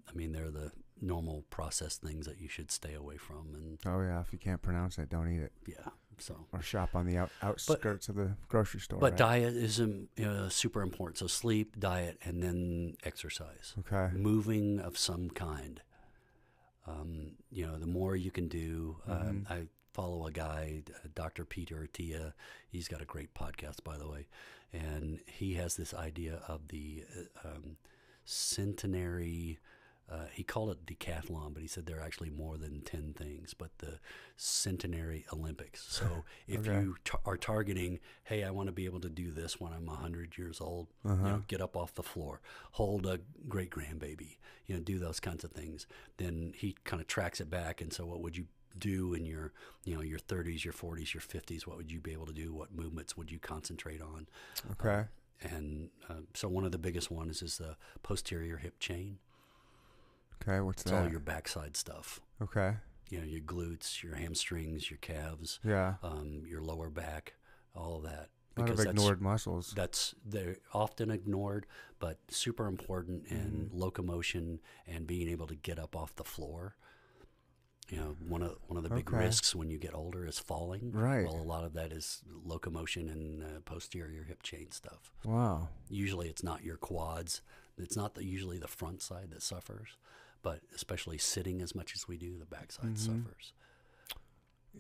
[0.10, 4.02] I mean, they're the normal processed things that you should stay away from, and Oh
[4.02, 4.20] yeah.
[4.22, 5.52] If you can't pronounce it, don't eat it.
[5.68, 5.90] yeah.
[6.20, 9.00] So, Or shop on the out, outskirts of the grocery store.
[9.00, 9.18] but right?
[9.18, 11.18] diet is uh, super important.
[11.20, 14.10] So sleep, diet, and then exercise, Okay.
[14.16, 15.82] moving of some kind.
[16.88, 18.98] Um, you know, the more you can do.
[19.08, 19.52] Um, Mhm.
[19.52, 21.44] I follow a guy, uh, Dr.
[21.46, 22.34] Peter Attia.
[22.68, 24.28] He's got a great podcast, by the way,
[24.72, 27.04] and he has this idea of the
[27.44, 27.78] uh, um,
[28.26, 29.60] centenary.
[30.10, 33.54] Uh, he called it decathlon, but he said there are actually more than ten things.
[33.54, 34.00] But the
[34.38, 35.86] centenary Olympics.
[35.90, 36.80] So if Okay.
[36.82, 39.88] you tar- are targeting, hey, I want to be able to do this when I'm
[39.88, 41.16] hundred years old, Uh-huh.
[41.28, 42.40] know, get up off the floor,
[42.72, 43.20] hold a
[43.50, 45.88] great grandbaby, you know, do those kinds of things.
[46.18, 48.46] Then he kind of tracks it back, and so what would you
[48.78, 49.52] do in your,
[49.86, 51.66] you know, your 30s, your 40s, your 50s?
[51.66, 52.54] What would you be able to do?
[52.54, 54.28] What movements would you concentrate on?
[54.72, 55.06] Okay.
[55.42, 59.18] And uh, so one of the biggest ones is the posterior hip chain.
[60.48, 60.60] Okay.
[60.62, 61.04] What's It's that?
[61.04, 62.22] all your backside stuff.
[62.42, 62.76] okay.
[63.10, 65.96] You know, your glutes, your hamstrings, your calves, Yeah.
[66.04, 67.36] um, your lower back,
[67.74, 68.32] all of that.
[68.58, 69.72] A lot of that's- ignored muscles.
[69.76, 71.68] That's they're often ignored,
[72.00, 73.78] but super important in Mm-hmm.
[73.78, 76.76] locomotion and being able to get up off the floor.
[77.90, 79.18] You know, one of one of the big Okay.
[79.24, 80.92] risks when you get older is falling.
[80.92, 81.26] Right.
[81.26, 85.14] Well, a lot of that is locomotion and uh, posterior hip chain stuff.
[85.24, 85.70] Wow.
[85.88, 87.42] Usually, it's not your quads.
[87.78, 89.96] It's not the, usually the front side that suffers,
[90.48, 92.98] but especially sitting as much as we do, the backside Mhm.
[92.98, 93.54] suffers.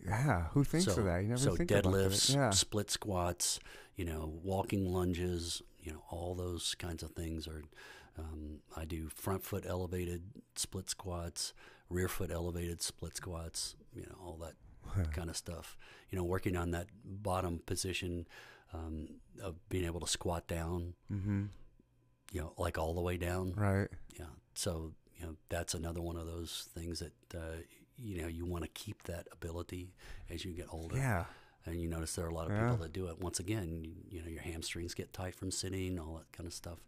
[0.06, 0.48] Yeah.
[0.50, 1.22] Who thinks so, of that?
[1.24, 2.52] You never so think deadlifts, Yeah.
[2.52, 3.60] split squats,
[3.96, 7.64] you know, walking lunges, you know, all those kinds of things are.
[8.18, 10.24] Um, I do front foot elevated
[10.56, 11.54] split squats,
[11.90, 14.56] rear foot elevated split squats, you know, all that
[15.14, 15.78] kind of stuff.
[16.10, 18.28] You know, working on that bottom position
[18.74, 21.46] um, of being able to squat down, Mm-hmm.
[22.34, 23.54] you know, like all the way down.
[23.54, 23.90] Right.
[24.20, 24.26] Yeah.
[24.56, 27.58] So, you know, that's another one of those things that, uh,
[27.98, 29.94] you know, you want to keep that ability
[30.30, 30.98] as you get older.
[30.98, 31.26] Yeah.
[31.66, 32.64] And you notice there are a lot of Yeah.
[32.70, 33.20] people that do it.
[33.20, 36.54] Once again, you, you know, your hamstrings get tight from sitting, all that kind of
[36.54, 36.80] stuff.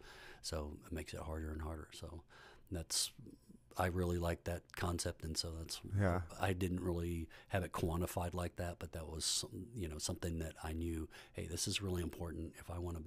[0.42, 1.90] So it makes it harder and harder.
[1.92, 2.22] So
[2.72, 3.12] that's,
[3.78, 5.24] I really like that concept.
[5.24, 6.22] And so that's, Yeah.
[6.40, 10.40] I didn't really have it quantified like that, but that was, some, you know, something
[10.40, 12.54] that I knew, hey, this is really important.
[12.60, 13.04] If I want to,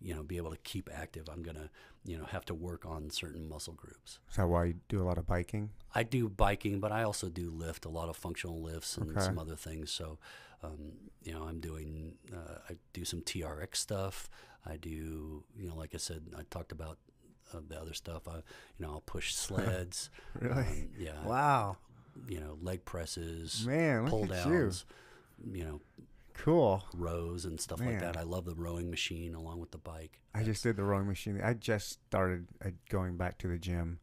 [0.00, 1.70] you know, be able to keep active, I'm going to,
[2.04, 4.18] you know, have to work on certain muscle groups.
[4.30, 5.70] Is that why you do a lot of biking?
[5.94, 9.20] I do biking, but I also do lift, a lot of functional lifts and Okay.
[9.24, 9.90] some other things.
[9.90, 10.18] So,
[10.62, 14.28] um, you know, I'm doing, uh, I do some TRX stuff.
[14.64, 16.98] I do, you know, like I said, I talked about
[17.54, 18.26] uh, the other stuff.
[18.28, 18.42] I, you
[18.86, 20.10] know, I'll push sleds.
[20.40, 20.56] Really?
[20.62, 21.24] um, yeah.
[21.24, 21.76] Wow.
[22.28, 24.52] You know, leg presses, Man, look pull at you.
[24.58, 24.84] downs.
[25.52, 25.80] You know,
[26.34, 26.82] Cool.
[26.94, 28.16] rows and stuff like that.
[28.16, 30.20] I love the rowing machine along with the bike.
[30.34, 31.40] I just did the rowing machine.
[31.42, 34.00] I just started uh, going back to the gym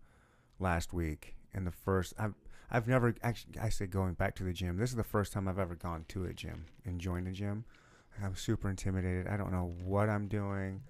[0.59, 2.33] last week, and the first I've
[2.71, 4.77] I've never actually I say going back to the gym.
[4.77, 7.65] This is the first time I've ever gone to a gym and joined a gym.
[8.23, 9.27] I'm super intimidated.
[9.27, 10.81] I don't know what I'm doing.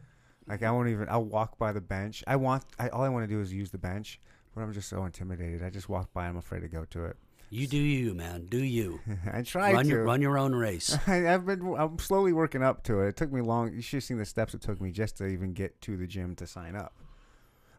[0.48, 1.07] Like I won't even.
[1.10, 2.24] I'll walk by the bench.
[2.28, 2.64] I want.
[2.80, 4.20] I, all I want to do is use the bench,
[4.53, 5.64] but I'm just so intimidated.
[5.64, 6.28] I just walk by.
[6.28, 7.18] I'm afraid to go to it.
[7.49, 8.48] You do you, man.
[8.48, 8.99] Do you.
[9.32, 9.90] I try run to.
[9.90, 10.98] your run your own race.
[11.07, 11.76] I, I've been.
[11.78, 13.10] I'm slowly working up to it.
[13.10, 13.74] It took me long.
[13.74, 16.07] You should have seen the steps it took me just to even get to the
[16.07, 16.94] gym to sign up.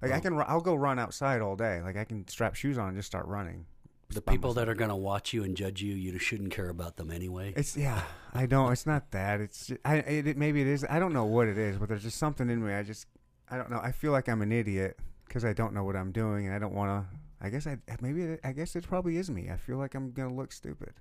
[0.00, 0.40] Like I can.
[0.46, 1.82] I'll go run outside all day.
[1.82, 3.66] Like I can strap shoes on and just start running.
[4.14, 4.66] The people myself.
[4.66, 7.52] that are going to watch you and judge you, you shouldn't care about them anyway.
[7.56, 8.02] It's yeah.
[8.32, 8.72] I don't.
[8.72, 9.40] It's not that.
[9.40, 9.66] It's.
[9.66, 9.96] ju- I.
[9.96, 10.84] It, it- maybe it is.
[10.88, 12.72] I don't know what it is, but there's just something in me.
[12.72, 13.06] I just.
[13.50, 13.80] I don't know.
[13.82, 16.58] I feel like I'm an idiot because I don't know what I'm doing, and I
[16.58, 17.16] don't want to.
[17.46, 17.76] I guess I.
[18.00, 18.22] Maybe.
[18.22, 19.50] It, I guess it probably is me.
[19.50, 20.94] I feel like I'm gonna look stupid.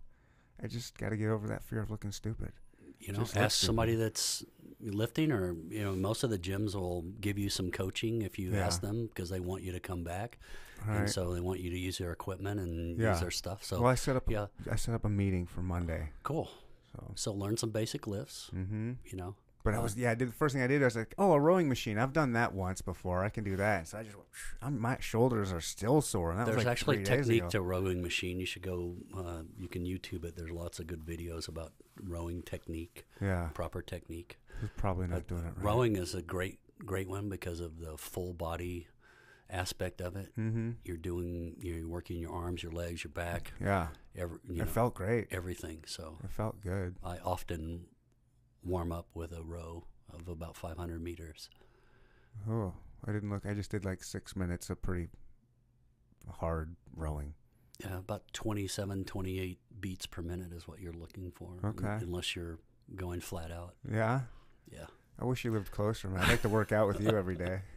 [0.62, 2.52] I just got to get over that fear of looking stupid.
[3.00, 4.46] you know, just ask somebody that's
[4.80, 8.52] lifting, or you know, most of the gyms will give you some coaching if you
[8.54, 8.66] Yeah.
[8.66, 10.38] ask them because they want you to come back,
[10.88, 11.10] All and right.
[11.10, 13.12] so they want you to use their equipment and Yeah.
[13.12, 13.64] use their stuff.
[13.64, 14.30] So well, I set up.
[14.30, 16.10] yeah, I set up a meeting for Monday.
[16.24, 16.50] cool.
[16.96, 17.12] So.
[17.16, 18.52] So learn some basic lifts.
[18.56, 18.92] Mm-hmm.
[19.06, 20.12] You know, But I was yeah.
[20.12, 20.82] I did the first thing I did.
[20.84, 21.98] I was like, oh, a rowing machine.
[21.98, 23.24] I've done that once before.
[23.24, 23.88] I can do that.
[23.88, 24.16] So I just,
[24.62, 26.30] I'm, my shoulders are still sore.
[26.32, 28.40] And that there's was like actually days technique to rowing machine.
[28.40, 28.96] You should go.
[29.18, 30.36] Uh, you can YouTube it.
[30.36, 31.72] There's lots of good videos about
[32.04, 34.38] rowing technique, Yeah, proper technique.
[34.62, 35.66] was probably not But doing it right.
[35.66, 38.88] Rowing is a great, great one because of the full body
[39.54, 40.32] aspect of it.
[40.38, 40.72] Mm-hmm.
[40.84, 44.94] You're doing, you're working your arms, your legs, your back, Yeah, every, it know, felt
[44.96, 45.28] great.
[45.32, 45.84] everything.
[45.86, 46.96] So It felt good.
[47.04, 47.86] I often
[48.64, 51.50] warm up with a row of about 500 meters.
[52.50, 52.74] Oh,
[53.06, 53.46] I didn't look.
[53.46, 55.10] I just did like six minutes of pretty
[56.40, 57.34] hard rowing.
[57.84, 61.58] Yeah, about 27, 28 beats per minute is what you're looking for.
[61.64, 61.98] Okay.
[62.02, 62.60] Unless you're
[62.96, 63.76] going flat out.
[63.90, 64.22] Yeah,
[64.72, 64.86] Yeah.
[65.20, 66.22] I wish you lived closer, man.
[66.24, 67.62] I'd like to work out with you every day.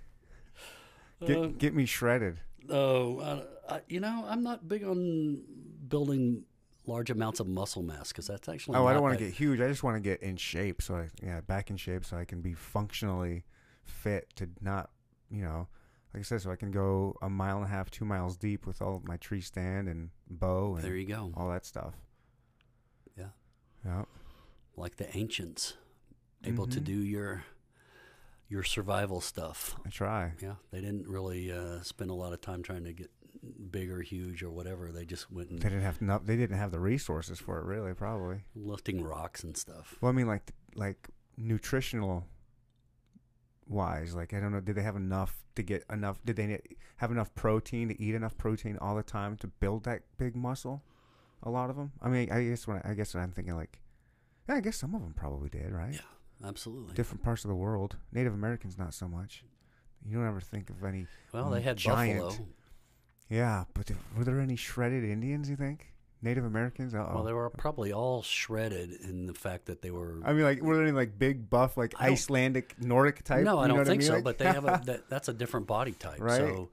[1.25, 2.41] Get Uh, get me shredded.
[2.69, 5.43] Oh, uh, I, you know, I'm not big on
[5.89, 6.45] building
[6.87, 8.77] large amounts of muscle mass because that's actually.
[8.77, 9.61] Oh, I don't want to get huge.
[9.61, 10.83] I just want to get in shape.
[10.83, 13.45] So I yeah, back in shape so I can be functionally
[13.85, 14.91] fit to not,
[15.31, 15.69] you know,
[16.13, 18.67] like I said, so I can go a mile and a half, two miles deep
[18.67, 21.33] with all of my tree stand and bow and There you go.
[21.37, 21.95] all that stuff.
[23.17, 23.29] Yeah.
[23.85, 24.05] Yeah.
[24.77, 25.75] Like the ancients,
[26.45, 26.85] able to Mhm.
[26.85, 27.45] do your
[28.49, 29.77] your survival stuff.
[29.85, 30.33] I try.
[30.41, 33.11] Yeah, they didn't really uh, spend a lot of time trying to get
[33.71, 34.93] big or huge or whatever.
[34.93, 37.65] They just went and They didn't have no, they didn't have the resources for it
[37.65, 38.41] really, probably.
[38.55, 39.97] lifting rocks and stuff.
[40.01, 42.27] Well, I mean like like nutritional
[43.69, 46.61] wise, like I don't know, did they have enough to get enough did they
[46.97, 50.83] have enough protein to eat enough protein all the time to build that big muscle?
[51.43, 51.93] A lot of them.
[52.01, 53.81] I mean, I guess when I, I guess what I'm thinking like
[54.49, 55.95] yeah, I guess some of them probably did, right?
[55.95, 56.01] Yeah,
[56.45, 56.95] absolutely.
[56.95, 57.97] Different parts of the world.
[58.13, 59.45] Native Americans not so much.
[60.09, 62.21] You don't ever think of any well, they had giant.
[62.21, 62.49] buffalo.
[63.29, 65.93] Yeah, but were there any shredded Indians, you think?
[66.23, 66.95] Native Americans?
[66.95, 67.15] Uh-oh.
[67.17, 70.21] Well, they were probably all shredded in the fact that they were.
[70.25, 73.45] I mean, like, were there any like big buff, like Icelandic, Nordic type?
[73.45, 74.07] no, I don't think mean?
[74.07, 74.15] so.
[74.15, 76.21] Like- But they have a that, that's a different body type.
[76.21, 76.39] Right.
[76.39, 76.71] So,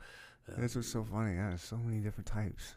[0.49, 1.35] uh, That's what's so funny.
[1.35, 2.75] Yeah, there's so many different types.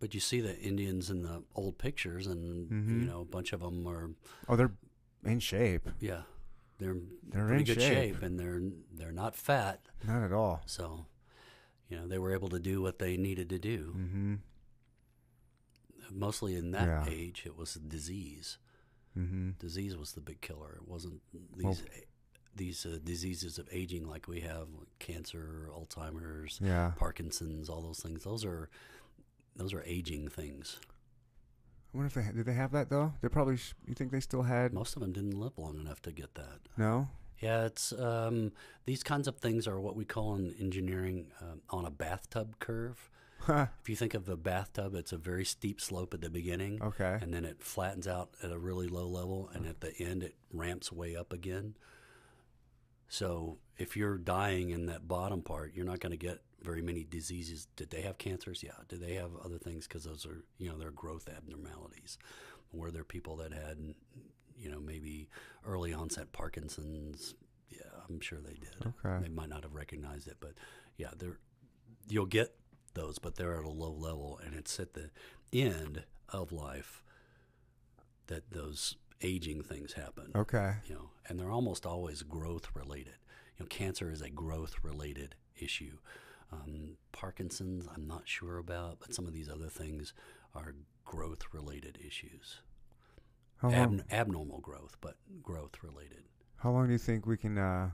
[0.00, 3.00] but you see the Indians in the old pictures, and Mhm.
[3.00, 4.10] you know a bunch of them are
[4.48, 4.72] Oh, they're
[5.24, 5.88] in shape.
[6.00, 6.22] yeah,
[6.78, 6.96] they're
[7.28, 8.14] They're in good shape.
[8.14, 8.22] shape.
[8.22, 8.60] and they're
[8.92, 9.80] they're not fat.
[10.06, 10.62] Not at all.
[10.66, 11.06] So,
[11.88, 13.94] you know, they were able to do what they needed to do.
[13.96, 14.34] Mm-hmm.
[16.10, 17.04] Mostly in that Yeah.
[17.08, 18.58] age, it was disease.
[19.16, 19.50] Mm-hmm.
[19.58, 20.78] Disease was the big killer.
[20.80, 21.20] It wasn't
[21.56, 21.76] these Well-
[22.54, 26.92] these uh, diseases of aging like we have, like cancer, Alzheimer's, Yeah.
[26.96, 28.24] Parkinson's, all those things.
[28.24, 28.68] Those are
[29.54, 30.80] those are aging things.
[31.98, 33.12] Wonder if they did they have that though.
[33.22, 33.56] They probably.
[33.56, 34.72] Sh- you think they still had?
[34.72, 36.60] Most of them didn't live long enough to get that.
[36.76, 37.08] No.
[37.40, 38.52] Yeah, it's um,
[38.84, 43.10] these kinds of things are what we call in engineering um on a bathtub curve.
[43.48, 47.18] If you think of the bathtub, it's a very steep slope at the beginning, okay.
[47.20, 50.36] and then it flattens out at a really low level, and at the end it
[50.52, 51.74] ramps way up again.
[53.08, 57.04] So if you're dying in that bottom part, you're not going to get very many
[57.04, 57.66] diseases.
[57.76, 58.62] Did they have cancers?
[58.62, 58.72] Yeah.
[58.88, 59.86] Did they have other things?
[59.86, 62.18] Because those are you know they're growth abnormalities.
[62.72, 63.94] Were there people that had
[64.56, 65.28] you know maybe
[65.64, 67.34] early onset Parkinson's?
[67.70, 68.94] Yeah, I'm sure they did.
[69.04, 69.22] Okay.
[69.22, 70.54] They might not have recognized it, but
[70.96, 71.38] yeah, they're
[72.08, 72.54] you'll get
[72.94, 75.10] those, but they're at a low level, and it's at the
[75.52, 77.02] end of life
[78.26, 80.30] that those aging things happen.
[80.34, 80.74] Okay.
[80.86, 83.14] You know, and they're almost always growth related.
[83.58, 85.98] You know, cancer is a growth related issue.
[86.52, 90.14] Um, Parkinson's, I'm not sure about, but some of these other things
[90.54, 92.60] are growth related issues.
[93.58, 94.00] How long?
[94.10, 96.24] Ab- abnormal growth, but growth related.
[96.56, 97.90] How long do you think we can uh,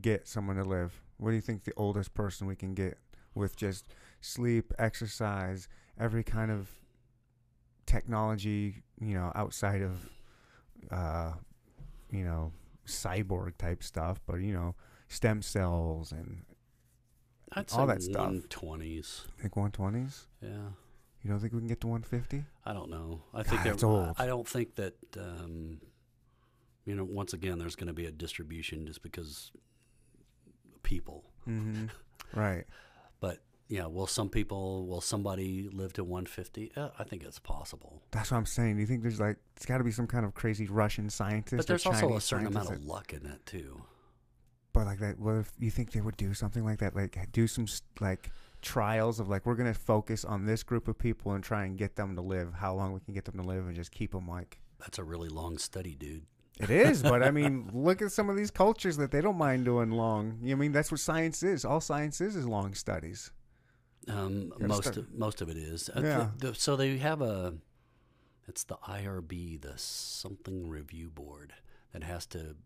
[0.00, 1.02] get someone to live?
[1.18, 2.98] What do you think the oldest person we can get
[3.34, 3.86] with just
[4.20, 6.70] sleep, exercise, every kind of
[7.84, 10.08] technology, you know, outside of,
[10.90, 11.32] uh,
[12.10, 12.52] you know,
[12.86, 14.74] cyborg type stuff, but you know,
[15.08, 16.42] stem cells and
[17.56, 18.30] I'd All that stuff.
[18.30, 19.22] 120s.
[19.40, 20.26] Think 120s.
[20.42, 20.50] Yeah.
[21.22, 22.44] You don't think we can get to 150?
[22.64, 23.22] I don't know.
[23.34, 24.14] I think God, that it's old.
[24.18, 25.80] I don't think that um,
[26.84, 27.02] you know.
[27.02, 29.50] Once again, there's going to be a distribution just because
[30.84, 31.24] people.
[31.48, 31.86] Mm-hmm.
[32.38, 32.64] right.
[33.18, 34.86] But yeah, will some people?
[34.86, 36.72] Will somebody live to 150?
[36.76, 38.02] Uh, I think it's possible.
[38.12, 38.76] That's what I'm saying.
[38.76, 41.56] Do you think there's like, it's got to be some kind of crazy Russian scientist?
[41.56, 43.82] But there's also a certain amount of luck in that too.
[44.76, 46.94] But like that, what if you think they would do something like that?
[46.94, 47.66] Like do some
[48.00, 48.30] like
[48.62, 51.96] trials of like we're gonna focus on this group of people and try and get
[51.96, 52.52] them to live.
[52.54, 55.04] How long we can get them to live and just keep them like That's a
[55.04, 56.26] really long study, dude.
[56.60, 57.02] it is.
[57.02, 60.38] but I mean, look at some of these cultures that they don't mind doing long.
[60.48, 61.64] I mean, that's what science is.
[61.64, 63.30] All science is is long studies.
[64.08, 65.88] Um, most start- of, most of it is.
[65.88, 66.28] Uh, Yeah.
[66.38, 67.54] the- the- so they have a.
[68.48, 71.54] It's the IRB, the something review board,
[71.92, 72.56] that has to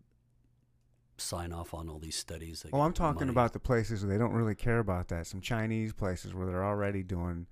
[1.21, 2.65] sign off on all these studies.
[2.67, 3.31] Oh, get I'm talking money.
[3.31, 5.27] about the places where they don't really care about that.
[5.27, 7.47] Some Chinese places where they're already doing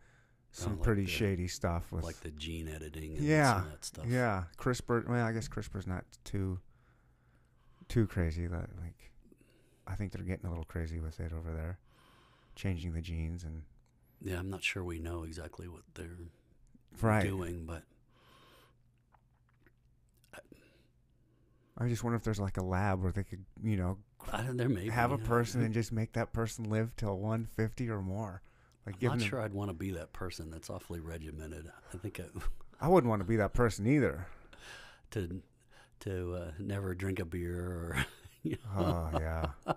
[0.51, 3.65] some Oh, like pretty the- shady stuff with like the gene editing and Yeah, some
[3.65, 4.05] of that stuff.
[4.07, 5.07] Yeah, CRISPR.
[5.07, 6.59] Well, I guess CRISPR's not too
[7.87, 8.47] too crazy.
[8.47, 9.11] Like,
[9.87, 11.79] I think they're getting a little crazy with it over there,
[12.55, 13.63] changing the genes and
[14.21, 16.17] Yeah, I'm not sure we know exactly what they're
[17.01, 17.23] right.
[17.23, 17.83] doing, but
[21.79, 23.97] I just wonder if there's like a lab where they could, you know,
[24.51, 25.27] there may be, have a yeah.
[25.27, 28.41] person and just make that person live till 150 or more.
[28.85, 30.49] Like, I'm not sure I'd want to be that person.
[30.49, 31.71] That's awfully regimented.
[31.93, 32.25] I think I,
[32.85, 34.27] I wouldn't want to be that person either.
[35.11, 35.41] to
[36.01, 38.05] to uh, never drink a beer or
[38.43, 39.73] you know, Oh yeah,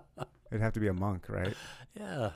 [0.51, 1.55] it'd have to be a monk, right?
[1.97, 2.31] yeah,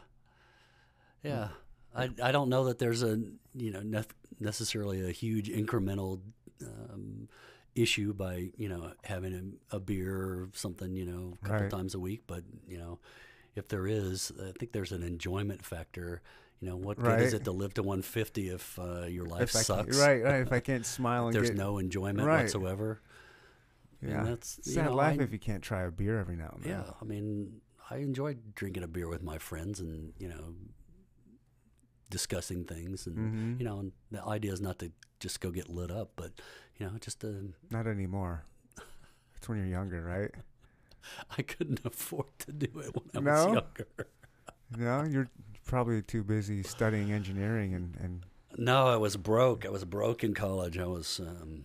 [1.24, 1.50] yeah.
[1.96, 3.20] I I don't know that there's a
[3.56, 4.04] you know
[4.40, 6.20] necessarily a huge incremental
[6.62, 7.28] um,
[7.78, 11.70] issue by you know having a, a beer or something you know a couple Right.
[11.72, 13.00] times a week, but you know
[13.56, 16.22] if there is, I think there's an enjoyment factor.
[16.60, 19.52] You know, what good is it to live to 150 if uh, your life If
[19.52, 19.98] sucks?
[19.98, 20.42] Right, right.
[20.42, 22.44] If I can't smile and There's get, no enjoyment Right.
[22.44, 23.00] whatsoever.
[24.02, 26.36] And yeah, that's you sad know, life I- if you can't try a beer every
[26.36, 26.72] now and then.
[26.72, 30.54] Yeah, I mean, I enjoy drinking a beer with my friends and you know
[32.10, 33.60] discussing things and Mhm.
[33.60, 36.32] you know and the idea is not to just go get lit up, but
[36.78, 38.44] you know just to Not anymore.
[39.36, 40.32] It's when you're younger, right?
[41.38, 43.32] I couldn't afford to do it when I No?
[43.32, 43.88] was younger.
[44.78, 45.30] No, you're
[45.66, 48.26] probably too busy studying engineering and, and
[48.58, 49.66] No, I was broke.
[49.66, 50.78] I was broke in college.
[50.78, 51.64] I was um,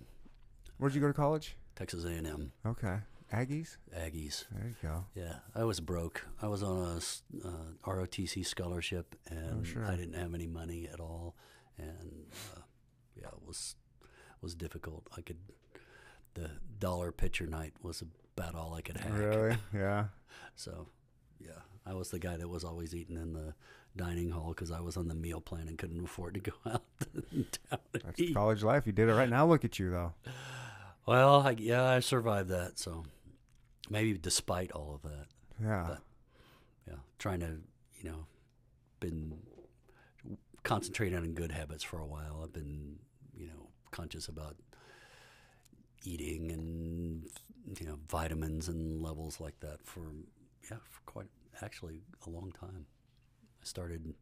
[0.78, 1.56] where'd you go to college?
[1.74, 2.98] Texas A&M Okay,
[3.32, 3.76] Aggies.
[3.96, 4.44] Aggies.
[4.50, 5.04] There you go.
[5.14, 6.26] Yeah, I was broke.
[6.40, 7.50] I was on a uh,
[7.90, 9.84] ROTC scholarship, and Oh, sure.
[9.86, 11.34] I didn't have any money at all,
[11.78, 12.60] and uh,
[13.18, 13.74] yeah, it was
[14.42, 15.08] was difficult.
[15.16, 15.38] I could
[16.34, 18.02] the dollar pitcher night was
[18.36, 19.18] about all I could have.
[19.18, 19.56] Really?
[19.74, 20.06] Yeah.
[20.56, 20.88] So,
[21.40, 23.54] yeah, I was the guy that was always eating in the
[23.96, 26.82] dining hall because I was on the meal plan and couldn't afford to go out
[27.92, 28.34] That's eat.
[28.34, 28.86] college life.
[28.86, 29.28] You did it right.
[29.28, 30.12] Now look at you though.
[31.06, 32.78] Well, I, yeah, I survived that.
[32.78, 33.04] So
[33.90, 35.26] maybe despite all of that.
[35.62, 35.84] Yeah.
[35.88, 36.02] But-
[36.88, 37.58] yeah, trying to,
[38.00, 38.26] you know,
[38.98, 39.38] been
[40.64, 42.40] concentrating on good habits for a while.
[42.42, 42.96] I've been,
[43.36, 44.56] you know, conscious about
[46.04, 47.24] eating and
[47.78, 50.10] you know vitamins and levels like that for
[50.68, 51.28] yeah for quite
[51.62, 52.86] actually a long time.
[53.62, 54.14] I started.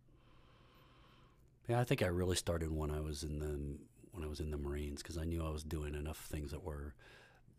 [1.68, 3.78] Yeah, I think I really started when I was in the
[4.12, 6.62] when I was in the Marines because I knew I was doing enough things that
[6.64, 6.94] were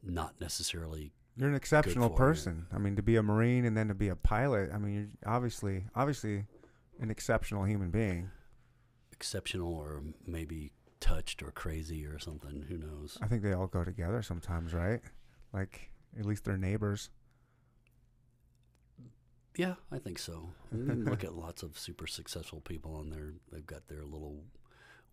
[0.04, 2.18] not necessarily You're an exceptional for you.
[2.18, 2.68] person.
[2.74, 4.70] I mean, to be a Marine and then to be a pilot.
[4.74, 6.46] I mean, you're obviously, obviously,
[7.00, 8.30] an exceptional human being.
[9.14, 12.66] exceptional or maybe touched or crazy or something.
[12.70, 13.18] Who knows?
[13.22, 15.02] I think they all go together sometimes, right?
[15.54, 17.10] Like at least they're neighbors.
[19.58, 20.54] Yeah, I think so.
[20.72, 23.34] Look at lots of super successful people on there.
[23.52, 24.44] They've got their little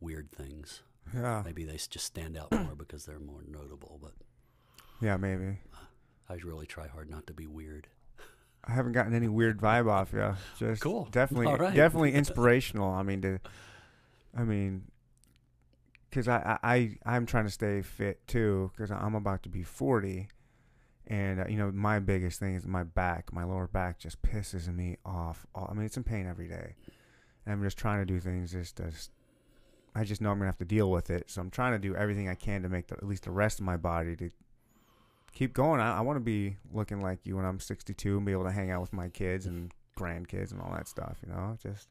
[0.00, 0.82] weird things.
[1.12, 1.42] Yeah.
[1.44, 3.98] Maybe they just stand out more because they're more notable.
[4.00, 4.12] But
[5.00, 5.58] Yeah, maybe.
[5.74, 5.78] Uh,
[6.28, 7.88] I really try hard not to be weird.
[8.64, 10.34] I haven't gotten any weird vibe off you.
[10.58, 11.08] Just Cool.
[11.12, 11.74] Definitely, right.
[11.74, 12.90] definitely inspirational.
[12.90, 13.40] I mean, to,
[14.36, 14.82] I mean,
[16.10, 19.62] because I, I I I'm trying to stay fit too because I'm about to be
[19.62, 20.28] 40,
[21.06, 23.32] and uh, you know my biggest thing is my back.
[23.32, 25.46] My lower back just pisses me off.
[25.54, 26.74] I mean, it's in pain every day,
[27.46, 28.92] and I'm just trying to do things just to.
[29.94, 31.96] I just know I'm gonna have to deal with it, so I'm trying to do
[31.96, 34.30] everything I can to make the, at least the rest of my body to
[35.32, 35.80] keep going.
[35.80, 38.52] I, I want to be looking like you when I'm 62 and be able to
[38.52, 41.18] hang out with my kids and grandkids and all that stuff.
[41.26, 41.88] You know, just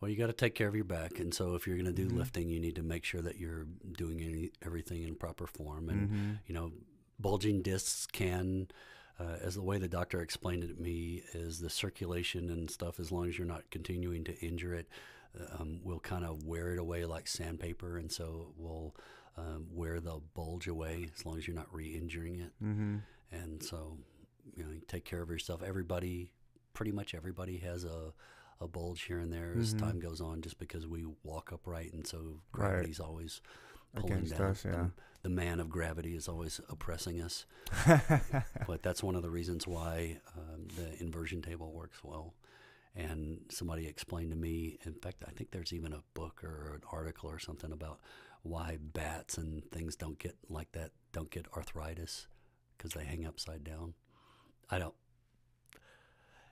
[0.00, 1.92] Well, you got to take care of your back, and so if you're going to
[1.92, 2.16] do Mhm.
[2.18, 3.64] lifting, you need to make sure that you're
[3.96, 5.88] doing any, everything in proper form.
[5.88, 6.38] And mhm.
[6.46, 6.72] you know,
[7.18, 8.68] bulging discs can,
[9.18, 13.00] uh, as the way the doctor explained it to me, is the circulation and stuff.
[13.00, 14.88] As long as you're not continuing to injure it,
[15.40, 18.94] uh, um, we'll kind of wear it away like sandpaper, and so we'll
[19.36, 22.52] um, wear the bulge away as long as you're not re-injuring it.
[22.62, 22.96] Mm-hmm.
[23.32, 23.98] And so,
[24.56, 25.62] you know, you take care of yourself.
[25.62, 26.30] Everybody,
[26.72, 28.12] pretty much everybody has a,
[28.60, 29.78] a bulge here and there as Mhm.
[29.80, 32.18] time goes on, just because we walk upright, and so
[32.52, 32.68] Right.
[32.70, 33.40] gravity's always
[33.96, 34.50] pulling Against down.
[34.50, 34.90] us, The-
[35.22, 37.46] The, man of gravity is always oppressing us.
[38.66, 42.34] But that's one of the reasons why um, the inversion table works well.
[42.96, 46.82] And somebody explained to me, in fact, I think there's even a book or an
[46.92, 48.00] article or something about
[48.44, 52.28] why bats and things don't get like that, don't get arthritis
[52.78, 53.94] because they hang upside down.
[54.70, 54.94] I don't,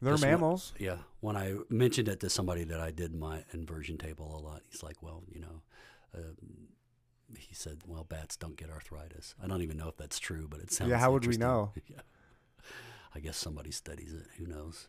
[0.01, 0.75] They're Just mammals.
[0.79, 0.97] yeah.
[1.21, 4.83] When I mentioned it to somebody that I did my inversion table a lot, he's
[4.83, 5.63] like, well, you know,
[6.15, 6.37] um,
[7.39, 9.35] he said, well, bats don't get arthritis.
[9.43, 11.73] I don't even know if that's true, but it sounds Yeah, how would we know?
[11.87, 12.01] yeah.
[13.15, 14.27] I guess somebody studies it.
[14.39, 14.89] Who knows?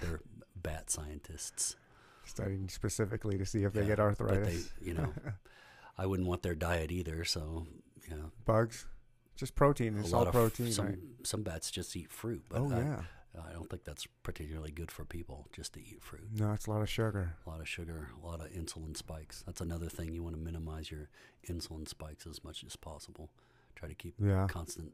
[0.00, 0.20] They're
[0.56, 1.76] bat scientists.
[2.24, 4.70] Studying specifically to see if they Yeah, get but arthritis.
[4.80, 5.12] they, you know,
[6.00, 7.24] I wouldn't want their diet either.
[7.24, 7.66] So,
[8.08, 8.86] know, Bugs.
[9.36, 9.98] Just protein.
[9.98, 10.72] It's all protein.
[10.72, 10.98] some right?
[11.22, 12.42] some bats just eat fruit.
[12.48, 13.02] But Oh I, yeah.
[13.48, 16.26] I don't think that's particularly good for people just to eat fruit.
[16.34, 17.36] No, it's a lot of sugar.
[17.46, 19.42] A lot of sugar, a lot of insulin spikes.
[19.46, 21.08] That's another thing you want to minimize your
[21.48, 23.30] insulin spikes as much as possible.
[23.76, 24.46] Try to keep Yeah.
[24.48, 24.92] constant.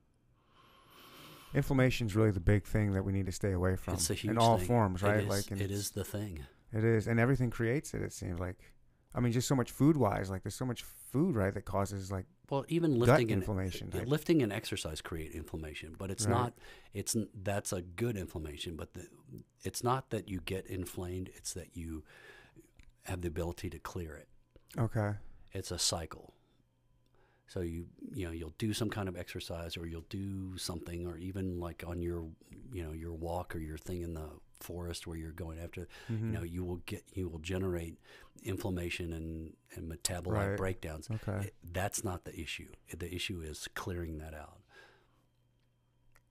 [1.55, 4.15] Inflammation is really the big thing that we need to stay away from It's a
[4.15, 4.67] huge in all thing.
[4.67, 5.21] forms, right?
[5.23, 6.41] is- like it is the thing.
[6.73, 8.03] It is, and everything creates it.
[8.03, 8.73] It seems like.
[9.15, 10.29] I mean, just so much food wise.
[10.31, 13.91] Like, there's so much food, right, that causes like Well, even lifting and inflammation.
[13.95, 14.07] right?
[14.07, 16.31] lifting and exercise create inflammation, but it's Right.
[16.33, 16.55] not.
[16.93, 19.09] It's that's a good inflammation, but the,
[19.63, 21.31] it's not that you get inflamed.
[21.35, 22.05] It's that you
[23.05, 24.29] have the ability to clear it.
[24.79, 25.13] Okay.
[25.53, 26.35] it's a cycle.
[27.49, 31.17] So you you know you'll do some kind of exercise or you'll do something or
[31.17, 32.27] even like on your
[32.73, 34.29] you know your walk or your thing in the
[34.61, 36.21] forest where you're going after Mhm.
[36.21, 37.99] you know you will get you will generate
[38.43, 40.57] inflammation and and metabolite Right.
[40.57, 41.11] breakdowns.
[41.11, 41.47] Okay.
[41.49, 42.71] It- that's not the issue.
[42.97, 44.61] The issue is clearing that out.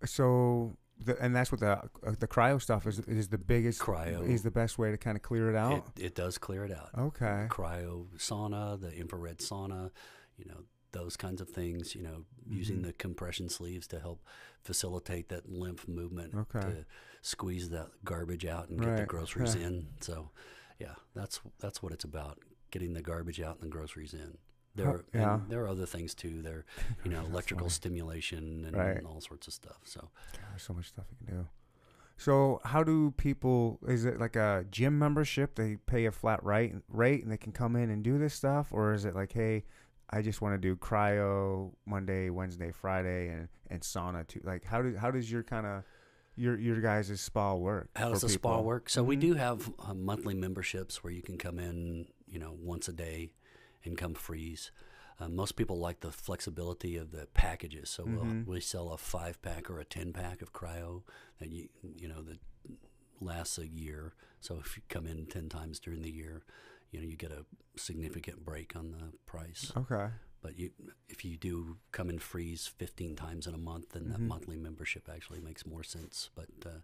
[0.05, 2.99] So, the, and that's what the uh, the cryo stuff is.
[2.99, 4.27] Is the biggest Cryo.
[4.27, 5.87] is the best way to kind of clear it out.
[5.97, 6.89] It, it does clear it out.
[6.97, 7.47] okay.
[7.49, 9.91] cryo sauna, the infrared sauna,
[10.37, 12.83] you know, those kinds of things, you know, using Mhm.
[12.83, 14.23] the compression sleeves to help
[14.61, 16.59] facilitate that lymph movement Okay.
[16.61, 16.85] to
[17.25, 19.67] squeeze that garbage out and get the groceries Yeah.
[19.67, 19.87] in.
[19.99, 20.29] So,
[20.79, 22.37] yeah, that's that's what it's about,
[22.71, 24.37] getting the garbage out and the groceries in.
[24.75, 25.39] There are, yeah.
[25.47, 26.41] there are other things too.
[26.41, 26.65] There,
[27.03, 29.03] you know, electrical stimulation and Right.
[29.05, 29.79] all sorts of stuff.
[29.85, 30.01] So,
[30.33, 31.47] God, there's so much stuff you can do.
[32.17, 33.79] So, how do people?
[33.87, 35.55] Is it like a gym membership?
[35.55, 38.67] They pay a flat rate rate and they can come in and do this stuff,
[38.71, 39.63] or is it like, hey,
[40.11, 44.41] I just want to do cryo Monday, Wednesday, Friday, and and sauna too?
[44.43, 45.83] Like, how do how does your kind of
[46.35, 47.89] your your guys' spa work?
[47.95, 48.89] How does the spa work?
[48.89, 49.21] So we Mhm.
[49.21, 53.31] do have uh, monthly memberships where you can come in, you know, once a day
[53.83, 54.71] and come freeze.
[55.19, 58.13] Uh, most people like the flexibility of the packages, so Mhm.
[58.45, 61.03] we'll, we sell a five pack or a ten pack of cryo
[61.39, 62.39] that you you know that
[63.21, 64.13] lasts a year.
[64.41, 66.43] So if you come in ten times during the year,
[66.91, 67.45] you know you get a
[67.77, 69.71] significant break on the price.
[69.77, 70.09] Okay.
[70.45, 70.69] But you,
[71.09, 74.27] if you do come and freeze 15 times in a month, then that Mhm.
[74.27, 76.29] monthly membership actually makes more sense.
[76.35, 76.81] But uh,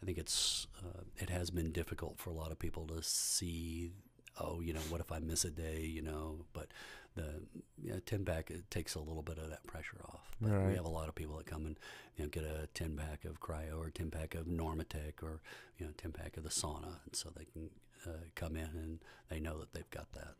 [0.00, 3.92] I think it's uh, it has been difficult for a lot of people to see.
[4.40, 5.82] Oh, you know, what if I miss a day?
[5.82, 6.68] You know, but
[7.14, 7.42] the
[7.80, 10.34] you know, 10 pack it takes a little bit of that pressure off.
[10.40, 10.68] But Right.
[10.68, 11.78] we have a lot of people that come and
[12.16, 15.42] you know get a 10 pack of cryo or 10 pack of Normatec or
[15.78, 17.68] you know 10 pack of the sauna, and so they can
[18.06, 20.34] uh, come in and they know that they've got that.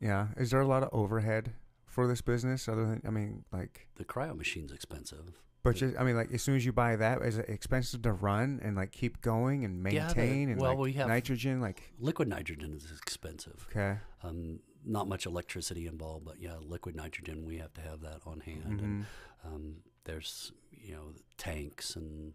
[0.00, 0.28] Yeah?
[0.36, 1.54] Is there a lot of overhead
[1.92, 2.68] for this business?
[2.68, 5.32] Other than I mean, like, the cryo machine's expensive.
[5.62, 8.12] but just I mean, like, as soon as you buy that, is it expensive to
[8.12, 11.60] run and like keep going and Yeah, the- maintain and well, like we have- nitrogen?
[11.60, 13.66] Like, Liquid nitrogen is expensive.
[13.70, 13.98] okay.
[14.22, 18.40] Um, not much electricity involved, but yeah, liquid nitrogen we have to have that on
[18.40, 18.64] hand.
[18.80, 19.04] And Mhm.
[19.44, 22.34] um, there's you know tanks and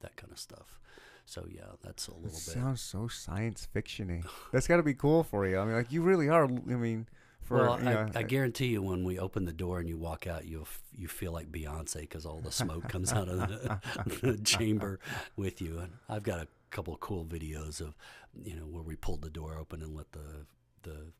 [0.00, 0.78] that kind of stuff.
[1.24, 2.38] So yeah, that's a It little bit.
[2.38, 4.24] sounds so science fictiony.
[4.52, 5.58] That's got to be cool for you.
[5.58, 6.44] I mean, like you really are.
[6.44, 7.08] I mean,
[7.42, 9.96] for well, you know, I, I guarantee you, when we open the door and you
[9.98, 10.64] walk out, you
[10.96, 13.80] you feel like Beyonce because all the smoke comes out of the,
[14.22, 15.00] the chamber
[15.36, 15.78] with you.
[15.80, 17.94] And I've got a couple of cool videos of,
[18.42, 20.46] you know, where we pulled the door open and let the
[20.82, 21.12] the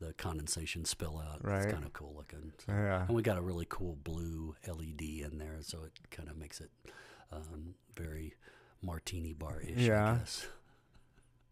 [0.00, 1.44] the condensation spill out.
[1.44, 1.64] Right.
[1.64, 2.52] It's kind of cool looking.
[2.64, 3.02] So- yeah.
[3.06, 6.60] And we got a really cool blue LED in there, so it kind of makes
[6.60, 6.70] it
[7.32, 8.34] um, very
[8.82, 9.76] martini bar ish.
[9.82, 10.18] Yeah.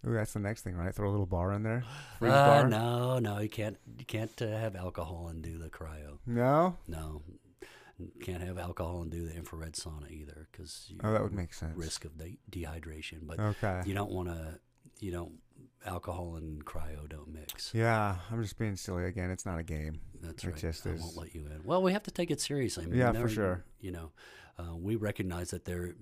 [0.06, 0.94] Ooh, that's the next thing, right?
[0.94, 1.82] Throw a little bar in there.
[2.18, 2.68] Freeze Uh, bar.
[2.68, 3.76] no, no, you can't.
[3.98, 6.18] You can't uh, have alcohol and do the cryo.
[6.26, 6.76] No?
[6.86, 7.22] No,
[8.22, 11.76] can't have alcohol and do the infrared sauna either because Oh, that would make sense.
[11.76, 13.26] risk of de- dehydration.
[13.26, 13.82] But Okay.
[13.86, 14.60] you don't want to.
[15.00, 15.32] You don't.
[15.86, 17.72] Alcohol and cryo don't mix.
[17.74, 19.30] Yeah, I'm just being silly again.
[19.30, 20.00] It's not a game.
[20.20, 20.56] That's It right.
[20.56, 21.62] just I is- won't let you in.
[21.64, 22.84] Well, we have to take it seriously.
[22.84, 23.64] I mean, Yeah, for sure.
[23.80, 24.12] You know,
[24.58, 25.94] uh, we recognize that there,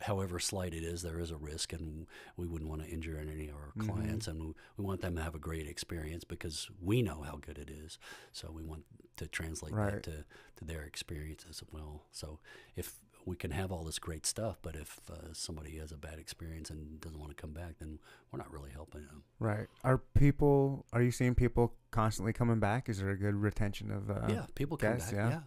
[0.00, 2.06] however slight it is, there is a risk, and
[2.36, 3.86] we wouldn't want to injure any of our Mhm.
[3.88, 7.36] clients, and we, we want them to have a great experience because we know how
[7.36, 7.98] good it is.
[8.32, 8.84] So we want
[9.16, 9.92] to translate Right.
[9.92, 10.24] that to,
[10.56, 12.06] to their experience as well.
[12.10, 12.40] So
[12.76, 16.18] if we can have all this great stuff, but if uh, somebody has a bad
[16.18, 17.98] experience and doesn't want to come back, then
[18.32, 19.24] we're not really helping them.
[19.38, 19.68] Right.
[19.84, 20.86] Are people?
[20.94, 22.88] Are you seeing people constantly coming back?
[22.88, 24.10] Is there a good retention of?
[24.10, 25.12] Uh, yeah, people come back.
[25.12, 25.28] yeah.
[25.28, 25.40] yeah.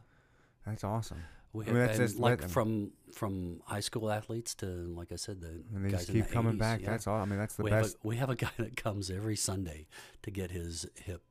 [0.68, 1.24] That's awesome.
[1.54, 5.12] We I mean, have, that's and just like from from high school athletes to like
[5.12, 6.82] I said, the And they guys just keep the coming 80s, back.
[6.82, 6.90] yeah.
[6.90, 7.18] That's all.
[7.22, 7.94] I mean, that's the we best.
[7.94, 9.88] Have a, we have a guy that comes every Sunday
[10.24, 11.22] to get his hip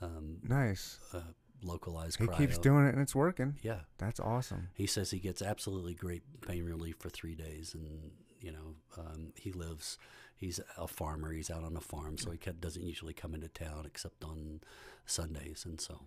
[0.00, 0.98] um, nice.
[1.14, 1.20] uh,
[1.62, 2.18] localized.
[2.18, 2.36] He cryo.
[2.38, 3.56] keeps doing it and it's working.
[3.62, 4.68] Yeah, That's awesome.
[4.74, 8.10] he says he gets absolutely great pain relief for three days, and
[8.40, 9.98] you know um, he lives.
[10.36, 11.32] He's a farmer.
[11.32, 14.62] He's out on a farm, so he doesn't usually come into town except on
[15.04, 16.06] Sundays, and so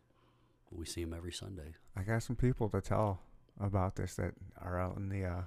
[0.71, 1.75] we see him every Sunday.
[1.95, 3.19] I got some people to tell
[3.59, 5.41] about this that are out in the uh,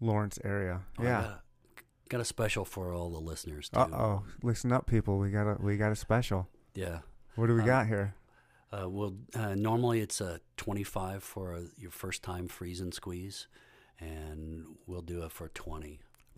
[0.00, 0.80] Lawrence area.
[0.98, 1.20] Oh, yeah.
[1.22, 1.40] got a,
[2.08, 3.78] got a special for all the listeners too.
[3.80, 4.22] Uh oh.
[4.42, 5.18] Listen up, people.
[5.18, 6.48] We got a we got a special.
[6.74, 7.00] Yeah.
[7.36, 8.14] What do we Uh, got here?
[8.72, 13.48] Uh, well, uh, normally it's a 25 for your first time freeze and squeeze,
[13.98, 15.48] and we'll do it for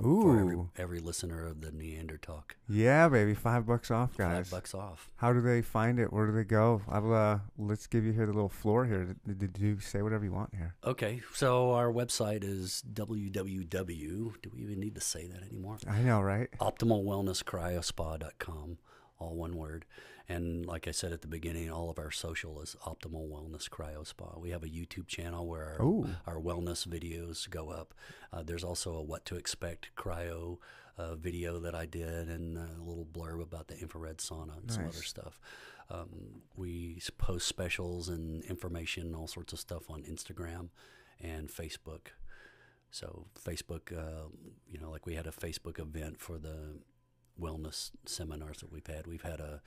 [0.03, 0.71] 20 for every, Ooh.
[0.77, 2.53] every listener of the Neandertalk.
[2.69, 3.35] Yeah, baby.
[3.35, 4.49] Five bucks off, guys.
[4.49, 5.11] Five bucks off.
[5.17, 6.13] How do they find it?
[6.13, 6.83] Where do they go?
[6.89, 9.17] I'll uh, let's give you here the little floor here.
[9.27, 10.75] Did, did you say whatever you want here?
[10.85, 14.43] Okay, so our website is www.
[14.43, 15.79] Do we even need to say that anymore?
[15.89, 16.49] I know, right?
[16.61, 18.79] OptimalWellnessCryoSpa.com,
[19.19, 19.85] all one word.
[20.33, 24.07] And like I said at the beginning, all of our social is Optimal Wellness Cryo
[24.07, 24.39] Spa.
[24.39, 26.07] We have a YouTube channel where our, Ooh.
[26.27, 27.93] our wellness videos go up.
[28.33, 30.57] Uh, there's also a what to expect cryo
[30.97, 34.87] uh, video that I did and a little blurb about the infrared sauna and some
[34.87, 35.39] other stuff.
[35.91, 40.71] Um, we post specials and information, and all sorts of stuff on Instagram
[41.21, 42.13] and Facebook.
[42.91, 44.29] So Facebook, uh,
[44.71, 46.79] you know, like we had a Facebook event for the
[47.39, 49.07] wellness seminars that we've had.
[49.07, 49.61] We've had a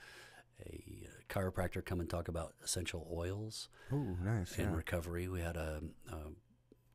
[0.64, 0.82] a
[1.28, 4.56] chiropractor come and talk about essential oils Ooh, nice.
[4.58, 4.76] and Yeah.
[4.76, 5.28] recovery.
[5.28, 6.16] We had a, a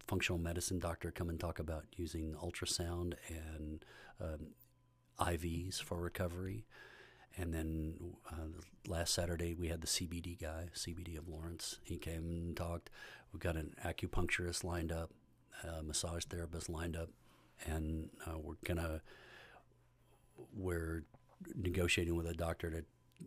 [0.08, 3.84] functional medicine doctor come and talk about using ultrasound and
[4.20, 4.48] um,
[5.20, 6.66] IVs for recovery.
[7.38, 7.96] And then
[8.30, 8.48] uh,
[8.88, 11.80] last Saturday we had the CBD guy, CBD of Lawrence.
[11.84, 12.90] He came and talked.
[13.32, 15.12] We've got an acupuncturist lined up,
[15.64, 17.10] a massage therapist lined up,
[17.66, 19.02] and uh, we're gonna
[20.54, 21.04] we're
[21.56, 22.84] negotiating with a doctor to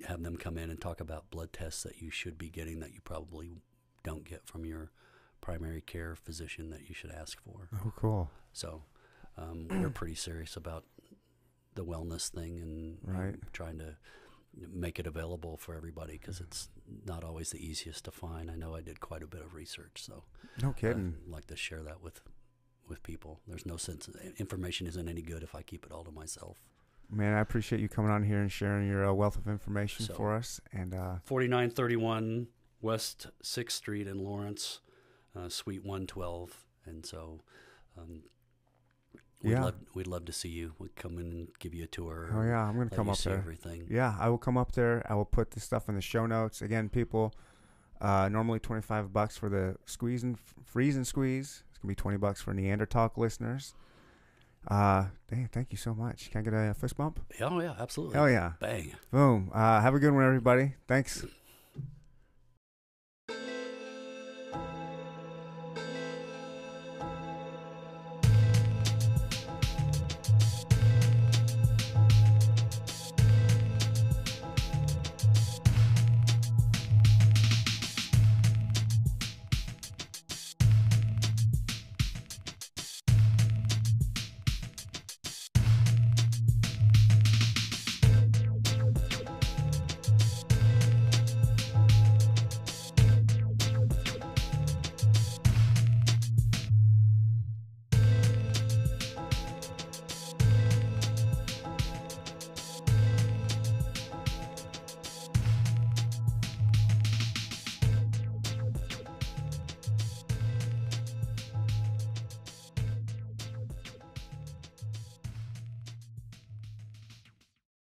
[0.09, 2.93] have them come in and talk about blood tests that you should be getting that
[2.93, 3.51] you probably
[4.03, 4.91] don't get from your
[5.41, 7.69] primary care physician that you should ask for.
[7.75, 8.31] Oh, cool.
[8.53, 8.83] So
[9.37, 10.85] um, we're pretty serious about
[11.75, 12.99] the wellness thing and,
[13.33, 13.97] and trying to
[14.73, 16.69] make it available for everybody because it's
[17.05, 18.51] not always the easiest to find.
[18.51, 20.25] I know I did quite a bit of research, so
[20.63, 21.17] No kidding.
[21.27, 22.21] I'd like to share that with
[22.89, 23.41] with people.
[23.49, 24.09] There's no sense
[24.39, 26.59] information isn't any good if I keep it all to myself.
[27.11, 30.15] Man, I appreciate you coming on here and sharing your uh, wealth of information So-
[30.15, 30.61] for us.
[30.73, 32.49] And uh, 4931
[32.81, 34.81] West 6th Street in Lawrence,
[35.37, 36.65] uh, Suite 112.
[36.87, 37.41] And so
[37.97, 38.23] um,
[39.43, 39.65] we'd, Yeah.
[39.65, 40.75] love, we'd love to see you.
[40.79, 42.31] We'd come in and give you a tour.
[42.35, 43.39] oh yeah, I'm gonna come up see there.
[43.39, 43.87] everything.
[43.91, 45.03] Yeah, I will come up there.
[45.09, 46.61] I will put the stuff in the show notes.
[46.63, 47.33] Again, people,
[48.01, 51.63] uh, normally 25 bucks for the squeeze and freeze and squeeze.
[51.71, 53.75] It's gonna be 20 bucks for Neandertalk listeners.
[54.69, 56.31] Uh, dang, thank you so much.
[56.31, 57.21] Can I get a fist bump?
[57.41, 58.17] Oh, yeah, absolutely.
[58.17, 58.53] Hell yeah.
[58.61, 58.93] Bang.
[59.11, 59.51] Boom.
[59.53, 60.75] Uh, have a good one, everybody.
[60.89, 61.25] Thanks.